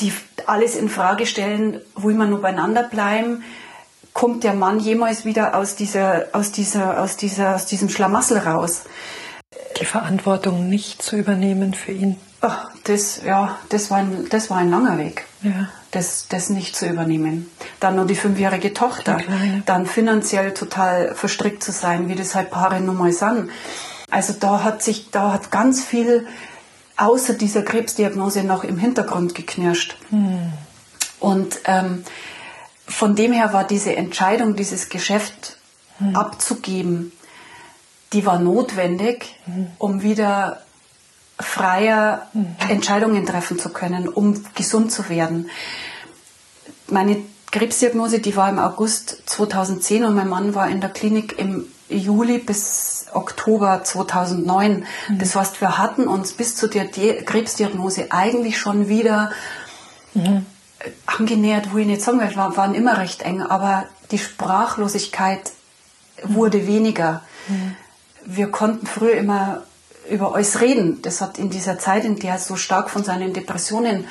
die 0.00 0.12
alles 0.46 0.76
in 0.76 0.88
Frage 0.88 1.26
stellen, 1.26 1.80
will 1.94 2.14
man 2.14 2.30
nur 2.30 2.42
beieinander 2.42 2.82
bleiben, 2.82 3.42
kommt 4.12 4.44
der 4.44 4.54
Mann 4.54 4.80
jemals 4.80 5.24
wieder 5.24 5.56
aus 5.56 5.76
dieser, 5.76 6.28
aus 6.32 6.52
dieser, 6.52 7.02
aus 7.02 7.16
dieser, 7.16 7.54
aus 7.54 7.66
diesem 7.66 7.88
Schlamassel 7.88 8.38
raus? 8.38 8.82
Die 9.80 9.84
Verantwortung 9.84 10.68
nicht 10.68 11.02
zu 11.02 11.16
übernehmen 11.16 11.74
für 11.74 11.92
ihn. 11.92 12.16
Ach, 12.40 12.70
das, 12.84 13.22
ja, 13.24 13.56
das 13.70 13.90
war 13.90 13.98
ein, 13.98 14.28
das 14.28 14.50
war 14.50 14.58
ein 14.58 14.70
langer 14.70 14.98
Weg, 14.98 15.24
ja. 15.42 15.68
das, 15.90 16.28
das 16.28 16.50
nicht 16.50 16.76
zu 16.76 16.86
übernehmen. 16.86 17.50
Dann 17.80 17.96
nur 17.96 18.06
die 18.06 18.14
fünfjährige 18.14 18.74
Tochter, 18.74 19.18
dann 19.64 19.86
finanziell 19.86 20.52
total 20.52 21.14
verstrickt 21.14 21.62
zu 21.62 21.72
sein, 21.72 22.08
wie 22.08 22.14
das 22.14 22.34
halt 22.34 22.50
Paare 22.50 22.80
nun 22.80 22.98
mal 22.98 23.12
sind. 23.12 23.50
Also 24.10 24.34
da 24.38 24.62
hat 24.62 24.82
sich, 24.82 25.10
da 25.10 25.32
hat 25.32 25.50
ganz 25.50 25.82
viel 25.82 26.26
außer 26.96 27.34
dieser 27.34 27.62
Krebsdiagnose 27.62 28.44
noch 28.44 28.64
im 28.64 28.78
Hintergrund 28.78 29.34
geknirscht. 29.34 29.96
Hm. 30.10 30.52
Und 31.20 31.60
ähm, 31.64 32.04
von 32.86 33.16
dem 33.16 33.32
her 33.32 33.52
war 33.52 33.64
diese 33.64 33.96
Entscheidung, 33.96 34.56
dieses 34.56 34.88
Geschäft 34.88 35.56
hm. 35.98 36.14
abzugeben, 36.14 37.12
die 38.12 38.24
war 38.24 38.38
notwendig, 38.38 39.36
hm. 39.44 39.68
um 39.78 40.02
wieder 40.02 40.62
freier 41.38 42.26
Entscheidungen 42.68 43.26
treffen 43.26 43.58
zu 43.58 43.68
können, 43.68 44.08
um 44.08 44.42
gesund 44.54 44.90
zu 44.90 45.08
werden. 45.08 45.50
Meine 46.88 47.18
Krebsdiagnose, 47.50 48.20
die 48.20 48.36
war 48.36 48.48
im 48.48 48.58
August 48.58 49.22
2010 49.26 50.04
und 50.04 50.14
mein 50.14 50.28
Mann 50.28 50.54
war 50.54 50.68
in 50.68 50.80
der 50.80 50.90
Klinik 50.90 51.38
im 51.38 51.66
Juli 51.88 52.38
bis 52.38 53.06
Oktober 53.12 53.82
2009. 53.84 54.84
Mhm. 55.08 55.18
Das 55.18 55.36
heißt, 55.36 55.60
wir 55.60 55.78
hatten 55.78 56.08
uns 56.08 56.32
bis 56.32 56.56
zu 56.56 56.68
der 56.68 56.86
Krebsdiagnose 56.86 58.08
eigentlich 58.10 58.58
schon 58.58 58.88
wieder 58.88 59.30
mhm. 60.14 60.46
angenähert, 61.06 61.72
wo 61.72 61.78
ich 61.78 61.86
nicht 61.86 62.02
sagen 62.02 62.20
will, 62.20 62.34
wir 62.34 62.56
waren 62.56 62.74
immer 62.74 62.98
recht 62.98 63.22
eng, 63.22 63.42
aber 63.42 63.84
die 64.10 64.18
Sprachlosigkeit 64.18 65.52
wurde 66.22 66.66
weniger. 66.66 67.22
Mhm. 67.48 67.76
Wir 68.24 68.50
konnten 68.50 68.86
früher 68.86 69.14
immer 69.14 69.62
über 70.10 70.34
alles 70.34 70.60
reden. 70.60 71.00
Das 71.02 71.20
hat 71.20 71.38
in 71.38 71.50
dieser 71.50 71.78
Zeit, 71.78 72.04
in 72.04 72.16
der 72.16 72.32
er 72.32 72.38
so 72.38 72.56
stark 72.56 72.90
von 72.90 73.04
seinen 73.04 73.32
Depressionen 73.32 74.06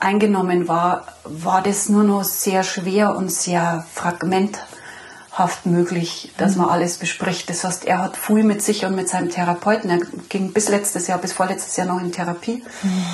eingenommen 0.00 0.68
war, 0.68 1.06
war 1.24 1.62
das 1.62 1.88
nur 1.88 2.04
noch 2.04 2.24
sehr 2.24 2.62
schwer 2.62 3.16
und 3.16 3.30
sehr 3.30 3.86
fragmenthaft 3.92 5.64
möglich, 5.64 6.32
dass 6.36 6.56
man 6.56 6.68
alles 6.68 6.98
bespricht. 6.98 7.48
Das 7.48 7.64
heißt, 7.64 7.86
er 7.86 8.02
hat 8.02 8.16
viel 8.16 8.44
mit 8.44 8.62
sich 8.62 8.84
und 8.84 8.94
mit 8.94 9.08
seinem 9.08 9.30
Therapeuten. 9.30 9.90
Er 9.90 10.00
ging 10.28 10.52
bis 10.52 10.68
letztes 10.68 11.06
Jahr, 11.06 11.18
bis 11.18 11.32
vorletztes 11.32 11.76
Jahr 11.76 11.86
noch 11.86 12.00
in 12.00 12.12
Therapie. 12.12 12.62
Mhm. 12.82 13.04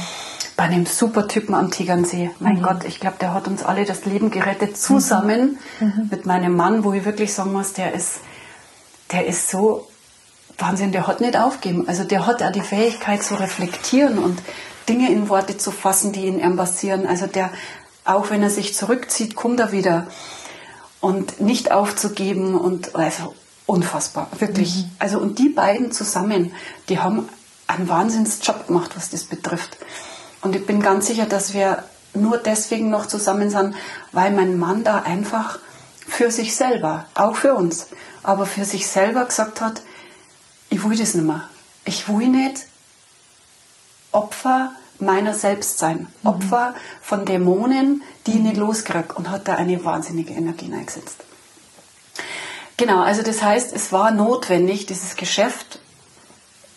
Bei 0.56 0.64
einem 0.64 0.84
super 0.84 1.26
Typen 1.28 1.54
am 1.54 1.70
Tegernsee. 1.70 2.30
Mein 2.38 2.56
mhm. 2.56 2.62
Gott, 2.62 2.84
ich 2.84 3.00
glaube, 3.00 3.16
der 3.20 3.32
hat 3.32 3.46
uns 3.46 3.62
alle 3.62 3.84
das 3.84 4.04
Leben 4.04 4.30
gerettet, 4.30 4.76
zusammen 4.76 5.58
mhm. 5.78 5.86
mhm. 5.86 6.08
mit 6.10 6.26
meinem 6.26 6.56
Mann, 6.56 6.84
wo 6.84 6.92
ich 6.92 7.04
wirklich 7.04 7.32
sagen 7.32 7.52
muss, 7.52 7.72
der 7.72 7.94
ist, 7.94 8.20
der 9.12 9.26
ist 9.26 9.48
so 9.48 9.89
Wahnsinn, 10.60 10.92
der 10.92 11.06
hat 11.06 11.20
nicht 11.20 11.36
aufgeben. 11.36 11.88
Also 11.88 12.04
der 12.04 12.26
hat 12.26 12.42
auch 12.42 12.52
die 12.52 12.60
Fähigkeit 12.60 13.22
zu 13.22 13.34
reflektieren 13.34 14.18
und 14.18 14.40
Dinge 14.88 15.10
in 15.10 15.28
Worte 15.28 15.56
zu 15.56 15.70
fassen, 15.70 16.12
die 16.12 16.26
in 16.26 16.40
ihm 16.40 16.56
passieren. 16.56 17.06
Also 17.06 17.26
der, 17.26 17.50
auch 18.04 18.30
wenn 18.30 18.42
er 18.42 18.50
sich 18.50 18.74
zurückzieht, 18.74 19.34
kommt 19.34 19.60
er 19.60 19.72
wieder. 19.72 20.06
Und 21.00 21.40
nicht 21.40 21.72
aufzugeben 21.72 22.54
und 22.54 22.94
also 22.94 23.34
unfassbar, 23.66 24.28
wirklich. 24.38 24.76
Mhm. 24.76 24.90
Also 24.98 25.18
und 25.18 25.38
die 25.38 25.48
beiden 25.48 25.92
zusammen, 25.92 26.52
die 26.88 26.98
haben 26.98 27.28
einen 27.66 27.88
Wahnsinnsjob 27.88 28.66
gemacht, 28.66 28.90
was 28.96 29.10
das 29.10 29.24
betrifft. 29.24 29.78
Und 30.42 30.56
ich 30.56 30.66
bin 30.66 30.82
ganz 30.82 31.06
sicher, 31.06 31.26
dass 31.26 31.54
wir 31.54 31.84
nur 32.14 32.38
deswegen 32.38 32.90
noch 32.90 33.06
zusammen 33.06 33.50
sind, 33.50 33.74
weil 34.12 34.32
mein 34.32 34.58
Mann 34.58 34.84
da 34.84 35.02
einfach 35.02 35.58
für 36.06 36.30
sich 36.30 36.56
selber, 36.56 37.06
auch 37.14 37.36
für 37.36 37.54
uns, 37.54 37.86
aber 38.22 38.46
für 38.46 38.64
sich 38.64 38.88
selber 38.88 39.24
gesagt 39.24 39.60
hat, 39.60 39.82
ich 40.70 40.82
will 40.84 40.96
das 40.96 41.14
nicht 41.14 41.26
mehr. 41.26 41.48
Ich 41.84 42.08
will 42.08 42.28
nicht 42.28 42.66
Opfer 44.12 44.72
meiner 44.98 45.34
selbst 45.34 45.78
sein. 45.78 46.06
Mhm. 46.22 46.28
Opfer 46.28 46.74
von 47.02 47.24
Dämonen, 47.24 48.02
die 48.26 48.32
ich 48.32 48.40
nicht 48.40 48.56
loskriege 48.56 49.14
und 49.14 49.30
hat 49.30 49.48
da 49.48 49.56
eine 49.56 49.84
wahnsinnige 49.84 50.32
Energie 50.32 50.72
eingesetzt. 50.72 51.16
Genau, 52.76 53.02
also 53.02 53.22
das 53.22 53.42
heißt, 53.42 53.74
es 53.74 53.92
war 53.92 54.10
notwendig, 54.10 54.86
dieses 54.86 55.16
Geschäft 55.16 55.80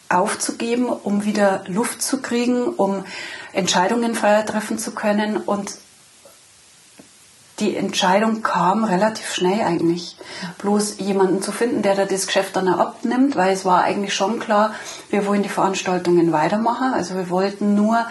aufzugeben, 0.10 0.88
um 0.88 1.24
wieder 1.24 1.64
Luft 1.68 2.02
zu 2.02 2.22
kriegen, 2.22 2.68
um 2.68 3.06
Entscheidungen 3.54 4.14
freier 4.14 4.46
treffen 4.46 4.78
zu 4.78 4.92
können 4.92 5.38
und 5.38 5.76
die 7.64 7.78
Entscheidung 7.78 8.44
kam 8.44 8.84
relativ 8.84 9.34
schnell 9.34 9.62
eigentlich. 9.62 10.18
Bloß 10.58 10.98
jemanden 11.00 11.42
zu 11.42 11.54
finden, 11.54 11.82
der 11.82 11.96
da 11.96 12.06
das 12.06 12.28
Geschäft 12.28 12.58
dann 12.58 12.68
abnimmt, 12.68 13.38
weil 13.38 13.54
es 13.54 13.64
war 13.64 13.84
eigentlich 13.84 14.14
schon 14.14 14.40
klar, 14.40 14.74
wir 15.10 15.26
wollen 15.26 15.44
die 15.44 15.50
Veranstaltungen 15.50 16.34
weitermachen. 16.34 16.94
Also 16.94 17.16
wir 17.16 17.30
wollten 17.30 17.74
nur 17.76 18.06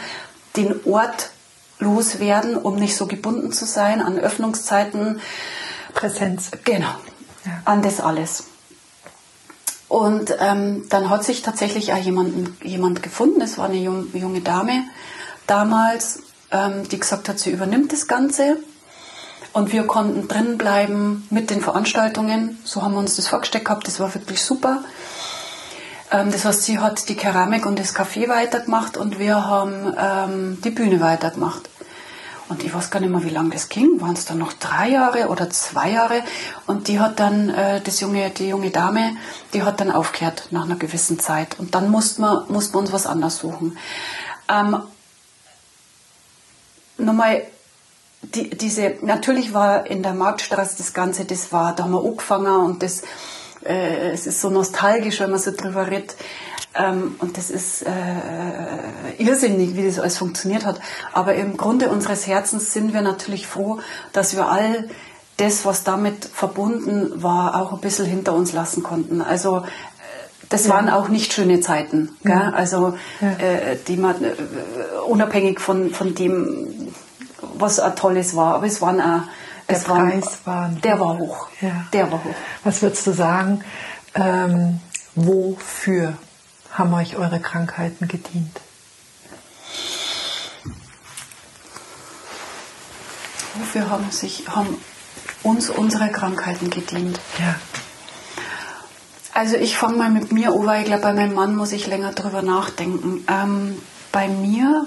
den 0.57 0.81
Ort 0.87 1.31
loswerden, 1.79 2.57
um 2.57 2.77
nicht 2.77 2.97
so 2.97 3.07
gebunden 3.07 3.53
zu 3.53 3.67
sein 3.67 4.01
an 4.01 4.19
Öffnungszeiten. 4.19 5.21
Präsenz. 5.93 6.51
Genau. 6.65 6.95
Ja. 7.45 7.53
An 7.67 7.83
das 7.83 8.01
alles. 8.01 8.45
Und 9.89 10.35
ähm, 10.41 10.87
dann 10.89 11.11
hat 11.11 11.25
sich 11.25 11.43
tatsächlich 11.43 11.93
auch 11.93 11.99
jemanden, 11.99 12.57
jemand 12.63 13.03
gefunden, 13.03 13.43
es 13.43 13.59
war 13.59 13.67
eine 13.67 13.77
junge 13.77 14.41
Dame 14.41 14.85
damals, 15.47 16.21
ähm, 16.51 16.89
die 16.89 16.99
gesagt 16.99 17.29
hat, 17.29 17.39
sie 17.39 17.51
übernimmt 17.51 17.93
das 17.93 18.09
Ganze 18.09 18.57
und 19.53 19.73
wir 19.73 19.87
konnten 19.87 20.29
drin 20.29 20.59
bleiben 20.59 21.27
mit 21.31 21.51
den 21.51 21.61
Veranstaltungen. 21.61 22.59
So 22.65 22.83
haben 22.83 22.93
wir 22.93 22.99
uns 22.99 23.17
das 23.17 23.29
vorgestellt 23.29 23.65
gehabt. 23.65 23.87
Das 23.87 24.01
war 24.01 24.15
wirklich 24.15 24.43
super. 24.43 24.83
Ähm, 26.11 26.31
das 26.31 26.45
heißt, 26.45 26.63
sie 26.63 26.79
hat 26.79 27.09
die 27.09 27.17
Keramik 27.17 27.67
und 27.67 27.79
das 27.79 27.95
Café 27.95 28.29
weitergemacht 28.29 28.97
und 28.97 29.19
wir 29.19 29.47
haben 29.47 29.95
ähm, 29.99 30.59
die 30.63 30.71
Bühne 30.71 31.01
weitergemacht. 31.01 31.69
Und 32.49 32.65
ich 32.65 32.75
weiß 32.75 32.91
gar 32.91 33.01
nicht 33.01 33.11
mehr, 33.11 33.25
wie 33.25 33.31
lange 33.31 33.51
das 33.51 33.71
ging. 33.71 34.01
Waren 34.01 34.13
es 34.13 34.27
dann 34.27 34.37
noch 34.37 34.53
drei 34.53 34.89
Jahre 34.91 35.29
oder 35.29 35.49
zwei 35.49 35.91
Jahre? 35.91 36.23
Und 36.67 36.89
die 36.89 37.01
hat 37.01 37.19
dann, 37.19 37.49
äh, 37.49 37.81
das 37.81 38.01
junge, 38.01 38.29
die 38.31 38.49
junge 38.49 38.71
Dame, 38.71 39.17
die 39.55 39.63
hat 39.63 39.81
dann 39.81 39.91
aufgehört 39.91 40.49
nach 40.51 40.65
einer 40.65 40.77
gewissen 40.77 41.19
Zeit. 41.19 41.59
Und 41.59 41.75
dann 41.75 41.91
mussten 41.91 42.21
wir, 42.23 42.45
mussten 42.49 42.75
wir 42.75 42.81
uns 42.81 42.93
was 42.93 43.07
anderes 43.07 43.39
suchen. 43.39 43.79
Ähm, 44.51 44.83
nochmal 46.99 47.43
die, 48.23 48.51
diese, 48.51 48.95
natürlich 49.03 49.53
war 49.53 49.87
in 49.87 50.03
der 50.03 50.15
Marktstraße 50.15 50.77
das 50.79 50.95
Ganze, 50.95 51.25
das 51.25 51.53
war, 51.53 51.75
da 51.75 51.85
haben 51.85 51.93
wir 51.93 52.05
angefangen 52.05 52.65
und 52.65 52.83
das, 52.83 53.03
äh, 53.65 54.11
es 54.11 54.27
ist 54.27 54.41
so 54.41 54.51
nostalgisch, 54.51 55.21
wenn 55.21 55.31
man 55.31 55.41
so 55.41 55.51
drüber 55.51 55.91
redet. 55.91 56.17
Ähm, 56.75 57.17
und 57.19 57.37
das 57.37 57.51
ist 57.51 57.83
äh, 57.83 57.91
irrsinnig, 59.19 59.77
wie 59.77 59.87
das 59.87 59.99
alles 59.99 60.17
funktioniert 60.17 60.65
hat. 60.65 60.81
Aber 61.13 61.35
im 61.35 61.57
Grunde 61.57 61.91
unseres 61.91 62.27
Herzens 62.27 62.73
sind 62.73 62.95
wir 62.95 63.03
natürlich 63.03 63.47
froh, 63.47 63.81
dass 64.13 64.35
wir 64.35 64.49
all 64.49 64.89
das, 65.37 65.65
was 65.65 65.85
damit 65.85 66.25
verbunden 66.25 67.23
war, 67.23 67.61
auch 67.61 67.73
ein 67.73 67.81
bisschen 67.81 68.07
hinter 68.07 68.33
uns 68.35 68.53
lassen 68.53 68.83
konnten. 68.83 69.21
Also 69.21 69.59
äh, 69.59 69.63
das 70.49 70.67
ja. 70.67 70.75
waren 70.75 70.89
auch 70.89 71.09
nicht 71.09 71.33
schöne 71.33 71.61
Zeiten. 71.61 72.17
Ja. 72.25 72.51
Also 72.51 72.95
ja. 73.21 73.33
äh, 73.33 73.77
die 73.87 73.97
man 73.97 74.23
äh, 74.25 74.33
unabhängig 75.07 75.61
von, 75.61 75.91
von 75.91 76.15
dem, 76.15 76.95
was 77.55 77.81
ein 77.81 77.97
tolles 77.97 78.37
war. 78.37 78.57
Aber 78.57 78.67
es 78.67 78.81
waren 78.81 79.01
auch, 79.01 79.23
der 79.69 79.77
es 79.77 79.85
Preis 79.85 80.39
war, 80.45 80.69
der 80.69 81.01
war 81.01 81.19
hoch. 81.19 81.49
Ja. 81.61 81.87
Der 81.93 82.11
war 82.11 82.23
hoch. 82.23 82.35
Was 82.65 82.83
würdest 82.83 83.07
du 83.07 83.13
sagen? 83.13 83.65
Ähm, 84.15 84.81
wofür 85.15 86.15
haben 86.73 86.95
euch 86.95 87.17
eure 87.17 87.41
Krankheiten 87.41 88.09
gedient? 88.09 88.61
Wofür 93.55 93.91
haben 93.91 94.11
sich 94.11 94.49
haben 94.49 94.79
uns 95.43 95.69
unsere 95.69 96.11
Krankheiten 96.11 96.71
gedient? 96.71 97.21
Ja. 97.39 97.55
Also 99.35 99.57
ich 99.57 99.77
fange 99.77 99.97
mal 99.97 100.11
mit 100.11 100.33
mir 100.33 100.49
an, 100.49 100.67
weil 100.67 100.83
ich 100.83 100.87
glaube, 100.87 101.03
bei 101.03 101.13
meinem 101.13 101.35
Mann 101.35 101.57
muss 101.57 101.73
ich 101.73 101.87
länger 101.87 102.13
drüber 102.13 102.43
nachdenken. 102.43 103.25
Ähm, 103.29 103.79
bei 104.11 104.29
mir 104.29 104.87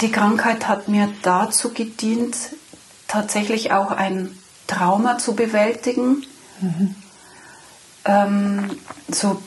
die 0.00 0.10
Krankheit 0.10 0.68
hat 0.68 0.88
mir 0.88 1.08
dazu 1.22 1.72
gedient, 1.72 2.36
tatsächlich 3.08 3.72
auch 3.72 3.90
ein 3.90 4.36
Trauma 4.66 5.18
zu 5.18 5.34
bewältigen. 5.34 6.24
Mhm. 6.60 6.94
Ähm, 8.04 8.70
so 9.08 9.40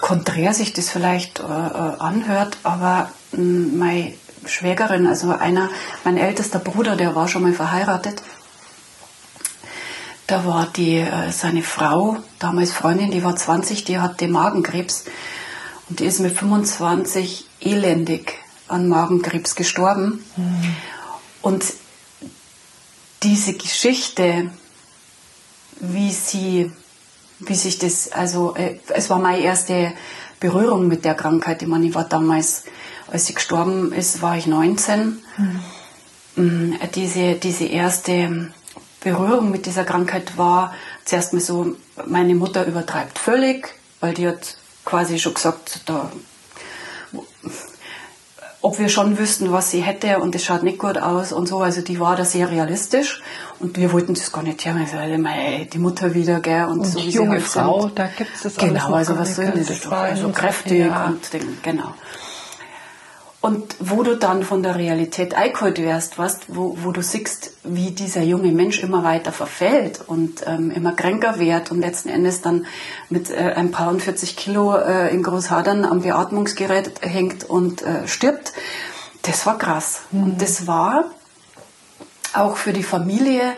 konträr 0.00 0.54
sich 0.54 0.72
das 0.72 0.88
vielleicht 0.88 1.40
äh, 1.40 1.42
äh 1.42 1.98
anhört, 1.98 2.58
aber 2.62 3.10
äh, 3.32 3.36
meine 3.38 4.14
Schwägerin, 4.46 5.06
also 5.06 5.30
einer, 5.30 5.68
mein 6.04 6.16
ältester 6.16 6.58
Bruder, 6.58 6.96
der 6.96 7.14
war 7.14 7.28
schon 7.28 7.42
mal 7.42 7.52
verheiratet. 7.52 8.22
Da 10.26 10.44
war 10.44 10.66
die, 10.66 10.98
äh, 10.98 11.30
seine 11.30 11.62
Frau, 11.62 12.16
damals 12.38 12.72
Freundin, 12.72 13.10
die 13.10 13.24
war 13.24 13.36
20, 13.36 13.84
die 13.84 13.98
hatte 13.98 14.28
Magenkrebs 14.28 15.04
und 15.88 16.00
die 16.00 16.04
ist 16.04 16.20
mit 16.20 16.36
25 16.36 17.46
elendig 17.60 18.45
an 18.68 18.88
Magenkrebs 18.88 19.54
gestorben. 19.54 20.24
Mhm. 20.36 20.76
Und 21.42 21.64
diese 23.22 23.54
Geschichte, 23.54 24.50
wie 25.80 26.12
sie, 26.12 26.72
wie 27.40 27.54
sich 27.54 27.78
das, 27.78 28.12
also 28.12 28.54
äh, 28.56 28.78
es 28.88 29.10
war 29.10 29.18
meine 29.18 29.40
erste 29.40 29.92
Berührung 30.40 30.88
mit 30.88 31.04
der 31.04 31.14
Krankheit. 31.14 31.62
Ich 31.62 31.68
meine, 31.68 31.86
ich 31.86 31.94
war 31.94 32.04
damals, 32.04 32.64
als 33.08 33.26
sie 33.26 33.34
gestorben 33.34 33.92
ist, 33.92 34.22
war 34.22 34.36
ich 34.36 34.46
19. 34.46 35.22
Mhm. 35.36 36.74
Diese, 36.94 37.36
diese 37.36 37.64
erste 37.64 38.52
Berührung 39.00 39.50
mit 39.50 39.64
dieser 39.64 39.84
Krankheit 39.84 40.36
war 40.36 40.74
zuerst 41.06 41.32
mal 41.32 41.40
so, 41.40 41.76
meine 42.06 42.34
Mutter 42.34 42.66
übertreibt 42.66 43.18
völlig, 43.18 43.74
weil 44.00 44.12
die 44.12 44.28
hat 44.28 44.58
quasi 44.84 45.18
schon 45.18 45.32
gesagt, 45.32 45.80
da 45.86 46.12
ob 48.62 48.78
wir 48.78 48.88
schon 48.88 49.18
wüssten, 49.18 49.52
was 49.52 49.70
sie 49.70 49.80
hätte 49.80 50.18
und 50.18 50.34
es 50.34 50.44
schaut 50.44 50.62
nicht 50.62 50.78
gut 50.78 50.98
aus 50.98 51.32
und 51.32 51.46
so. 51.46 51.58
Also 51.58 51.82
die 51.82 52.00
war 52.00 52.16
da 52.16 52.24
sehr 52.24 52.50
realistisch 52.50 53.22
und 53.60 53.76
wir 53.76 53.92
wollten 53.92 54.14
das 54.14 54.32
gar 54.32 54.42
nicht 54.42 54.64
hören. 54.64 54.80
Also 54.80 54.96
immer, 55.12 55.36
ey, 55.36 55.66
die 55.66 55.78
Mutter 55.78 56.14
wieder, 56.14 56.40
gell, 56.40 56.64
und, 56.64 56.80
und 56.80 56.86
so 56.86 56.98
wie 56.98 57.10
junge 57.10 57.40
sie 57.40 57.58
halt 57.58 57.66
Frau, 57.66 57.80
sind. 57.82 57.98
da 57.98 58.06
gibt 58.06 58.34
es 58.34 58.42
das 58.42 58.56
Genau, 58.56 58.92
also 58.92 59.18
was 59.18 59.36
soll 59.36 59.52
das? 59.52 59.86
also 59.86 60.30
kräftig 60.30 60.86
ja. 60.86 61.06
und 61.06 61.20
genau. 61.62 61.94
Und 63.46 63.76
wo 63.78 64.02
du 64.02 64.16
dann 64.16 64.42
von 64.42 64.64
der 64.64 64.74
Realität 64.74 65.36
eingeholt 65.36 65.78
wirst, 65.78 66.18
weißt, 66.18 66.46
wo, 66.48 66.76
wo 66.82 66.90
du 66.90 67.00
siehst, 67.00 67.52
wie 67.62 67.92
dieser 67.92 68.22
junge 68.22 68.50
Mensch 68.50 68.82
immer 68.82 69.04
weiter 69.04 69.30
verfällt 69.30 70.00
und 70.04 70.44
ähm, 70.48 70.72
immer 70.72 70.94
kränker 70.96 71.38
wird 71.38 71.70
und 71.70 71.80
letzten 71.80 72.08
Endes 72.08 72.42
dann 72.42 72.66
mit 73.08 73.30
äh, 73.30 73.52
ein 73.54 73.70
paar 73.70 73.90
und 73.90 74.02
40 74.02 74.34
Kilo 74.36 74.74
äh, 74.74 75.14
in 75.14 75.22
Großhadern 75.22 75.84
am 75.84 76.00
Beatmungsgerät 76.00 76.90
hängt 77.02 77.44
und 77.44 77.82
äh, 77.82 78.08
stirbt, 78.08 78.52
das 79.22 79.46
war 79.46 79.58
krass. 79.58 80.00
Mhm. 80.10 80.22
Und 80.24 80.42
das 80.42 80.66
war 80.66 81.04
auch 82.32 82.56
für 82.56 82.72
die 82.72 82.82
Familie 82.82 83.52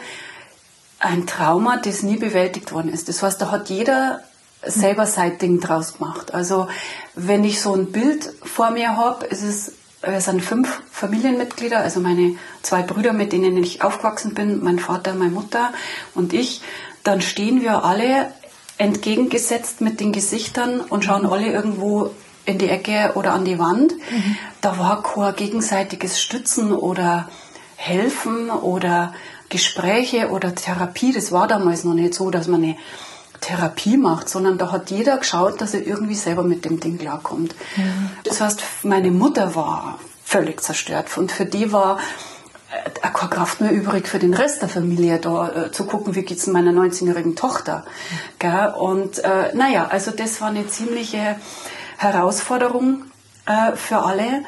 ein 0.99 1.27
Trauma, 1.27 1.79
das 1.79 2.03
nie 2.03 2.19
bewältigt 2.19 2.73
worden 2.73 2.93
ist. 2.93 3.09
Das 3.09 3.23
heißt, 3.23 3.41
da 3.41 3.51
hat 3.51 3.71
jeder 3.71 4.21
selber 4.67 5.07
sein 5.07 5.39
Ding 5.39 5.61
draus 5.61 5.95
gemacht. 5.95 6.35
Also 6.35 6.69
wenn 7.15 7.43
ich 7.45 7.63
so 7.63 7.75
ein 7.75 7.91
Bild 7.91 8.35
vor 8.43 8.71
mir 8.71 8.99
habe, 8.99 9.25
ist 9.25 9.43
es 9.43 9.78
wir 10.03 10.21
sind 10.21 10.43
fünf 10.43 10.83
Familienmitglieder, 10.91 11.79
also 11.79 12.01
meine 12.01 12.37
zwei 12.63 12.83
Brüder, 12.83 13.13
mit 13.13 13.33
denen 13.33 13.57
ich 13.57 13.83
aufgewachsen 13.83 14.35
bin, 14.35 14.63
mein 14.63 14.79
Vater, 14.79 15.15
meine 15.15 15.31
Mutter 15.31 15.73
und 16.15 16.33
ich, 16.33 16.63
dann 17.03 17.21
stehen 17.21 17.63
wir 17.63 17.85
alle 17.85 18.33
entgegengesetzt 18.79 19.81
mit 19.81 20.01
den 20.01 20.13
Gesichtern 20.13 20.81
und 20.81 21.05
schauen 21.05 21.27
alle 21.27 21.47
irgendwo 21.47 22.11
in 22.45 22.59
die 22.59 22.69
Ecke 22.69 23.13
oder 23.15 23.33
an 23.33 23.45
die 23.45 23.59
Wand. 23.59 23.93
Mhm. 23.93 24.37
Da 24.61 24.79
war 24.79 25.03
kein 25.03 25.35
gegenseitiges 25.37 26.21
Stützen 26.21 26.73
oder 26.73 27.29
Helfen 27.77 28.51
oder 28.51 29.13
Gespräche 29.49 30.31
oder 30.31 30.55
Therapie. 30.55 31.13
Das 31.13 31.33
war 31.33 31.49
damals 31.49 31.85
noch 31.85 31.95
nicht 31.95 32.15
so, 32.15 32.31
dass 32.31 32.47
man 32.47 32.63
eine 32.63 32.77
Therapie 33.41 33.97
macht, 33.97 34.29
sondern 34.29 34.59
da 34.59 34.73
hat 34.73 34.91
jeder 34.91 35.19
geschaut, 35.19 35.61
dass 35.61 35.75
er 35.75 35.87
irgendwie 35.87 36.15
selber 36.15 36.43
mit 36.43 36.65
dem 36.65 36.81
Ding 36.81 36.99
klarkommt. 36.99 37.55
Mhm. 37.77 38.11
Das 38.25 38.41
heißt, 38.41 38.63
meine 38.83 39.11
Mutter 39.11 39.55
war 39.55 39.99
völlig 40.25 40.63
zerstört 40.63 41.17
und 41.17 41.33
für 41.33 41.47
die 41.47 41.73
war 41.73 41.99
äh, 42.71 43.09
keine 43.09 43.31
Kraft 43.31 43.61
mehr 43.61 43.73
übrig 43.73 44.09
für 44.09 44.19
den 44.19 44.35
Rest 44.35 44.63
der 44.63 44.69
Familie 44.69 45.19
da 45.19 45.49
äh, 45.49 45.73
zu 45.73 45.85
gucken, 45.85 46.15
wie 46.15 46.23
geht 46.23 46.39
es 46.39 46.47
meiner 46.47 46.73
19-jährigen 46.73 47.37
Tochter. 47.37 47.85
Mhm. 48.43 48.75
Und 48.75 49.19
äh, 49.21 49.55
naja, 49.55 49.89
also 49.89 50.11
das 50.11 50.41
war 50.41 50.49
eine 50.49 50.67
ziemliche 50.67 51.37
Herausforderung 51.97 53.05
äh, 53.47 53.77
für 53.77 53.99
alle. 53.99 54.45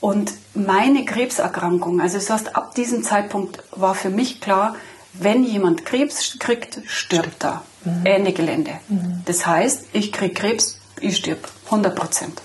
Und 0.00 0.34
meine 0.54 1.04
Krebserkrankung, 1.04 2.00
also 2.00 2.18
das 2.18 2.30
heißt, 2.30 2.56
ab 2.56 2.74
diesem 2.74 3.02
Zeitpunkt 3.02 3.62
war 3.72 3.94
für 3.94 4.10
mich 4.10 4.40
klar, 4.40 4.76
wenn 5.14 5.42
jemand 5.44 5.86
Krebs 5.86 6.38
kriegt, 6.38 6.80
stirbt 6.86 7.44
er. 7.44 7.62
Mhm. 7.86 8.04
Ende 8.04 8.32
Gelände. 8.32 8.72
Mhm. 8.88 9.22
Das 9.24 9.46
heißt, 9.46 9.86
ich 9.92 10.12
kriege 10.12 10.34
Krebs, 10.34 10.78
ich 11.00 11.16
stirb. 11.16 11.48
100 11.66 11.94
Prozent. 11.94 12.42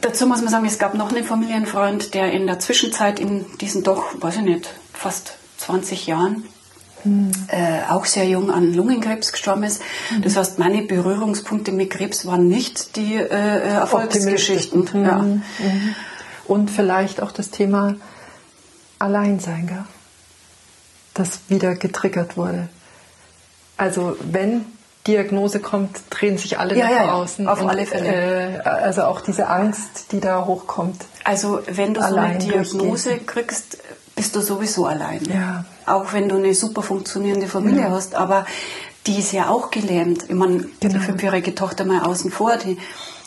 Dazu 0.00 0.26
muss 0.26 0.40
man 0.40 0.50
sagen, 0.50 0.66
es 0.66 0.78
gab 0.78 0.94
noch 0.94 1.10
einen 1.10 1.24
Familienfreund, 1.24 2.14
der 2.14 2.32
in 2.32 2.46
der 2.46 2.58
Zwischenzeit 2.58 3.18
in 3.18 3.46
diesen 3.60 3.82
doch, 3.82 4.04
weiß 4.20 4.36
ich 4.36 4.42
nicht, 4.42 4.68
fast 4.92 5.38
20 5.58 6.06
Jahren 6.06 6.44
mhm. 7.04 7.32
äh, 7.48 7.90
auch 7.90 8.04
sehr 8.04 8.26
jung 8.26 8.50
an 8.50 8.72
Lungenkrebs 8.72 9.32
gestorben 9.32 9.64
ist. 9.64 9.82
Mhm. 10.10 10.22
Das 10.22 10.36
heißt, 10.36 10.58
meine 10.58 10.82
Berührungspunkte 10.82 11.72
mit 11.72 11.90
Krebs 11.90 12.26
waren 12.26 12.48
nicht 12.48 12.96
die 12.96 13.16
äh, 13.16 13.26
äh 13.26 13.68
Erfolgsgeschichten. 13.74 14.88
Ja. 15.04 15.18
Mhm. 15.18 15.42
Und 16.46 16.70
vielleicht 16.70 17.20
auch 17.20 17.32
das 17.32 17.50
Thema 17.50 17.96
Alleinsein, 18.98 19.66
gell? 19.66 19.84
das 21.14 21.40
wieder 21.48 21.74
getriggert 21.74 22.36
wurde. 22.36 22.68
Also 23.78 24.16
wenn 24.20 24.66
Diagnose 25.06 25.60
kommt, 25.60 26.02
drehen 26.10 26.36
sich 26.36 26.58
alle 26.58 26.76
ja, 26.76 26.84
nach 26.84 26.90
ja, 26.90 27.12
außen. 27.14 27.48
Auf 27.48 27.62
und, 27.62 27.70
alle 27.70 27.86
Fälle. 27.86 28.58
Äh, 28.58 28.68
also 28.68 29.04
auch 29.04 29.22
diese 29.22 29.48
Angst, 29.48 30.12
die 30.12 30.20
da 30.20 30.44
hochkommt. 30.44 31.02
Also 31.24 31.60
wenn 31.66 31.94
du 31.94 32.02
so 32.02 32.14
eine 32.14 32.38
Diagnose 32.38 33.16
kriegst, 33.18 33.78
bist 34.14 34.36
du 34.36 34.40
sowieso 34.40 34.84
allein. 34.84 35.22
Ja. 35.24 35.64
Auch 35.86 36.12
wenn 36.12 36.28
du 36.28 36.36
eine 36.36 36.54
super 36.54 36.82
funktionierende 36.82 37.46
Familie 37.46 37.82
ja. 37.82 37.90
hast, 37.90 38.14
aber 38.14 38.44
die 39.06 39.18
ist 39.18 39.32
ja 39.32 39.48
auch 39.48 39.70
gelähmt. 39.70 40.24
Ich 40.28 40.34
meine, 40.34 40.66
genau. 40.80 40.94
die 40.94 40.98
fünfjährige 40.98 41.54
Tochter 41.54 41.84
mal 41.86 42.02
außen 42.02 42.30
vor, 42.30 42.56
die 42.56 42.76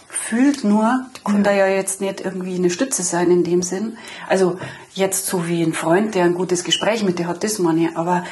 fühlt 0.08 0.64
nur, 0.64 1.06
die 1.18 1.24
kann 1.24 1.38
ja. 1.38 1.44
da 1.44 1.52
ja 1.54 1.68
jetzt 1.68 2.02
nicht 2.02 2.22
irgendwie 2.22 2.56
eine 2.56 2.70
Stütze 2.70 3.02
sein 3.02 3.32
in 3.32 3.44
dem 3.44 3.64
Sinn. 3.64 3.98
Also 4.28 4.58
jetzt 4.94 5.26
so 5.26 5.48
wie 5.48 5.64
ein 5.64 5.74
Freund, 5.74 6.14
der 6.14 6.26
ein 6.26 6.36
gutes 6.36 6.64
Gespräch 6.64 7.04
mit 7.04 7.18
dir 7.18 7.28
hat, 7.28 7.44
das 7.44 7.58
meine 7.58 7.90
ich. 7.90 7.98
Aber 7.98 8.24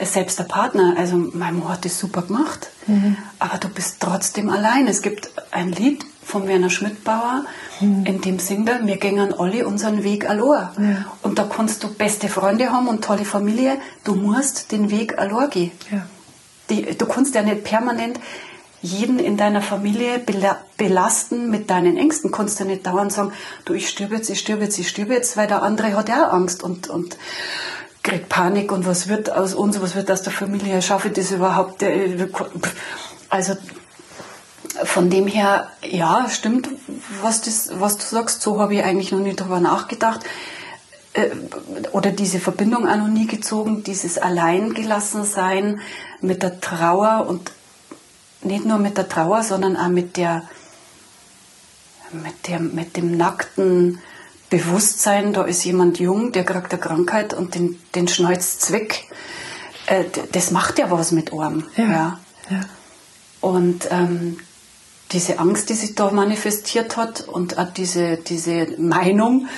selbst 0.00 0.38
der 0.38 0.44
Partner, 0.44 0.94
also 0.96 1.16
mein 1.16 1.58
Mann 1.58 1.68
hat 1.68 1.84
das 1.84 1.98
super 1.98 2.22
gemacht, 2.22 2.70
mhm. 2.86 3.16
aber 3.38 3.58
du 3.58 3.68
bist 3.68 3.96
trotzdem 4.00 4.48
allein. 4.48 4.86
Es 4.86 5.02
gibt 5.02 5.30
ein 5.50 5.72
Lied 5.72 6.04
von 6.24 6.48
Werner 6.48 6.70
Schmidtbauer, 6.70 7.44
mhm. 7.80 8.06
in 8.06 8.20
dem 8.20 8.38
singt 8.38 8.68
er, 8.68 8.86
wir 8.86 8.96
gehen 8.96 9.34
alle 9.34 9.66
unseren 9.66 10.02
Weg 10.02 10.28
allein. 10.28 10.68
Ja. 10.78 11.04
Und 11.22 11.38
da 11.38 11.44
kannst 11.44 11.82
du 11.84 11.92
beste 11.92 12.28
Freunde 12.28 12.70
haben 12.70 12.88
und 12.88 13.04
tolle 13.04 13.24
Familie, 13.24 13.76
du 14.04 14.14
musst 14.14 14.72
den 14.72 14.90
Weg 14.90 15.18
allein 15.18 15.50
gehen. 15.50 15.72
Ja. 15.90 16.06
Die, 16.70 16.96
du 16.96 17.06
kannst 17.06 17.34
ja 17.34 17.42
nicht 17.42 17.64
permanent 17.64 18.18
jeden 18.82 19.20
in 19.20 19.36
deiner 19.36 19.62
Familie 19.62 20.20
belasten 20.76 21.50
mit 21.50 21.70
deinen 21.70 21.96
Ängsten. 21.96 22.32
Kannst 22.32 22.58
du 22.58 22.64
nicht 22.64 22.84
dauernd 22.84 23.12
sagen, 23.12 23.32
du, 23.64 23.74
ich 23.74 23.88
stirb 23.88 24.10
jetzt, 24.10 24.28
ich 24.28 24.40
stirb 24.40 24.60
jetzt, 24.60 24.76
ich 24.78 24.88
stirb 24.88 25.08
jetzt, 25.08 25.36
weil 25.36 25.46
der 25.46 25.62
andere 25.62 25.96
hat 25.96 26.08
ja 26.08 26.28
Angst 26.28 26.64
und, 26.64 26.88
und 26.88 27.16
kriegt 28.02 28.28
Panik 28.28 28.72
und 28.72 28.86
was 28.86 29.08
wird 29.08 29.30
aus 29.30 29.54
uns, 29.54 29.80
was 29.80 29.94
wird 29.94 30.10
aus 30.10 30.22
der 30.22 30.32
Familie, 30.32 30.82
schaffe 30.82 31.08
ich 31.08 31.14
das 31.14 31.30
überhaupt? 31.30 31.84
Also 33.30 33.56
von 34.84 35.10
dem 35.10 35.26
her, 35.26 35.68
ja, 35.82 36.28
stimmt, 36.28 36.68
was, 37.20 37.42
das, 37.42 37.70
was 37.74 37.98
du 37.98 38.04
sagst, 38.04 38.42
so 38.42 38.60
habe 38.60 38.74
ich 38.74 38.82
eigentlich 38.82 39.12
noch 39.12 39.20
nie 39.20 39.36
drüber 39.36 39.60
nachgedacht. 39.60 40.20
Äh, 41.12 41.30
oder 41.92 42.10
diese 42.10 42.40
Verbindung 42.40 42.88
auch 42.88 42.96
noch 42.96 43.08
nie 43.08 43.26
gezogen, 43.26 43.84
dieses 43.84 44.18
Alleingelassensein 44.18 45.80
mit 46.20 46.42
der 46.42 46.60
Trauer 46.60 47.26
und 47.28 47.52
nicht 48.42 48.64
nur 48.64 48.78
mit 48.78 48.96
der 48.96 49.08
Trauer, 49.08 49.42
sondern 49.42 49.76
auch 49.76 49.88
mit 49.88 50.16
der, 50.16 50.42
mit 52.12 52.48
der, 52.48 52.60
mit 52.60 52.96
dem 52.96 53.16
nackten, 53.16 53.98
Bewusstsein, 54.52 55.32
da 55.32 55.44
ist 55.44 55.64
jemand 55.64 55.98
jung, 55.98 56.30
der 56.32 56.44
kriegt 56.44 56.72
eine 56.72 56.80
Krankheit 56.80 57.32
und 57.32 57.54
den, 57.54 57.80
den 57.94 58.06
schneuzt 58.06 58.70
weg. 58.70 59.08
Äh, 59.86 60.04
das 60.32 60.50
macht 60.50 60.78
ja 60.78 60.90
was 60.90 61.10
mit 61.10 61.32
einem. 61.32 61.64
Ja. 61.78 61.84
ja. 61.84 62.18
ja. 62.50 62.60
Und 63.40 63.88
ähm, 63.90 64.36
diese 65.12 65.38
Angst, 65.38 65.70
die 65.70 65.74
sich 65.74 65.94
da 65.94 66.10
manifestiert 66.10 66.98
hat 66.98 67.22
und 67.22 67.56
auch 67.56 67.72
diese, 67.72 68.18
diese 68.18 68.74
Meinung, 68.76 69.48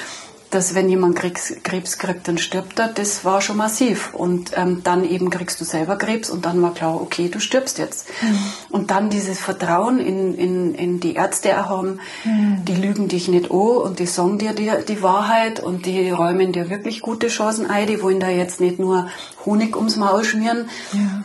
dass 0.55 0.75
wenn 0.75 0.89
jemand 0.89 1.17
Krebs, 1.17 1.55
Krebs 1.65 1.99
kriegt, 1.99 2.29
dann 2.29 2.39
stirbt 2.39 2.79
er, 2.79 2.89
das 2.89 3.25
war 3.25 3.41
schon 3.41 3.57
massiv. 3.57 4.15
Und 4.15 4.53
ähm, 4.57 4.83
dann 4.85 5.05
eben 5.05 5.29
kriegst 5.29 5.61
du 5.61 5.65
selber 5.65 5.97
Krebs 5.97 6.31
und 6.31 6.45
dann 6.45 6.63
war 6.63 6.73
klar, 6.73 7.01
okay, 7.01 7.29
du 7.29 7.41
stirbst 7.41 7.79
jetzt. 7.79 8.09
Mhm. 8.23 8.39
Und 8.71 8.91
dann 8.91 9.11
dieses 9.11 9.41
Vertrauen 9.41 9.99
in, 9.99 10.35
in, 10.35 10.75
in 10.75 11.01
die 11.01 11.15
Ärzte 11.15 11.69
haben, 11.69 11.99
mhm. 12.25 12.65
die 12.65 12.77
lügen 12.77 13.09
dich 13.09 13.29
nicht 13.29 13.51
an 13.51 13.57
und 13.57 13.99
die 13.99 14.07
sagen 14.07 14.39
dir 14.39 14.53
die, 14.53 14.71
die 14.87 15.03
Wahrheit 15.03 15.59
und 15.61 15.87
die 15.87 16.11
räumen 16.11 16.53
dir 16.53 16.71
wirklich 16.71 17.01
gute 17.01 17.29
Chancen 17.29 17.69
ein, 17.69 17.89
die 17.89 18.01
wollen 18.01 18.21
da 18.21 18.29
jetzt 18.29 18.61
nicht 18.61 18.79
nur 18.79 19.09
Honig 19.45 19.77
ums 19.77 19.97
Maul 19.97 20.25
schmieren. 20.25 20.69
Ja. 20.93 21.25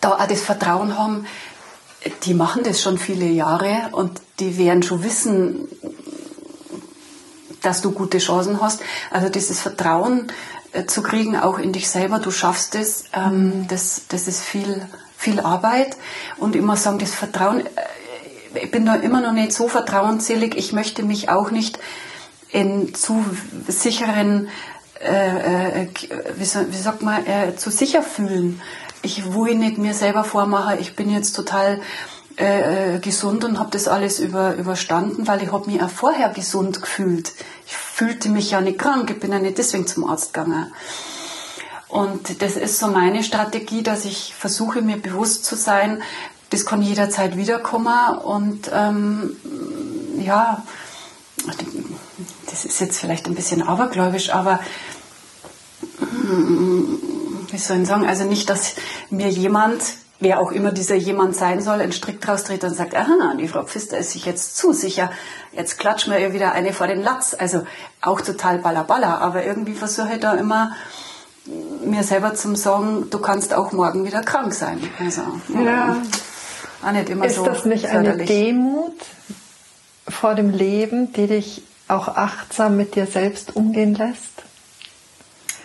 Da 0.00 0.12
auch 0.12 0.26
das 0.26 0.40
Vertrauen 0.40 0.96
haben, 0.98 1.26
die 2.24 2.34
machen 2.34 2.62
das 2.62 2.80
schon 2.80 2.98
viele 2.98 3.26
Jahre 3.26 3.90
und 3.92 4.20
die 4.40 4.58
werden 4.58 4.82
schon 4.82 5.02
wissen, 5.02 5.68
dass 7.62 7.82
du 7.82 7.92
gute 7.92 8.18
Chancen 8.18 8.60
hast. 8.60 8.80
Also 9.10 9.28
dieses 9.28 9.60
Vertrauen 9.60 10.28
äh, 10.72 10.86
zu 10.86 11.02
kriegen, 11.02 11.36
auch 11.36 11.58
in 11.58 11.72
dich 11.72 11.88
selber, 11.88 12.18
du 12.18 12.30
schaffst 12.30 12.74
es, 12.74 13.04
ähm, 13.12 13.66
das, 13.68 14.02
das 14.08 14.28
ist 14.28 14.42
viel, 14.42 14.86
viel 15.16 15.40
Arbeit. 15.40 15.96
Und 16.36 16.56
immer 16.56 16.76
sagen, 16.76 16.98
das 16.98 17.14
Vertrauen, 17.14 17.60
äh, 17.60 17.70
ich 18.62 18.70
bin 18.70 18.86
da 18.86 18.94
immer 18.94 19.20
noch 19.20 19.32
nicht 19.32 19.52
so 19.52 19.68
vertrauensselig, 19.68 20.56
ich 20.56 20.72
möchte 20.72 21.02
mich 21.02 21.28
auch 21.28 21.50
nicht 21.50 21.78
in 22.50 22.94
zu 22.94 23.24
sicheren, 23.68 24.48
äh, 25.00 25.82
äh 25.82 25.88
wie, 26.36 26.44
wie, 26.44 26.76
sagt 26.76 27.02
man, 27.02 27.26
äh, 27.26 27.56
zu 27.56 27.70
sicher 27.70 28.02
fühlen. 28.02 28.62
Ich 29.02 29.34
will 29.34 29.54
nicht 29.54 29.78
mir 29.78 29.94
selber 29.94 30.24
vormachen, 30.24 30.78
ich 30.80 30.96
bin 30.96 31.10
jetzt 31.10 31.32
total 31.32 31.80
äh, 32.38 32.96
äh, 32.96 32.98
gesund 32.98 33.44
und 33.44 33.58
habe 33.58 33.70
das 33.70 33.88
alles 33.88 34.20
über, 34.20 34.56
überstanden, 34.56 35.26
weil 35.26 35.42
ich 35.42 35.52
habe 35.52 35.70
mich 35.70 35.82
auch 35.82 35.88
vorher 35.88 36.28
gesund 36.28 36.82
gefühlt. 36.82 37.32
Ich 37.66 37.74
fühlte 37.74 38.28
mich 38.28 38.50
ja 38.50 38.60
nicht 38.60 38.78
krank, 38.78 39.10
ich 39.10 39.18
bin 39.18 39.32
ja 39.32 39.38
nicht 39.38 39.56
deswegen 39.56 39.86
zum 39.86 40.04
Arzt 40.08 40.34
gegangen. 40.34 40.70
Und 41.88 42.42
das 42.42 42.56
ist 42.56 42.78
so 42.78 42.88
meine 42.88 43.22
Strategie, 43.22 43.82
dass 43.82 44.04
ich 44.04 44.34
versuche, 44.34 44.82
mir 44.82 44.98
bewusst 44.98 45.46
zu 45.46 45.56
sein, 45.56 46.02
das 46.50 46.66
kann 46.66 46.82
jederzeit 46.82 47.36
wiederkommen 47.36 48.18
und 48.18 48.70
ähm, 48.72 49.36
ja, 50.20 50.62
das 52.50 52.64
ist 52.66 52.80
jetzt 52.80 52.98
vielleicht 52.98 53.26
ein 53.26 53.34
bisschen 53.34 53.62
abergläubisch, 53.62 54.30
aber 54.30 54.60
wie 57.50 57.58
soll 57.58 57.80
ich 57.80 57.88
sagen, 57.88 58.06
also 58.06 58.24
nicht, 58.24 58.50
dass 58.50 58.74
mir 59.10 59.28
jemand 59.28 59.82
wer 60.20 60.40
auch 60.40 60.52
immer 60.52 60.72
dieser 60.72 60.94
jemand 60.94 61.36
sein 61.36 61.60
soll, 61.60 61.80
einen 61.80 61.92
Strick 61.92 62.20
draus 62.20 62.44
dreht 62.44 62.64
und 62.64 62.74
sagt, 62.74 62.94
aha, 62.94 63.34
die 63.38 63.48
Frau 63.48 63.64
Pfister 63.64 63.98
ist 63.98 64.12
sich 64.12 64.24
jetzt 64.24 64.56
zu 64.56 64.72
sicher, 64.72 65.10
jetzt 65.52 65.78
klatschen 65.78 66.12
wir 66.12 66.20
ihr 66.20 66.32
wieder 66.32 66.52
eine 66.52 66.72
vor 66.72 66.86
den 66.86 67.02
Latz. 67.02 67.36
Also 67.38 67.66
auch 68.00 68.20
total 68.20 68.58
ballerballer, 68.58 69.20
aber 69.20 69.44
irgendwie 69.44 69.74
versuche 69.74 70.14
ich 70.14 70.20
da 70.20 70.34
immer 70.34 70.72
mir 71.84 72.02
selber 72.02 72.34
zum 72.34 72.56
sagen, 72.56 73.08
du 73.10 73.18
kannst 73.18 73.54
auch 73.54 73.72
morgen 73.72 74.04
wieder 74.04 74.22
krank 74.22 74.52
sein. 74.52 74.80
Also, 74.98 75.22
ja. 75.54 75.96
Auch 76.84 76.92
nicht 76.92 77.08
immer 77.08 77.26
ist 77.26 77.36
so 77.36 77.44
das 77.44 77.64
nicht 77.64 77.86
förderlich. 77.86 78.28
eine 78.28 78.40
Demut 78.40 78.94
vor 80.08 80.34
dem 80.34 80.50
Leben, 80.50 81.12
die 81.12 81.26
dich 81.26 81.62
auch 81.88 82.08
achtsam 82.08 82.76
mit 82.76 82.96
dir 82.96 83.06
selbst 83.06 83.54
umgehen 83.54 83.94
lässt? 83.94 84.45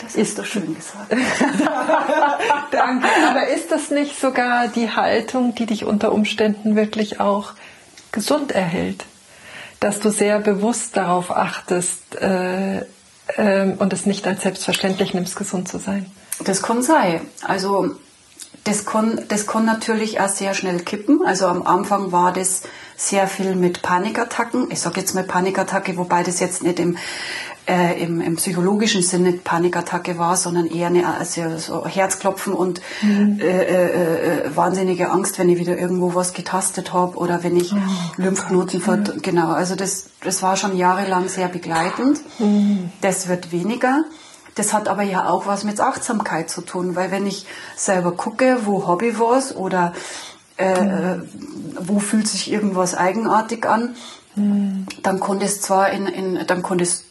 Das 0.02 0.16
ist 0.16 0.40
doch 0.40 0.46
schön 0.46 0.76
gesagt. 0.76 1.12
Danke. 2.72 3.08
Aber 3.30 3.48
ist 3.48 3.72
das 3.72 3.92
nicht 3.92 4.20
sogar 4.20 4.68
die 4.68 4.90
Haltung, 4.92 5.54
die 5.56 5.66
dich 5.66 5.86
unter 5.86 6.12
Umständen 6.12 6.76
wirklich 6.76 7.20
auch 7.20 7.54
gesund 8.12 8.52
erhält? 8.52 9.06
Dass 9.80 10.00
du 10.00 10.10
sehr 10.10 10.40
bewusst 10.40 10.98
darauf 10.98 11.32
achtest 11.32 12.16
äh, 12.16 12.80
äh, 12.80 13.74
und 13.78 13.94
es 13.94 14.06
nicht 14.06 14.28
als 14.28 14.42
selbstverständlich 14.42 15.14
nimmst, 15.14 15.36
gesund 15.36 15.68
zu 15.68 15.78
sein? 15.78 16.06
Das 16.44 16.62
kann 16.62 16.82
sein. 16.82 17.22
Also 17.44 17.96
das 18.64 18.86
kann, 18.86 19.24
das 19.28 19.48
kann 19.48 19.66
natürlich 19.66 20.20
auch 20.20 20.28
sehr 20.28 20.54
schnell 20.54 20.80
kippen. 20.82 21.26
Also 21.26 21.48
am 21.48 21.66
Anfang 21.66 22.12
war 22.12 22.32
das 22.32 22.62
sehr 22.96 23.28
viel 23.28 23.56
mit 23.56 23.82
Panikattacken. 23.82 24.70
Ich 24.70 24.82
sage 24.82 25.00
jetzt 25.00 25.16
mal 25.16 25.24
Panikattacke, 25.24 25.98
wobei 25.98 26.22
das 26.22 26.40
jetzt 26.40 26.62
nicht 26.62 26.80
im, 26.80 26.98
äh, 27.68 28.02
im, 28.02 28.22
im, 28.22 28.36
psychologischen 28.38 29.02
Sinne 29.02 29.34
Panikattacke 29.34 30.18
war, 30.18 30.36
sondern 30.36 30.68
eher 30.68 30.88
eine, 30.88 31.08
also 31.08 31.58
so 31.58 31.86
Herzklopfen 31.86 32.54
und 32.54 32.82
mhm. 33.02 33.40
äh, 33.40 33.46
äh, 33.46 34.46
äh, 34.46 34.56
wahnsinnige 34.56 35.12
Angst, 35.12 35.38
wenn 35.38 35.50
ich 35.50 35.60
wieder 35.60 35.78
irgendwo 35.78 36.16
was 36.16 36.34
getastet 36.34 36.92
habe 36.94 37.18
oder 37.18 37.44
wenn 37.44 37.56
ich 37.56 37.74
oh, 37.74 37.78
Lymphknoten 38.18 38.82
ja. 38.86 38.98
genau. 39.22 39.50
Also 39.50 39.76
das, 39.76 40.08
das 40.24 40.42
war 40.42 40.58
schon 40.58 40.76
jahrelang 40.76 41.30
sehr 41.30 41.48
begleitend. 41.48 42.20
Mhm. 42.40 42.92
Das 43.02 43.28
wird 43.28 43.52
weniger. 43.52 44.04
Das 44.56 44.74
hat 44.74 44.88
aber 44.88 45.04
ja 45.04 45.30
auch 45.30 45.46
was 45.46 45.64
mit 45.64 45.80
Achtsamkeit 45.80 46.50
zu 46.50 46.62
tun, 46.62 46.96
weil 46.96 47.12
wenn 47.12 47.26
ich 47.26 47.46
selber 47.76 48.12
gucke, 48.12 48.60
wo 48.66 48.98
ich 49.02 49.20
was 49.20 49.56
oder 49.56 49.94
äh, 50.58 50.84
mhm. 50.84 51.30
wo 51.80 52.00
fühlt 52.00 52.28
sich 52.28 52.52
irgendwas 52.52 52.96
eigenartig 52.96 53.66
an, 53.66 53.96
mhm. 54.36 54.88
dann 55.04 55.20
konnte 55.20 55.46
es 55.46 55.62
zwar 55.62 55.92
in, 55.92 56.08
in 56.08 56.48
dann 56.48 56.64
konnte 56.64 56.84
es 56.84 57.06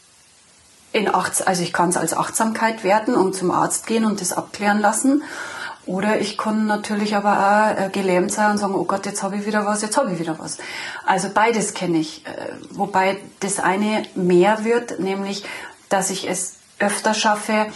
in 0.93 1.09
Achts 1.09 1.43
also 1.43 1.63
ich 1.63 1.73
kann 1.73 1.91
es 1.91 1.97
als 1.97 2.15
Achtsamkeit 2.15 2.85
werten 2.85 3.15
und 3.15 3.35
zum 3.35 3.51
Arzt 3.51 3.87
gehen 3.87 4.05
und 4.05 4.21
das 4.21 4.33
abklären 4.33 4.81
lassen. 4.81 5.23
Oder 5.87 6.21
ich 6.21 6.37
kann 6.37 6.67
natürlich 6.67 7.17
aber 7.17 7.33
auch 7.39 7.87
äh, 7.87 7.89
gelähmt 7.91 8.31
sein 8.31 8.53
und 8.53 8.59
sagen, 8.59 8.75
oh 8.75 8.85
Gott, 8.85 9.07
jetzt 9.07 9.23
habe 9.23 9.37
ich 9.37 9.47
wieder 9.47 9.67
was, 9.67 9.83
jetzt 9.83 9.97
habe 9.97 10.13
ich 10.13 10.21
wieder 10.21 10.39
was. 10.39 10.59
Also 11.07 11.29
beides 11.33 11.75
kenne 11.75 11.99
ich. 11.99 12.27
Äh, 12.27 12.31
wobei 12.71 13.19
das 13.41 13.61
eine 13.61 14.05
mehr 14.15 14.65
wird, 14.65 15.01
nämlich, 15.01 15.45
dass 15.89 16.11
ich 16.11 16.29
es 16.29 16.57
öfter 16.79 17.15
schaffe, 17.15 17.67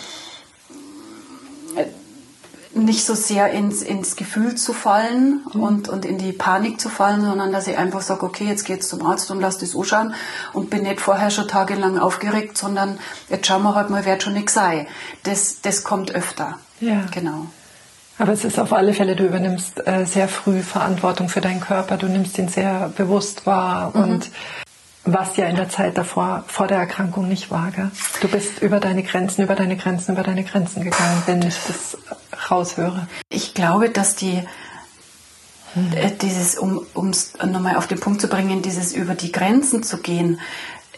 nicht 2.75 3.05
so 3.05 3.15
sehr 3.15 3.51
ins, 3.51 3.83
ins 3.83 4.17
Gefühl 4.17 4.55
zu 4.55 4.73
fallen 4.73 5.43
mhm. 5.53 5.63
und, 5.63 5.89
und 5.89 6.05
in 6.05 6.19
die 6.19 6.33
Panik 6.33 6.81
zu 6.81 6.89
fallen, 6.89 7.23
sondern 7.23 7.53
dass 7.53 7.67
ich 7.67 7.79
einfach 7.79 8.01
sage, 8.01 8.25
okay, 8.25 8.45
jetzt 8.45 8.65
geht's 8.65 8.89
zum 8.89 9.05
Arzt 9.05 9.31
und 9.31 9.41
lass 9.41 9.59
das 9.59 9.77
anschauen 9.77 10.15
und 10.53 10.71
bin 10.71 10.83
nicht 10.83 11.01
vorher 11.01 11.31
schon 11.31 11.49
tagelang 11.49 11.99
aufgeregt, 11.99 12.59
sondern 12.59 12.99
jetzt 13.29 13.47
schauen 13.47 13.63
wir 13.63 13.75
halt 13.75 13.91
mal, 13.91 14.05
wer 14.05 14.21
schon 14.21 14.35
nichts 14.35 14.55
sei. 14.55 14.87
Das, 15.23 15.61
das 15.63 15.85
kommt 15.85 16.15
öfter. 16.15 16.59
Ja. 16.81 17.05
Genau. 17.13 17.47
Aber 18.19 18.33
es 18.33 18.45
ist 18.45 18.61
auf 18.61 18.73
alle 18.73 18.95
Fälle, 18.95 19.17
du 19.17 19.27
übernimmst 19.27 19.87
äh, 19.87 20.05
sehr 20.05 20.29
früh 20.29 20.63
Verantwortung 20.63 21.29
für 21.29 21.41
deinen 21.41 21.61
Körper, 21.61 21.97
du 21.97 22.07
nimmst 22.07 22.39
ihn 22.39 22.49
sehr 22.49 22.93
bewusst 22.97 23.45
wahr 23.45 23.91
mhm. 23.95 24.03
und 24.03 24.31
was 25.05 25.37
ja 25.37 25.47
in 25.47 25.57
der 25.57 25.69
Zeit 25.69 25.99
davor, 25.99 26.45
vor 26.47 26.67
der 26.67 26.79
Erkrankung 26.79 27.29
nicht 27.29 27.51
war. 27.51 27.71
Gell? 27.71 27.91
Du 28.21 28.29
bist 28.29 28.61
über 28.63 28.81
deine 28.81 29.03
Grenzen, 29.03 29.43
über 29.43 29.55
deine 29.55 29.77
Grenzen, 29.77 30.13
über 30.13 30.23
deine 30.23 30.45
Grenzen 30.45 30.83
gegangen, 30.83 31.23
wenn 31.27 31.43
ich 31.43 31.57
das 31.67 31.99
raushöre. 32.51 33.07
Ich 33.29 33.55
glaube, 33.55 33.91
dass 33.91 34.17
die, 34.17 34.43
äh, 35.95 36.11
dieses, 36.23 36.57
um 36.57 37.11
es 37.11 37.35
nochmal 37.45 37.77
auf 37.77 37.87
den 37.87 38.01
Punkt 38.01 38.21
zu 38.21 38.29
bringen, 38.29 38.63
dieses 38.63 38.95
über 38.95 39.15
die 39.15 39.33
Grenzen 39.33 39.83
zu 39.83 39.99
gehen, 39.99 40.41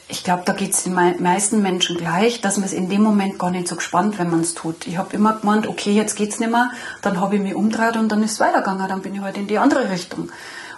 ich 0.09 0.23
glaube, 0.23 0.43
da 0.45 0.53
geht 0.53 0.73
es 0.73 0.85
den 0.85 0.95
meisten 0.95 1.63
Menschen 1.63 1.97
gleich, 1.97 2.41
dass 2.41 2.59
man 2.59 2.67
es 2.67 2.73
in 2.73 2.89
dem 2.89 3.03
Moment 3.03 3.41
gar 3.41 3.51
nicht 3.51 3.67
so 3.67 3.75
gespannt, 3.75 4.21
wenn 4.21 4.31
man 4.31 4.41
es 4.41 4.55
tut. 4.55 4.87
Ich 4.87 4.99
habe 4.99 5.17
immer 5.17 5.33
gemeint, 5.33 5.67
okay, 5.67 5.93
jetzt 5.93 6.15
geht's 6.15 6.39
nicht 6.39 6.53
mehr, 6.53 6.71
dann 7.03 7.21
habe 7.21 7.35
ich 7.35 7.43
mich 7.43 7.57
umgedreht 7.57 7.97
und 7.97 8.09
dann 8.09 8.23
ist 8.23 8.35
es 8.35 8.41
weitergegangen, 8.41 8.87
dann 8.87 9.03
bin 9.03 9.17
ich 9.17 9.21
halt 9.21 9.37
in 9.37 9.49
die 9.49 9.59
andere 9.59 9.91
Richtung. 9.91 10.31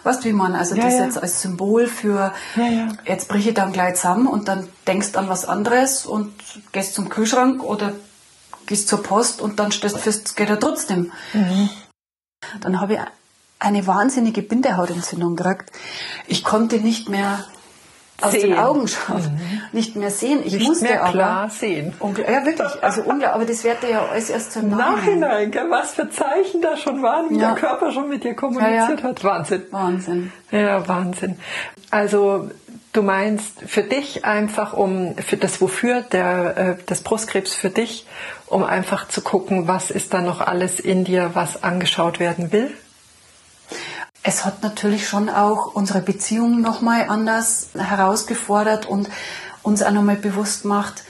Weißt 0.09 0.25
du, 0.25 0.31
wie 0.31 0.33
man, 0.33 0.55
also 0.55 0.75
ja, 0.75 0.85
das 0.85 0.95
ja. 0.95 1.05
jetzt 1.05 1.23
als 1.23 1.43
Symbol 1.43 1.87
für, 1.87 2.33
ja, 2.57 2.89
jetzt 3.05 3.29
brich 3.29 3.47
ich 3.47 3.53
dann 3.53 3.75
gleich 3.75 3.97
zusammen 3.97 4.27
und 4.27 4.49
dann 4.49 4.67
denkst 4.87 5.15
an 5.17 5.29
was 5.29 5.45
anderes 5.45 6.07
und 6.07 6.33
gehst 6.73 6.95
zum 6.95 7.11
Kühlschrank 7.11 7.63
oder 7.63 7.93
gehst 8.65 8.89
zur 8.89 9.03
Post 9.03 9.43
und 9.43 9.59
dann 9.59 9.71
stellst 9.71 9.97
du 9.97 10.01
fest, 10.01 10.29
es 10.29 10.35
geht 10.35 10.49
ja 10.49 10.57
trotzdem. 10.57 11.13
Mhm. 11.35 11.69
Dann 12.63 12.81
habe 12.81 12.95
ich 12.95 13.01
eine 13.59 13.87
wahnsinnige 13.87 14.41
Bindehautentzündung 14.41 15.37
gekriegt. 15.37 15.73
Ich 16.27 16.43
konnte 16.43 16.77
nicht 16.79 17.11
mehr 17.11 17.45
aus 18.21 18.33
sehen. 18.33 18.51
den 18.51 18.59
Augen 18.59 18.89
schauen, 18.89 19.23
mhm. 19.23 19.61
nicht 19.73 19.95
mehr 19.97 20.11
sehen. 20.11 20.41
Ich 20.45 20.55
nicht 20.55 20.67
musste 20.67 20.85
mehr 20.87 21.03
aber, 21.03 21.13
klar 21.13 21.51
sehen. 21.51 21.95
Ja, 22.01 22.45
wirklich. 22.45 22.83
Also 22.83 23.03
unglaublich. 23.03 23.29
Aber 23.29 23.45
das 23.45 23.65
wird 23.65 23.79
ja 23.89 24.07
alles 24.07 24.31
erst 24.31 24.53
zum 24.53 24.71
Nachhinein. 24.71 25.21
Nachhinein 25.21 25.51
gell? 25.51 25.71
was 25.71 25.95
für 25.95 26.11
Zeichen 26.11 26.61
da 26.61 26.77
schon 26.77 27.03
waren, 27.03 27.31
wie 27.31 27.39
ja. 27.39 27.53
der 27.53 27.57
Körper 27.57 27.93
schon 27.93 28.09
mit 28.09 28.25
dir 28.25 28.35
kommuniziert 28.35 28.75
ja, 28.75 28.97
ja. 28.97 29.03
hat. 29.03 29.23
Wahnsinn. 29.23 29.63
Wahnsinn. 29.71 30.33
Ja, 30.51 30.89
Wahnsinn. 30.89 31.39
Also 31.91 32.51
du 32.93 33.03
meinst 33.03 33.61
für 33.67 33.83
dich 33.83 34.25
einfach 34.25 34.73
um 34.73 35.17
für 35.19 35.37
das 35.37 35.61
Wofür 35.61 36.03
der 36.03 36.57
äh, 36.57 36.85
des 36.85 37.03
Brustkrebs 37.03 37.55
für 37.55 37.71
dich, 37.71 38.07
um 38.47 38.65
einfach 38.65 39.07
zu 39.07 39.21
gucken, 39.21 39.69
was 39.69 39.91
ist 39.93 40.13
da 40.13 40.23
noch 40.23 40.41
alles 40.41 40.81
in 40.81 41.05
dir, 41.05 41.31
was 41.35 41.63
angeschaut 41.63 42.19
werden 42.19 42.51
will? 42.51 42.73
Es 44.23 44.45
hat 44.45 44.63
natürlich 44.63 45.09
schon 45.09 45.29
auch 45.29 45.75
unsere 45.75 46.01
Beziehung 46.01 46.61
nochmal 46.61 47.07
anders 47.09 47.69
herausgefordert 47.75 48.87
und 48.87 49.09
uns 49.63 49.83
auch 49.83 49.91
nochmal 49.91 50.17
bewusst 50.17 50.63
gemacht, 50.63 51.05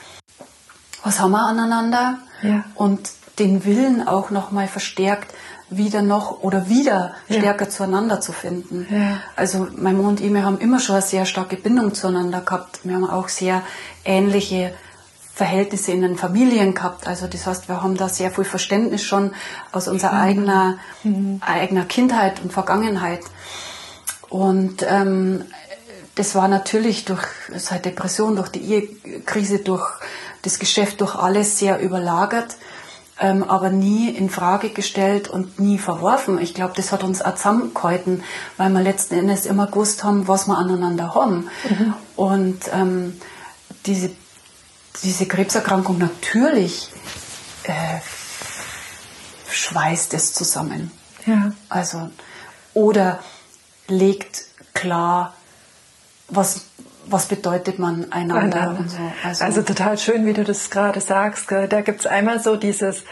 was 1.02 1.20
haben 1.20 1.32
wir 1.32 1.46
aneinander 1.46 2.18
ja. 2.42 2.64
und 2.74 3.10
den 3.38 3.64
Willen 3.64 4.06
auch 4.06 4.30
nochmal 4.30 4.68
verstärkt, 4.68 5.32
wieder 5.70 6.02
noch 6.02 6.40
oder 6.42 6.68
wieder 6.68 7.14
ja. 7.28 7.38
stärker 7.38 7.68
zueinander 7.68 8.20
zu 8.20 8.32
finden. 8.32 8.86
Ja. 8.90 9.20
Also 9.36 9.68
mein 9.76 9.96
Mann 9.96 10.06
und 10.06 10.20
ich, 10.20 10.32
wir 10.32 10.44
haben 10.44 10.58
immer 10.58 10.80
schon 10.80 10.96
eine 10.96 11.04
sehr 11.04 11.26
starke 11.26 11.56
Bindung 11.56 11.94
zueinander 11.94 12.40
gehabt. 12.40 12.80
Wir 12.84 12.94
haben 12.94 13.08
auch 13.08 13.28
sehr 13.28 13.62
ähnliche 14.04 14.72
Verhältnisse 15.38 15.92
in 15.92 16.02
den 16.02 16.16
Familien 16.16 16.74
gehabt. 16.74 17.06
Also 17.06 17.28
das 17.28 17.46
heißt, 17.46 17.68
wir 17.68 17.80
haben 17.80 17.96
da 17.96 18.08
sehr 18.08 18.32
viel 18.32 18.42
Verständnis 18.42 19.04
schon 19.04 19.30
aus 19.70 19.86
unserer 19.86 20.14
mhm. 20.14 20.20
eigener, 20.20 20.78
mhm. 21.04 21.40
eigener 21.46 21.84
Kindheit 21.84 22.42
und 22.42 22.52
Vergangenheit. 22.52 23.20
Und 24.28 24.84
ähm, 24.88 25.44
das 26.16 26.34
war 26.34 26.48
natürlich 26.48 27.04
durch 27.04 27.22
seit 27.54 27.84
Depression, 27.84 28.34
durch 28.34 28.48
die 28.48 28.64
Ehekrise, 28.64 29.60
durch 29.60 29.86
das 30.42 30.58
Geschäft, 30.58 31.00
durch 31.00 31.14
alles 31.14 31.56
sehr 31.56 31.80
überlagert, 31.80 32.56
ähm, 33.20 33.44
aber 33.44 33.70
nie 33.70 34.10
in 34.10 34.30
Frage 34.30 34.70
gestellt 34.70 35.28
und 35.28 35.60
nie 35.60 35.78
verworfen. 35.78 36.40
Ich 36.40 36.52
glaube, 36.52 36.72
das 36.74 36.90
hat 36.90 37.04
uns 37.04 37.22
auch 37.22 37.36
zusammengehalten, 37.36 38.24
weil 38.56 38.70
wir 38.70 38.80
letzten 38.80 39.14
Endes 39.14 39.46
immer 39.46 39.68
gewusst 39.68 40.02
haben, 40.02 40.26
was 40.26 40.48
wir 40.48 40.58
aneinander 40.58 41.14
haben. 41.14 41.48
Mhm. 41.70 41.94
Und 42.16 42.60
ähm, 42.72 43.20
diese 43.86 44.10
diese 45.02 45.26
Krebserkrankung 45.26 45.98
natürlich 45.98 46.90
äh, 47.64 48.00
schweißt 49.50 50.14
es 50.14 50.32
zusammen. 50.32 50.90
Ja. 51.26 51.52
Also, 51.68 52.10
oder 52.74 53.20
legt 53.86 54.44
klar, 54.74 55.34
was, 56.28 56.66
was 57.06 57.26
bedeutet 57.26 57.78
man 57.78 58.12
einander 58.12 58.76
und 58.78 58.90
so. 58.90 58.98
Also, 59.24 59.44
also, 59.44 59.62
total 59.62 59.98
schön, 59.98 60.26
wie 60.26 60.32
du 60.32 60.44
das 60.44 60.70
gerade 60.70 61.00
sagst. 61.00 61.50
Da 61.50 61.80
gibt 61.80 62.00
es 62.00 62.06
einmal 62.06 62.40
so 62.40 62.56
dieses, 62.56 63.04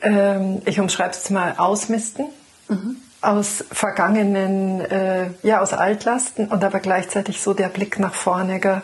ähm, 0.00 0.62
ich 0.64 0.80
umschreibe 0.80 1.14
es 1.14 1.30
mal, 1.30 1.54
Ausmisten. 1.56 2.26
Mhm 2.68 2.96
aus 3.22 3.64
vergangenen, 3.70 4.80
äh, 4.80 5.26
ja, 5.42 5.60
aus 5.60 5.74
Altlasten 5.74 6.48
und 6.48 6.64
aber 6.64 6.80
gleichzeitig 6.80 7.40
so 7.40 7.52
der 7.52 7.68
Blick 7.68 7.98
nach 7.98 8.14
vorne, 8.14 8.60
gell? 8.60 8.80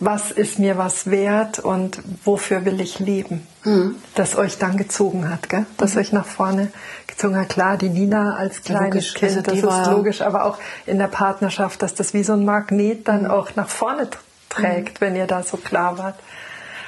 was 0.00 0.32
ist 0.32 0.58
mir 0.58 0.76
was 0.76 1.08
wert 1.08 1.60
und 1.60 2.00
wofür 2.24 2.64
will 2.64 2.80
ich 2.80 2.98
leben, 2.98 3.46
mhm. 3.62 3.94
das 4.16 4.36
euch 4.36 4.58
dann 4.58 4.76
gezogen 4.76 5.30
hat, 5.30 5.48
gell? 5.48 5.66
das 5.76 5.94
mhm. 5.94 6.00
euch 6.00 6.12
nach 6.12 6.26
vorne 6.26 6.72
gezogen 7.06 7.36
hat. 7.36 7.48
Klar, 7.48 7.76
die 7.76 7.88
Nina 7.88 8.34
als 8.34 8.62
kleines 8.62 8.86
logisch. 8.86 9.14
Kind, 9.14 9.36
also 9.36 9.42
das 9.42 9.84
ist 9.84 9.90
logisch, 9.90 10.20
aber 10.20 10.46
auch 10.46 10.58
in 10.86 10.98
der 10.98 11.08
Partnerschaft, 11.08 11.80
dass 11.80 11.94
das 11.94 12.12
wie 12.12 12.24
so 12.24 12.32
ein 12.32 12.44
Magnet 12.44 13.06
dann 13.06 13.22
mhm. 13.22 13.30
auch 13.30 13.54
nach 13.54 13.68
vorne 13.68 14.08
trägt, 14.48 15.00
mhm. 15.00 15.04
wenn 15.04 15.16
ihr 15.16 15.28
da 15.28 15.44
so 15.44 15.58
klar 15.58 15.96
wart. 15.96 16.16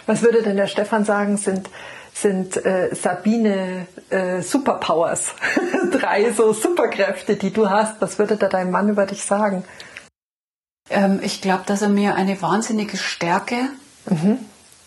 Was 0.07 0.23
würde 0.23 0.43
denn 0.43 0.57
der 0.57 0.67
Stefan 0.67 1.05
sagen, 1.05 1.37
sind 1.37 1.69
sind 2.21 2.57
äh, 2.65 2.95
Sabine 2.95 3.87
äh, 4.11 4.43
Superpowers. 4.43 5.35
Drei 5.93 6.33
so 6.33 6.53
Superkräfte, 6.53 7.37
die 7.37 7.53
du 7.53 7.71
hast. 7.71 8.01
Was 8.01 8.19
würde 8.19 8.37
da 8.37 8.49
dein 8.49 8.71
Mann 8.71 8.89
über 8.89 9.07
dich 9.07 9.25
sagen? 9.25 9.65
Ähm, 10.91 11.21
ich 11.23 11.41
glaube, 11.41 11.65
dass 11.67 11.83
er 11.83 11.89
mir 11.89 12.15
eine 12.15 12.41
wahnsinnige 12.43 12.97
Stärke 12.97 13.57
mhm. 14.07 14.39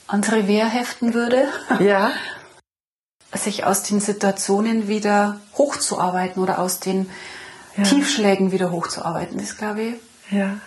ans 0.08 0.32
Revier 0.32 0.66
heften 0.66 1.14
würde. 1.14 1.48
Ja. 1.80 2.12
Sich 3.34 3.64
aus 3.64 3.84
den 3.84 4.02
Situationen 4.02 4.90
wieder 4.90 5.40
hochzuarbeiten 5.54 6.44
oder 6.44 6.60
aus 6.60 6.82
den 6.82 7.10
ja. 7.78 7.84
Tiefschlägen 7.84 8.52
wieder 8.52 8.72
hochzuarbeiten, 8.72 9.38
das 9.38 9.58
glaube 9.58 9.82
ich. 9.82 9.96
Ja. 10.32 10.58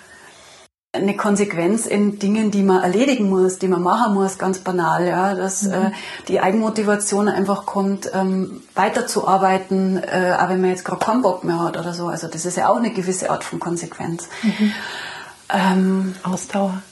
Eine 0.94 1.16
Konsequenz 1.16 1.86
in 1.86 2.18
Dingen, 2.18 2.50
die 2.50 2.62
man 2.62 2.82
erledigen 2.82 3.28
muss, 3.28 3.58
die 3.58 3.68
man 3.68 3.82
machen 3.82 4.14
muss, 4.14 4.38
ganz 4.38 4.58
banal, 4.58 5.06
ja, 5.06 5.34
dass 5.34 5.62
mhm. 5.62 5.72
äh, 5.72 5.90
die 6.28 6.40
Eigenmotivation 6.40 7.28
einfach 7.28 7.66
kommt, 7.66 8.10
ähm, 8.14 8.62
weiterzuarbeiten, 8.74 9.98
äh, 9.98 10.36
auch 10.38 10.48
wenn 10.48 10.60
man 10.60 10.70
jetzt 10.70 10.84
gerade 10.84 11.04
keinen 11.04 11.22
Bock 11.22 11.42
mehr 11.44 11.60
hat 11.60 11.76
oder 11.76 11.92
so. 11.92 12.06
Also 12.06 12.28
das 12.28 12.46
ist 12.46 12.56
ja 12.56 12.68
auch 12.68 12.76
eine 12.76 12.92
gewisse 12.92 13.30
Art 13.30 13.44
von 13.44 13.58
Konsequenz. 13.58 14.28
Mhm. 14.42 14.72
Ähm, 15.48 16.14
Ausdauer. 16.22 16.82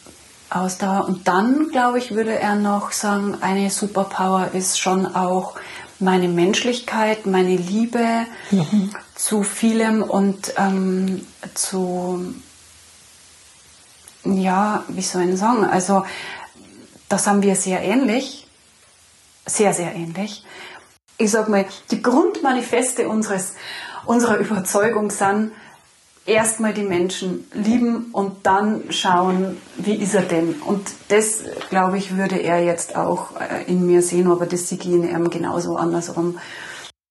Ausdauer. 0.51 1.07
Und 1.07 1.29
dann, 1.29 1.69
glaube 1.71 1.99
ich, 1.99 2.15
würde 2.15 2.39
er 2.39 2.57
noch 2.57 2.93
sagen, 2.93 3.39
eine 3.41 3.71
Superpower 3.71 4.51
ist 4.53 4.79
schon 4.79 5.07
auch 5.15 5.55
meine 5.99 6.29
Menschlichkeit, 6.29 7.27
meine 7.27 7.57
Liebe 7.57 8.05
mhm. 8.51 8.91
zu 9.15 9.45
vielem 9.45 10.03
und 10.03 10.55
ähm, 10.59 11.25
zu 11.55 12.35
ja, 14.25 14.85
wie 14.89 15.03
soll 15.03 15.29
ich 15.29 15.39
sagen, 15.39 15.65
also 15.65 16.05
das 17.09 17.27
haben 17.27 17.43
wir 17.43 17.57
sehr 17.57 17.83
ähnlich, 17.83 18.47
sehr, 19.47 19.75
sehr 19.75 19.95
ähnlich. 19.95 20.45
Ich 21.19 21.31
sag 21.31 21.49
mal, 21.49 21.67
die 21.91 22.03
Grundmanifeste 22.03 23.09
unseres, 23.09 23.55
unserer 24.07 24.39
Überzeugung 24.39 25.11
sind, 25.11 25.53
erstmal 26.25 26.73
die 26.73 26.85
Menschen 26.85 27.49
lieben 27.53 28.07
und 28.13 28.47
dann 28.47 28.85
schauen, 28.91 29.61
wie 29.77 29.95
ist 29.95 30.15
er 30.15 30.23
denn. 30.23 30.55
Und 30.63 30.89
das, 31.09 31.43
glaube 31.69 31.99
ich, 31.99 32.17
würde 32.17 32.37
er 32.37 32.63
jetzt 32.63 32.97
auch 32.97 33.41
äh, 33.41 33.65
in 33.67 33.87
mir 33.87 34.03
sehen, 34.03 34.31
aber 34.31 34.47
das 34.47 34.69
sieht 34.69 34.85
in 34.85 35.09
ihm 35.09 35.31
genauso 35.31 35.77
andersrum. 35.77 36.39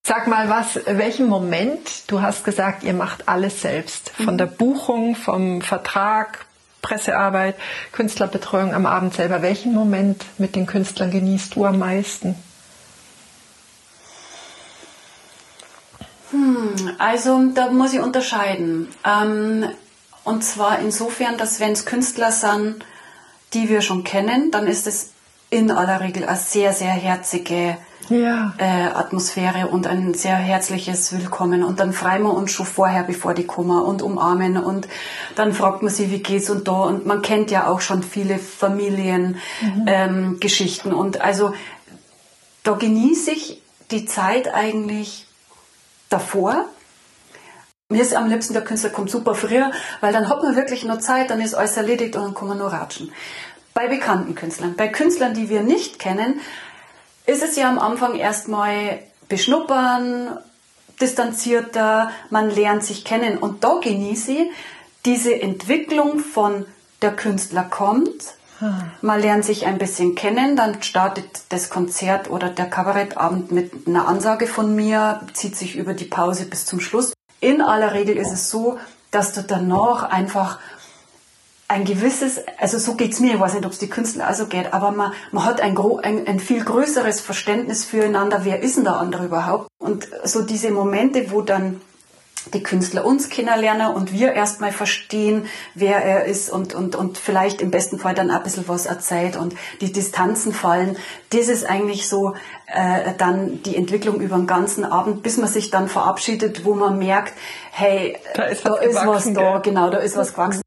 Sag 0.07 0.27
mal 0.27 0.49
was, 0.49 0.79
welchen 0.85 1.27
Moment, 1.27 2.03
du 2.07 2.21
hast 2.21 2.43
gesagt, 2.43 2.83
ihr 2.83 2.93
macht 2.93 3.27
alles 3.27 3.61
selbst, 3.61 4.09
von 4.09 4.37
der 4.37 4.47
Buchung, 4.47 5.15
vom 5.15 5.61
Vertrag 5.61 6.47
Pressearbeit, 6.81 7.55
Künstlerbetreuung 7.91 8.73
am 8.73 8.85
Abend 8.85 9.13
selber. 9.13 9.41
Welchen 9.41 9.73
Moment 9.73 10.25
mit 10.37 10.55
den 10.55 10.65
Künstlern 10.65 11.11
genießt 11.11 11.55
du 11.55 11.65
am 11.65 11.79
meisten? 11.79 12.35
Hm, 16.31 16.91
also 16.97 17.41
da 17.53 17.69
muss 17.71 17.93
ich 17.93 17.99
unterscheiden. 17.99 18.87
Ähm, 19.05 19.65
und 20.23 20.43
zwar 20.43 20.79
insofern, 20.79 21.37
dass 21.37 21.59
wenn 21.59 21.73
es 21.73 21.85
Künstler 21.85 22.31
sind, 22.31 22.85
die 23.53 23.69
wir 23.69 23.81
schon 23.81 24.03
kennen, 24.03 24.51
dann 24.51 24.67
ist 24.67 24.87
es 24.87 25.11
in 25.49 25.71
aller 25.71 25.99
Regel 25.99 26.25
eine 26.25 26.37
sehr, 26.37 26.73
sehr 26.73 26.91
herzige 26.91 27.77
ja. 28.11 28.53
äh, 28.57 28.87
Atmosphäre 28.93 29.67
und 29.67 29.87
ein 29.87 30.13
sehr 30.13 30.35
herzliches 30.35 31.13
Willkommen. 31.13 31.63
Und 31.63 31.79
dann 31.79 31.93
freuen 31.93 32.23
wir 32.23 32.33
uns 32.33 32.51
schon 32.51 32.65
vorher, 32.65 33.03
bevor 33.03 33.33
die 33.33 33.45
kommen 33.45 33.81
und 33.81 34.01
umarmen. 34.01 34.57
Und 34.57 34.87
dann 35.35 35.53
fragt 35.53 35.81
man 35.81 35.91
sie, 35.91 36.11
wie 36.11 36.19
geht's 36.19 36.49
und 36.49 36.67
da. 36.67 36.83
Und 36.83 37.05
man 37.05 37.21
kennt 37.21 37.51
ja 37.51 37.67
auch 37.67 37.81
schon 37.81 38.03
viele 38.03 38.37
Familiengeschichten. 38.37 40.91
Mhm. 40.91 40.97
Ähm, 40.97 40.99
und 40.99 41.21
also 41.21 41.53
da 42.63 42.73
genieße 42.73 43.31
ich 43.31 43.61
die 43.91 44.05
Zeit 44.05 44.53
eigentlich 44.53 45.27
davor. 46.09 46.65
Mir 47.89 48.01
ist 48.01 48.15
am 48.15 48.29
liebsten, 48.29 48.53
der 48.53 48.63
Künstler 48.63 48.89
kommt 48.89 49.09
super 49.09 49.35
früher, 49.35 49.71
weil 49.99 50.13
dann 50.13 50.29
hat 50.29 50.43
man 50.43 50.55
wirklich 50.55 50.85
nur 50.85 50.99
Zeit, 50.99 51.29
dann 51.29 51.41
ist 51.41 51.55
alles 51.55 51.75
erledigt 51.75 52.15
und 52.15 52.23
dann 52.23 52.33
kann 52.33 52.47
man 52.47 52.57
nur 52.57 52.71
ratschen. 52.71 53.11
Bei 53.73 53.87
bekannten 53.87 54.35
Künstlern. 54.35 54.75
Bei 54.77 54.87
Künstlern, 54.87 55.33
die 55.33 55.49
wir 55.49 55.61
nicht 55.61 55.99
kennen, 55.99 56.39
ist 57.25 57.43
es 57.43 57.55
ja 57.55 57.69
am 57.69 57.79
Anfang 57.79 58.15
erstmal 58.15 58.99
beschnuppern, 59.29 60.37
distanzierter, 60.99 62.11
man 62.29 62.49
lernt 62.49 62.83
sich 62.83 63.03
kennen. 63.03 63.37
Und 63.37 63.63
da 63.63 63.79
genieße 63.81 64.31
ich 64.31 64.51
diese 65.05 65.41
Entwicklung 65.41 66.19
von 66.19 66.65
der 67.01 67.15
Künstler 67.15 67.63
kommt, 67.63 68.35
hm. 68.59 68.91
man 69.01 69.19
lernt 69.19 69.43
sich 69.43 69.65
ein 69.65 69.79
bisschen 69.79 70.13
kennen, 70.13 70.55
dann 70.55 70.83
startet 70.83 71.25
das 71.49 71.71
Konzert 71.71 72.29
oder 72.29 72.49
der 72.49 72.69
Kabarettabend 72.69 73.51
mit 73.51 73.87
einer 73.87 74.07
Ansage 74.07 74.45
von 74.45 74.75
mir, 74.75 75.21
zieht 75.33 75.55
sich 75.55 75.75
über 75.75 75.95
die 75.95 76.05
Pause 76.05 76.45
bis 76.45 76.65
zum 76.65 76.79
Schluss. 76.79 77.13
In 77.39 77.61
aller 77.61 77.93
Regel 77.93 78.17
ist 78.17 78.31
es 78.31 78.51
so, 78.51 78.77
dass 79.09 79.33
du 79.33 79.41
danach 79.41 80.03
einfach 80.03 80.59
ein 81.71 81.85
gewisses, 81.85 82.41
also 82.59 82.77
so 82.77 82.95
geht 82.95 83.13
es 83.13 83.21
mir, 83.21 83.35
ich 83.35 83.39
weiß 83.39 83.53
nicht, 83.53 83.65
ob 83.65 83.71
es 83.71 83.79
die 83.79 83.89
Künstler 83.89 84.27
also 84.27 84.47
geht, 84.47 84.73
aber 84.73 84.91
man, 84.91 85.13
man 85.31 85.45
hat 85.45 85.61
ein, 85.61 85.77
ein, 85.77 86.27
ein 86.27 86.39
viel 86.41 86.65
größeres 86.65 87.21
Verständnis 87.21 87.85
füreinander, 87.85 88.41
wer 88.43 88.61
ist 88.61 88.75
denn 88.75 88.83
der 88.83 88.97
andere 88.97 89.25
überhaupt? 89.25 89.69
Und 89.79 90.05
so 90.25 90.41
diese 90.41 90.69
Momente, 90.71 91.31
wo 91.31 91.41
dann 91.41 91.79
die 92.53 92.61
Künstler 92.61 93.05
uns 93.05 93.29
kennenlernen 93.29 93.93
und 93.93 94.11
wir 94.11 94.33
erstmal 94.33 94.73
verstehen, 94.73 95.45
wer 95.73 96.03
er 96.03 96.25
ist 96.25 96.49
und, 96.49 96.73
und, 96.73 96.97
und 96.97 97.17
vielleicht 97.17 97.61
im 97.61 97.71
besten 97.71 97.99
Fall 97.99 98.15
dann 98.15 98.31
ein 98.31 98.43
bisschen 98.43 98.67
was 98.67 98.85
erzählt 98.85 99.37
und 99.37 99.55
die 99.79 99.93
Distanzen 99.93 100.51
fallen. 100.51 100.97
Das 101.29 101.47
ist 101.47 101.63
eigentlich 101.69 102.09
so 102.09 102.33
äh, 102.65 103.13
dann 103.17 103.61
die 103.63 103.77
Entwicklung 103.77 104.19
über 104.19 104.35
den 104.35 104.47
ganzen 104.47 104.83
Abend, 104.83 105.23
bis 105.23 105.37
man 105.37 105.47
sich 105.47 105.69
dann 105.69 105.87
verabschiedet, 105.87 106.65
wo 106.65 106.73
man 106.73 106.97
merkt, 106.97 107.33
hey, 107.71 108.17
da 108.33 108.43
ist 108.43 108.65
was, 108.65 108.79
da 108.79 108.85
ist 108.85 109.05
was 109.05 109.33
da, 109.33 109.59
genau, 109.59 109.89
da 109.89 109.99
ist 109.99 110.17
was 110.17 110.33
gewachsen. 110.33 110.61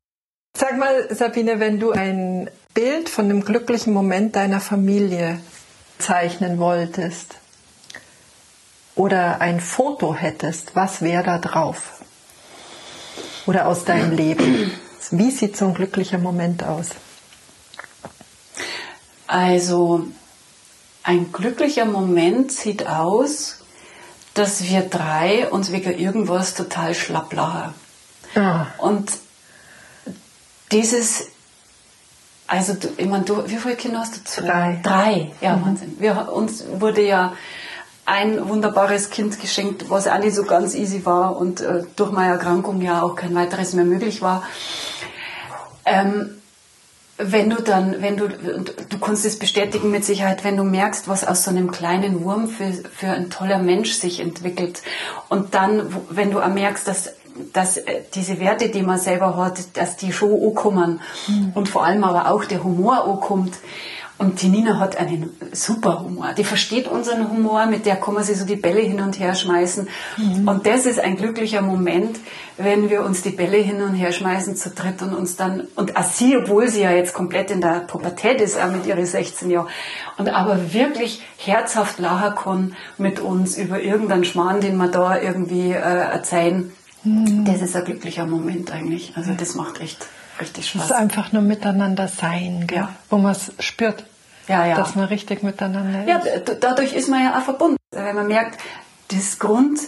Sag 0.57 0.79
mal, 0.79 1.13
Sabine, 1.13 1.59
wenn 1.59 1.81
du 1.81 1.91
ein 1.91 2.49
Bild 2.75 3.09
von 3.09 3.29
dem 3.29 3.45
glücklichen 3.45 3.93
Moment 3.93 4.37
deiner 4.37 4.61
Familie 4.61 5.41
zeichnen 5.99 6.59
wolltest 6.59 7.35
oder 8.95 9.41
ein 9.41 9.59
Foto 9.61 10.15
hättest, 10.15 10.77
was 10.77 11.03
wäre 11.03 11.25
da 11.25 11.39
drauf? 11.39 12.05
Oder 13.47 13.67
aus 13.67 13.85
deinem 13.85 14.13
Leben? 14.13 14.71
Wie 15.11 15.33
sieht 15.33 15.57
so 15.57 15.67
ein 15.67 15.75
glücklicher 15.75 16.19
Moment 16.19 16.63
aus? 16.63 16.91
Also, 19.27 20.07
ein 21.03 21.33
glücklicher 21.33 21.85
Moment 21.85 22.53
sieht 22.53 22.87
aus, 22.87 23.65
dass 24.35 24.63
wir 24.63 24.83
drei 24.83 25.49
uns 25.51 25.73
wegen 25.73 25.99
irgendwas 25.99 26.55
total 26.55 26.95
schlapp 26.95 27.33
lachen. 27.33 27.75
Ah. 28.37 28.67
Und 28.79 29.24
dieses, 30.73 31.27
also 32.47 32.75
du, 32.75 32.89
ich 32.97 33.07
meine, 33.07 33.25
du, 33.25 33.49
wie 33.49 33.57
viele 33.57 33.77
Kinder 33.77 34.01
hast 34.01 34.17
du? 34.17 34.43
Drei. 34.43 34.81
Drei, 34.83 35.33
ja, 35.41 35.57
mhm. 35.57 35.67
Wahnsinn. 35.67 35.97
Wir, 35.99 36.33
uns 36.33 36.65
wurde 36.79 37.03
ja 37.03 37.35
ein 38.07 38.49
wunderbares 38.49 39.11
Kind 39.11 39.41
geschenkt, 39.41 39.89
was 39.89 40.07
auch 40.07 40.19
nicht 40.19 40.35
so 40.35 40.45
ganz 40.45 40.75
easy 40.75 41.07
war 41.07 41.37
und 41.37 41.61
äh, 41.63 41.85
durch 41.97 42.13
meine 42.13 42.33
Erkrankung 42.33 42.83
ja 42.83 43.03
auch 43.03 43.15
kein 43.17 43.35
weiteres 43.35 43.73
mehr 43.73 43.85
möglich 43.85 44.21
war. 44.21 44.43
Ähm, 45.87 46.31
wenn 47.17 47.49
du 47.49 47.63
dann, 47.63 48.03
wenn 48.03 48.17
du, 48.17 48.29
du 48.29 48.99
kannst 48.99 49.25
es 49.25 49.39
bestätigen 49.39 49.91
mit 49.91 50.05
Sicherheit, 50.05 50.43
wenn 50.43 50.57
du 50.57 50.65
merkst, 50.65 51.07
was 51.09 51.25
aus 51.25 51.45
so 51.45 51.51
einem 51.51 51.71
kleinen 51.71 52.25
Wurm 52.25 52.49
für, 52.49 52.73
für 52.73 53.07
ein 53.07 53.31
toller 53.31 53.59
Mensch 53.59 53.93
sich 53.93 54.19
entwickelt 54.19 54.83
und 55.29 55.55
dann, 55.55 55.95
wenn 56.11 56.33
du 56.33 56.41
auch 56.41 56.49
merkst, 56.49 56.89
dass 56.89 57.13
dass 57.53 57.77
äh, 57.77 58.03
diese 58.15 58.41
Werte, 58.41 58.69
die 58.69 58.83
man 58.83 58.99
selber 58.99 59.37
hat, 59.37 59.77
dass 59.77 59.97
die 59.97 60.13
schon 60.13 60.43
ankommen 60.43 61.01
mhm. 61.29 61.53
und 61.55 61.69
vor 61.69 61.85
allem 61.85 62.05
aber 62.05 62.31
auch 62.31 62.45
der 62.45 62.63
Humor 62.63 63.05
ankommt. 63.05 63.55
Und 64.17 64.43
die 64.43 64.49
Nina 64.49 64.79
hat 64.79 64.97
einen 64.97 65.31
super 65.51 66.01
Humor. 66.05 66.35
Die 66.39 66.45
versteht 66.45 66.87
unseren 66.87 67.29
Humor, 67.31 67.67
mit 67.67 67.85
der 67.85 67.97
kann 67.97 68.15
man 68.15 68.23
sich 68.23 68.39
so 68.39 68.47
die 68.47 68.55
Bälle 68.55 68.81
hin 68.81 69.01
und 69.01 69.19
her 69.19 69.35
schmeißen. 69.35 69.89
Mhm. 70.17 70.47
Und 70.47 70.67
das 70.67 70.87
ist 70.87 71.01
ein 71.01 71.17
glücklicher 71.17 71.63
Moment, 71.63 72.21
wenn 72.57 72.91
wir 72.91 73.03
uns 73.03 73.23
die 73.23 73.31
Bälle 73.31 73.57
hin 73.57 73.83
und 73.83 73.95
her 73.95 74.13
schmeißen 74.13 74.55
zu 74.55 74.71
dritt 74.71 75.03
und 75.03 75.15
uns 75.15 75.35
dann, 75.35 75.67
und 75.75 75.97
auch 75.97 76.05
sie, 76.05 76.37
obwohl 76.37 76.69
sie 76.69 76.83
ja 76.83 76.93
jetzt 76.93 77.13
komplett 77.13 77.51
in 77.51 77.61
der 77.61 77.81
Pubertät 77.81 78.41
ist, 78.41 78.57
auch 78.57 78.71
mit 78.71 78.87
ihren 78.87 79.05
16 79.05 79.51
Jahren, 79.51 79.67
und 80.17 80.29
aber 80.29 80.73
wirklich 80.73 81.21
herzhaft 81.37 81.99
lachen 81.99 82.37
kann 82.37 82.77
mit 82.99 83.19
uns 83.19 83.59
über 83.59 83.81
irgendeinen 83.81 84.25
Schmarrn, 84.25 84.61
den 84.61 84.77
wir 84.77 84.89
da 84.89 85.21
irgendwie 85.21 85.73
äh, 85.73 85.75
erzählen 85.75 86.73
Mhm. 87.05 87.45
Das 87.45 87.61
ist 87.61 87.77
ein 87.77 87.85
glücklicher 87.85 88.27
Moment 88.27 88.73
eigentlich. 88.73 89.13
Also 89.17 89.33
das 89.35 89.55
macht 89.55 89.81
echt 89.81 90.07
richtig 90.41 90.69
Spaß. 90.69 90.85
Es 90.85 90.91
ist 90.91 90.97
einfach 90.97 91.33
nur 91.33 91.43
miteinander 91.43 92.09
sein, 92.09 92.67
gell? 92.67 92.79
Ja. 92.79 92.89
wo 93.11 93.19
man 93.19 93.33
es 93.33 93.53
spürt, 93.59 94.05
ja, 94.49 94.67
ja. 94.67 94.77
dass 94.77 94.95
man 94.95 95.07
richtig 95.07 95.43
miteinander 95.43 96.03
ist. 96.03 96.09
Ja, 96.09 96.55
dadurch 96.61 96.95
ist 96.95 97.09
man 97.09 97.23
ja 97.23 97.39
auch 97.39 97.43
verbunden. 97.43 97.77
Wenn 97.91 98.17
man 98.17 98.27
merkt, 98.27 98.61
das 99.09 99.39
Grund, 99.39 99.79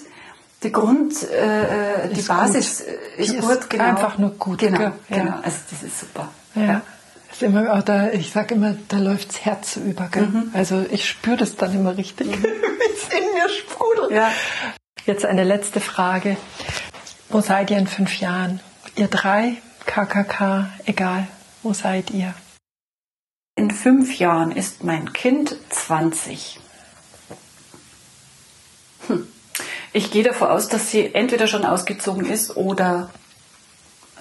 die 0.62 0.72
Grund, 0.72 1.14
äh, 1.30 2.04
äh 2.04 2.08
die 2.12 2.20
ist 2.20 2.28
Basis 2.28 2.84
gut. 2.84 3.18
ist 3.18 3.32
die 3.32 3.38
gut, 3.38 3.70
genau. 3.70 3.84
Einfach 3.84 4.18
nur 4.18 4.30
gut. 4.30 4.58
Genau, 4.58 4.80
ja. 4.80 4.92
genau. 5.08 5.36
Also 5.42 5.58
das 5.70 5.82
ist 5.82 6.00
super. 6.00 6.28
Ja. 6.54 6.82
Ist 7.30 7.42
immer, 7.42 7.82
da, 7.82 8.10
ich 8.12 8.32
sage 8.32 8.54
immer, 8.54 8.76
da 8.88 8.98
läuft 8.98 9.30
das 9.30 9.44
Herz 9.44 9.76
über. 9.76 10.08
Gell? 10.10 10.26
Mhm. 10.26 10.50
Also 10.54 10.86
ich 10.90 11.08
spüre 11.08 11.36
das 11.36 11.56
dann 11.56 11.74
immer 11.74 11.96
richtig, 11.96 12.28
mhm. 12.28 12.42
wie 12.42 12.92
es 12.94 13.12
in 13.12 13.34
mir 13.34 13.48
sprudelt. 13.48 14.10
Ja. 14.10 14.30
Jetzt 15.04 15.24
eine 15.24 15.44
letzte 15.44 15.80
Frage. 15.80 16.36
Wo 17.28 17.40
seid 17.40 17.70
ihr 17.70 17.78
in 17.78 17.86
fünf 17.86 18.20
Jahren? 18.20 18.60
Ihr 18.94 19.08
drei, 19.08 19.56
KKK, 19.84 20.70
egal, 20.86 21.26
wo 21.62 21.72
seid 21.72 22.10
ihr? 22.10 22.34
In 23.56 23.70
fünf 23.70 24.18
Jahren 24.18 24.52
ist 24.52 24.84
mein 24.84 25.12
Kind 25.12 25.56
20. 25.70 26.60
Hm. 29.08 29.26
Ich 29.92 30.10
gehe 30.10 30.22
davon 30.22 30.48
aus, 30.48 30.68
dass 30.68 30.90
sie 30.90 31.14
entweder 31.14 31.46
schon 31.46 31.64
ausgezogen 31.64 32.26
ist 32.26 32.56
oder 32.56 33.10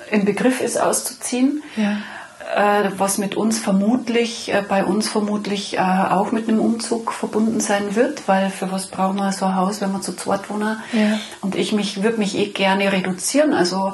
im 0.10 0.26
Begriff 0.26 0.62
ist 0.62 0.78
auszuziehen. 0.78 1.64
Ja. 1.76 1.98
Äh, 2.54 2.92
was 2.98 3.18
mit 3.18 3.36
uns 3.36 3.58
vermutlich, 3.58 4.54
äh, 4.54 4.62
bei 4.62 4.86
uns 4.86 5.10
vermutlich 5.10 5.78
äh, 5.78 5.80
auch 5.80 6.32
mit 6.32 6.48
einem 6.48 6.60
Umzug 6.60 7.12
verbunden 7.12 7.60
sein 7.60 7.96
wird, 7.96 8.28
weil 8.28 8.52
für 8.52 8.72
was 8.72 8.88
brauchen 8.88 9.16
wir 9.16 9.32
so 9.32 9.46
ein 9.46 9.56
Haus, 9.56 9.82
wenn 9.82 9.92
wir 9.92 10.02
zu 10.02 10.16
zweit 10.16 10.48
wohnen? 10.50 10.78
Ja. 10.94 11.20
Und 11.42 11.56
ich 11.56 11.72
mich, 11.72 12.04
würde 12.04 12.20
mich 12.20 12.38
eh 12.38 12.48
gerne 12.48 12.92
reduzieren. 12.92 13.54
Also 13.54 13.94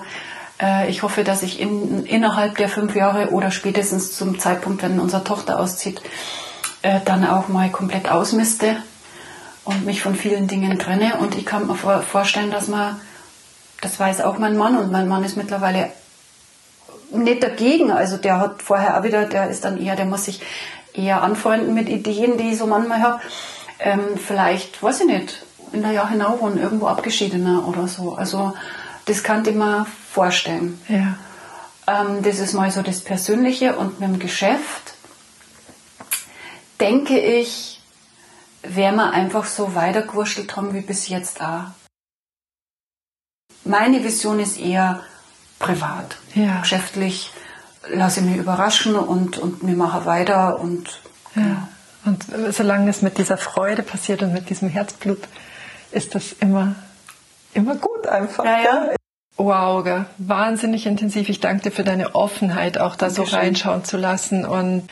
ich 0.88 1.02
hoffe, 1.02 1.24
dass 1.24 1.42
ich 1.42 1.60
in, 1.60 2.06
innerhalb 2.06 2.56
der 2.56 2.70
fünf 2.70 2.96
Jahre 2.96 3.32
oder 3.32 3.50
spätestens 3.50 4.16
zum 4.16 4.38
Zeitpunkt, 4.38 4.84
wenn 4.84 5.00
unsere 5.00 5.24
Tochter 5.24 5.60
auszieht, 5.60 6.04
dann 7.06 7.26
auch 7.26 7.48
mal 7.48 7.72
komplett 7.72 8.12
ausmiste 8.12 8.76
und 9.64 9.88
mich 9.88 10.04
von 10.04 10.14
vielen 10.14 10.48
Dingen 10.48 10.78
trenne. 10.78 11.16
Und 11.20 11.36
ich 11.36 11.48
kann 11.48 11.66
mir 11.66 11.76
vorstellen, 11.76 12.52
dass 12.52 12.68
man, 12.68 13.02
das 13.82 14.00
weiß 14.00 14.22
auch 14.22 14.38
mein 14.38 14.56
Mann 14.56 14.78
und 14.78 14.92
mein 14.92 15.08
Mann 15.08 15.24
ist 15.24 15.36
mittlerweile 15.36 15.90
nicht 17.12 17.44
dagegen. 17.44 17.92
Also 17.92 18.18
der 18.18 18.40
hat 18.40 18.62
vorher 18.62 18.98
auch 18.98 19.04
wieder, 19.04 19.26
der 19.26 19.50
ist 19.50 19.66
dann 19.66 19.82
eher, 19.82 19.96
der 19.96 20.06
muss 20.06 20.26
sich 20.26 20.42
eher 20.94 21.22
anfreunden 21.22 21.74
mit 21.74 21.90
Ideen, 21.90 22.38
die 22.38 22.52
ich 22.52 22.58
so 22.58 22.68
manchmal 22.68 23.02
habe. 23.02 23.22
Ähm, 23.80 24.18
vielleicht, 24.18 24.82
weiß 24.82 25.02
ich 25.02 25.08
nicht, 25.08 25.44
in 25.72 25.82
der 25.82 25.92
Jahr 25.92 26.10
hinaus 26.10 26.40
wohnen, 26.40 26.60
irgendwo 26.60 26.88
abgeschiedener 26.88 27.68
oder 27.68 27.88
so. 27.88 28.14
Also 28.14 28.54
das 29.06 29.24
kann 29.24 29.46
ich 29.46 29.56
mir 29.56 29.86
vorstellen. 30.12 30.80
Ja. 30.88 31.16
Ähm, 31.88 32.22
das 32.24 32.40
ist 32.40 32.54
mal 32.54 32.72
so 32.72 32.82
das 32.82 33.02
Persönliche 33.02 33.78
und 33.78 34.00
mit 34.00 34.10
dem 34.10 34.20
Geschäft 34.20 34.94
denke 36.80 37.20
ich, 37.20 37.82
werden 38.64 38.96
wir 38.96 39.12
einfach 39.12 39.46
so 39.46 39.76
weitergewurschtelt 39.76 40.56
haben 40.56 40.74
wie 40.74 40.82
bis 40.82 41.08
jetzt 41.08 41.42
auch. 41.42 41.66
Meine 43.64 44.04
Vision 44.04 44.40
ist 44.40 44.60
eher, 44.60 45.04
privat. 45.62 46.18
Ja. 46.36 46.62
Geschäftlich 46.62 47.32
lasse 47.90 48.20
ich 48.20 48.26
mich 48.26 48.38
überraschen 48.38 48.96
und, 48.96 49.38
und 49.38 49.66
wir 49.66 49.76
machen 49.76 50.06
weiter 50.06 50.60
und 50.60 51.00
ja. 51.36 51.42
ja. 51.42 51.68
Und 52.04 52.26
solange 52.52 52.90
es 52.90 53.02
mit 53.02 53.18
dieser 53.18 53.38
Freude 53.38 53.84
passiert 53.84 54.24
und 54.24 54.34
mit 54.34 54.50
diesem 54.50 54.70
Herzblut, 54.70 55.20
ist 55.92 56.16
das 56.16 56.34
immer, 56.40 56.76
immer 57.54 57.76
gut 57.76 58.08
einfach. 58.08 58.44
Ja, 58.44 58.64
ja. 58.64 58.90
Wow, 59.38 59.84
gell? 59.84 60.06
wahnsinnig 60.18 60.86
intensiv. 60.86 61.30
Ich 61.30 61.40
danke 61.40 61.64
dir 61.64 61.72
für 61.72 61.84
deine 61.84 62.16
Offenheit, 62.16 62.78
auch 62.78 62.96
da 62.96 63.08
Dankeschön. 63.08 63.26
so 63.26 63.36
reinschauen 63.36 63.84
zu 63.86 63.98
lassen. 63.98 64.46
Und 64.46 64.90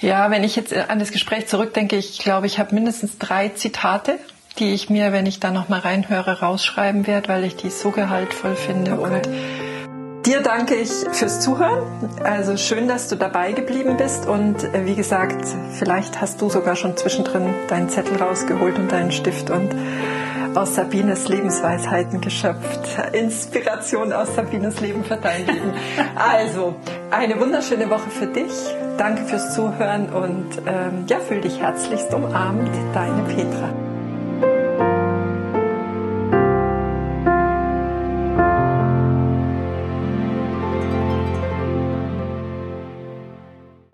ja, 0.00 0.30
wenn 0.30 0.44
ich 0.44 0.56
jetzt 0.56 0.74
an 0.74 0.98
das 0.98 1.10
Gespräch 1.10 1.48
zurückdenke, 1.48 1.96
ich 1.96 2.18
glaube, 2.18 2.46
ich 2.46 2.58
habe 2.58 2.74
mindestens 2.74 3.18
drei 3.18 3.48
Zitate, 3.48 4.18
die 4.58 4.72
ich 4.72 4.90
mir, 4.90 5.12
wenn 5.12 5.26
ich 5.26 5.40
da 5.40 5.50
nochmal 5.50 5.80
reinhöre, 5.80 6.40
rausschreiben 6.40 7.06
werde, 7.06 7.28
weil 7.28 7.44
ich 7.44 7.56
die 7.56 7.70
so 7.70 7.90
gehaltvoll 7.90 8.56
finde. 8.56 8.92
Okay. 8.92 9.02
Und 9.02 9.28
Dir 10.28 10.42
danke 10.42 10.74
ich 10.74 10.90
fürs 11.12 11.40
Zuhören. 11.40 11.82
Also 12.22 12.58
schön, 12.58 12.86
dass 12.86 13.08
du 13.08 13.16
dabei 13.16 13.52
geblieben 13.52 13.96
bist. 13.96 14.26
Und 14.26 14.62
äh, 14.62 14.84
wie 14.84 14.94
gesagt, 14.94 15.42
vielleicht 15.78 16.20
hast 16.20 16.42
du 16.42 16.50
sogar 16.50 16.76
schon 16.76 16.98
zwischendrin 16.98 17.54
deinen 17.68 17.88
Zettel 17.88 18.20
rausgeholt 18.20 18.78
und 18.78 18.92
deinen 18.92 19.10
Stift 19.10 19.48
und 19.48 19.74
aus 20.54 20.74
Sabines 20.74 21.28
Lebensweisheiten 21.28 22.20
geschöpft. 22.20 22.80
Inspiration 23.14 24.12
aus 24.12 24.34
Sabines 24.34 24.80
Leben 24.80 25.02
für 25.02 25.16
dein 25.16 25.46
Leben. 25.46 25.72
Also, 26.14 26.74
eine 27.10 27.40
wunderschöne 27.40 27.88
Woche 27.88 28.10
für 28.10 28.26
dich. 28.26 28.52
Danke 28.98 29.24
fürs 29.24 29.54
Zuhören 29.54 30.10
und 30.10 30.58
ähm, 30.66 31.06
ja, 31.08 31.20
fühl 31.20 31.40
dich 31.40 31.58
herzlichst 31.58 32.12
umarmt. 32.12 32.68
Deine 32.92 33.22
Petra. 33.34 33.87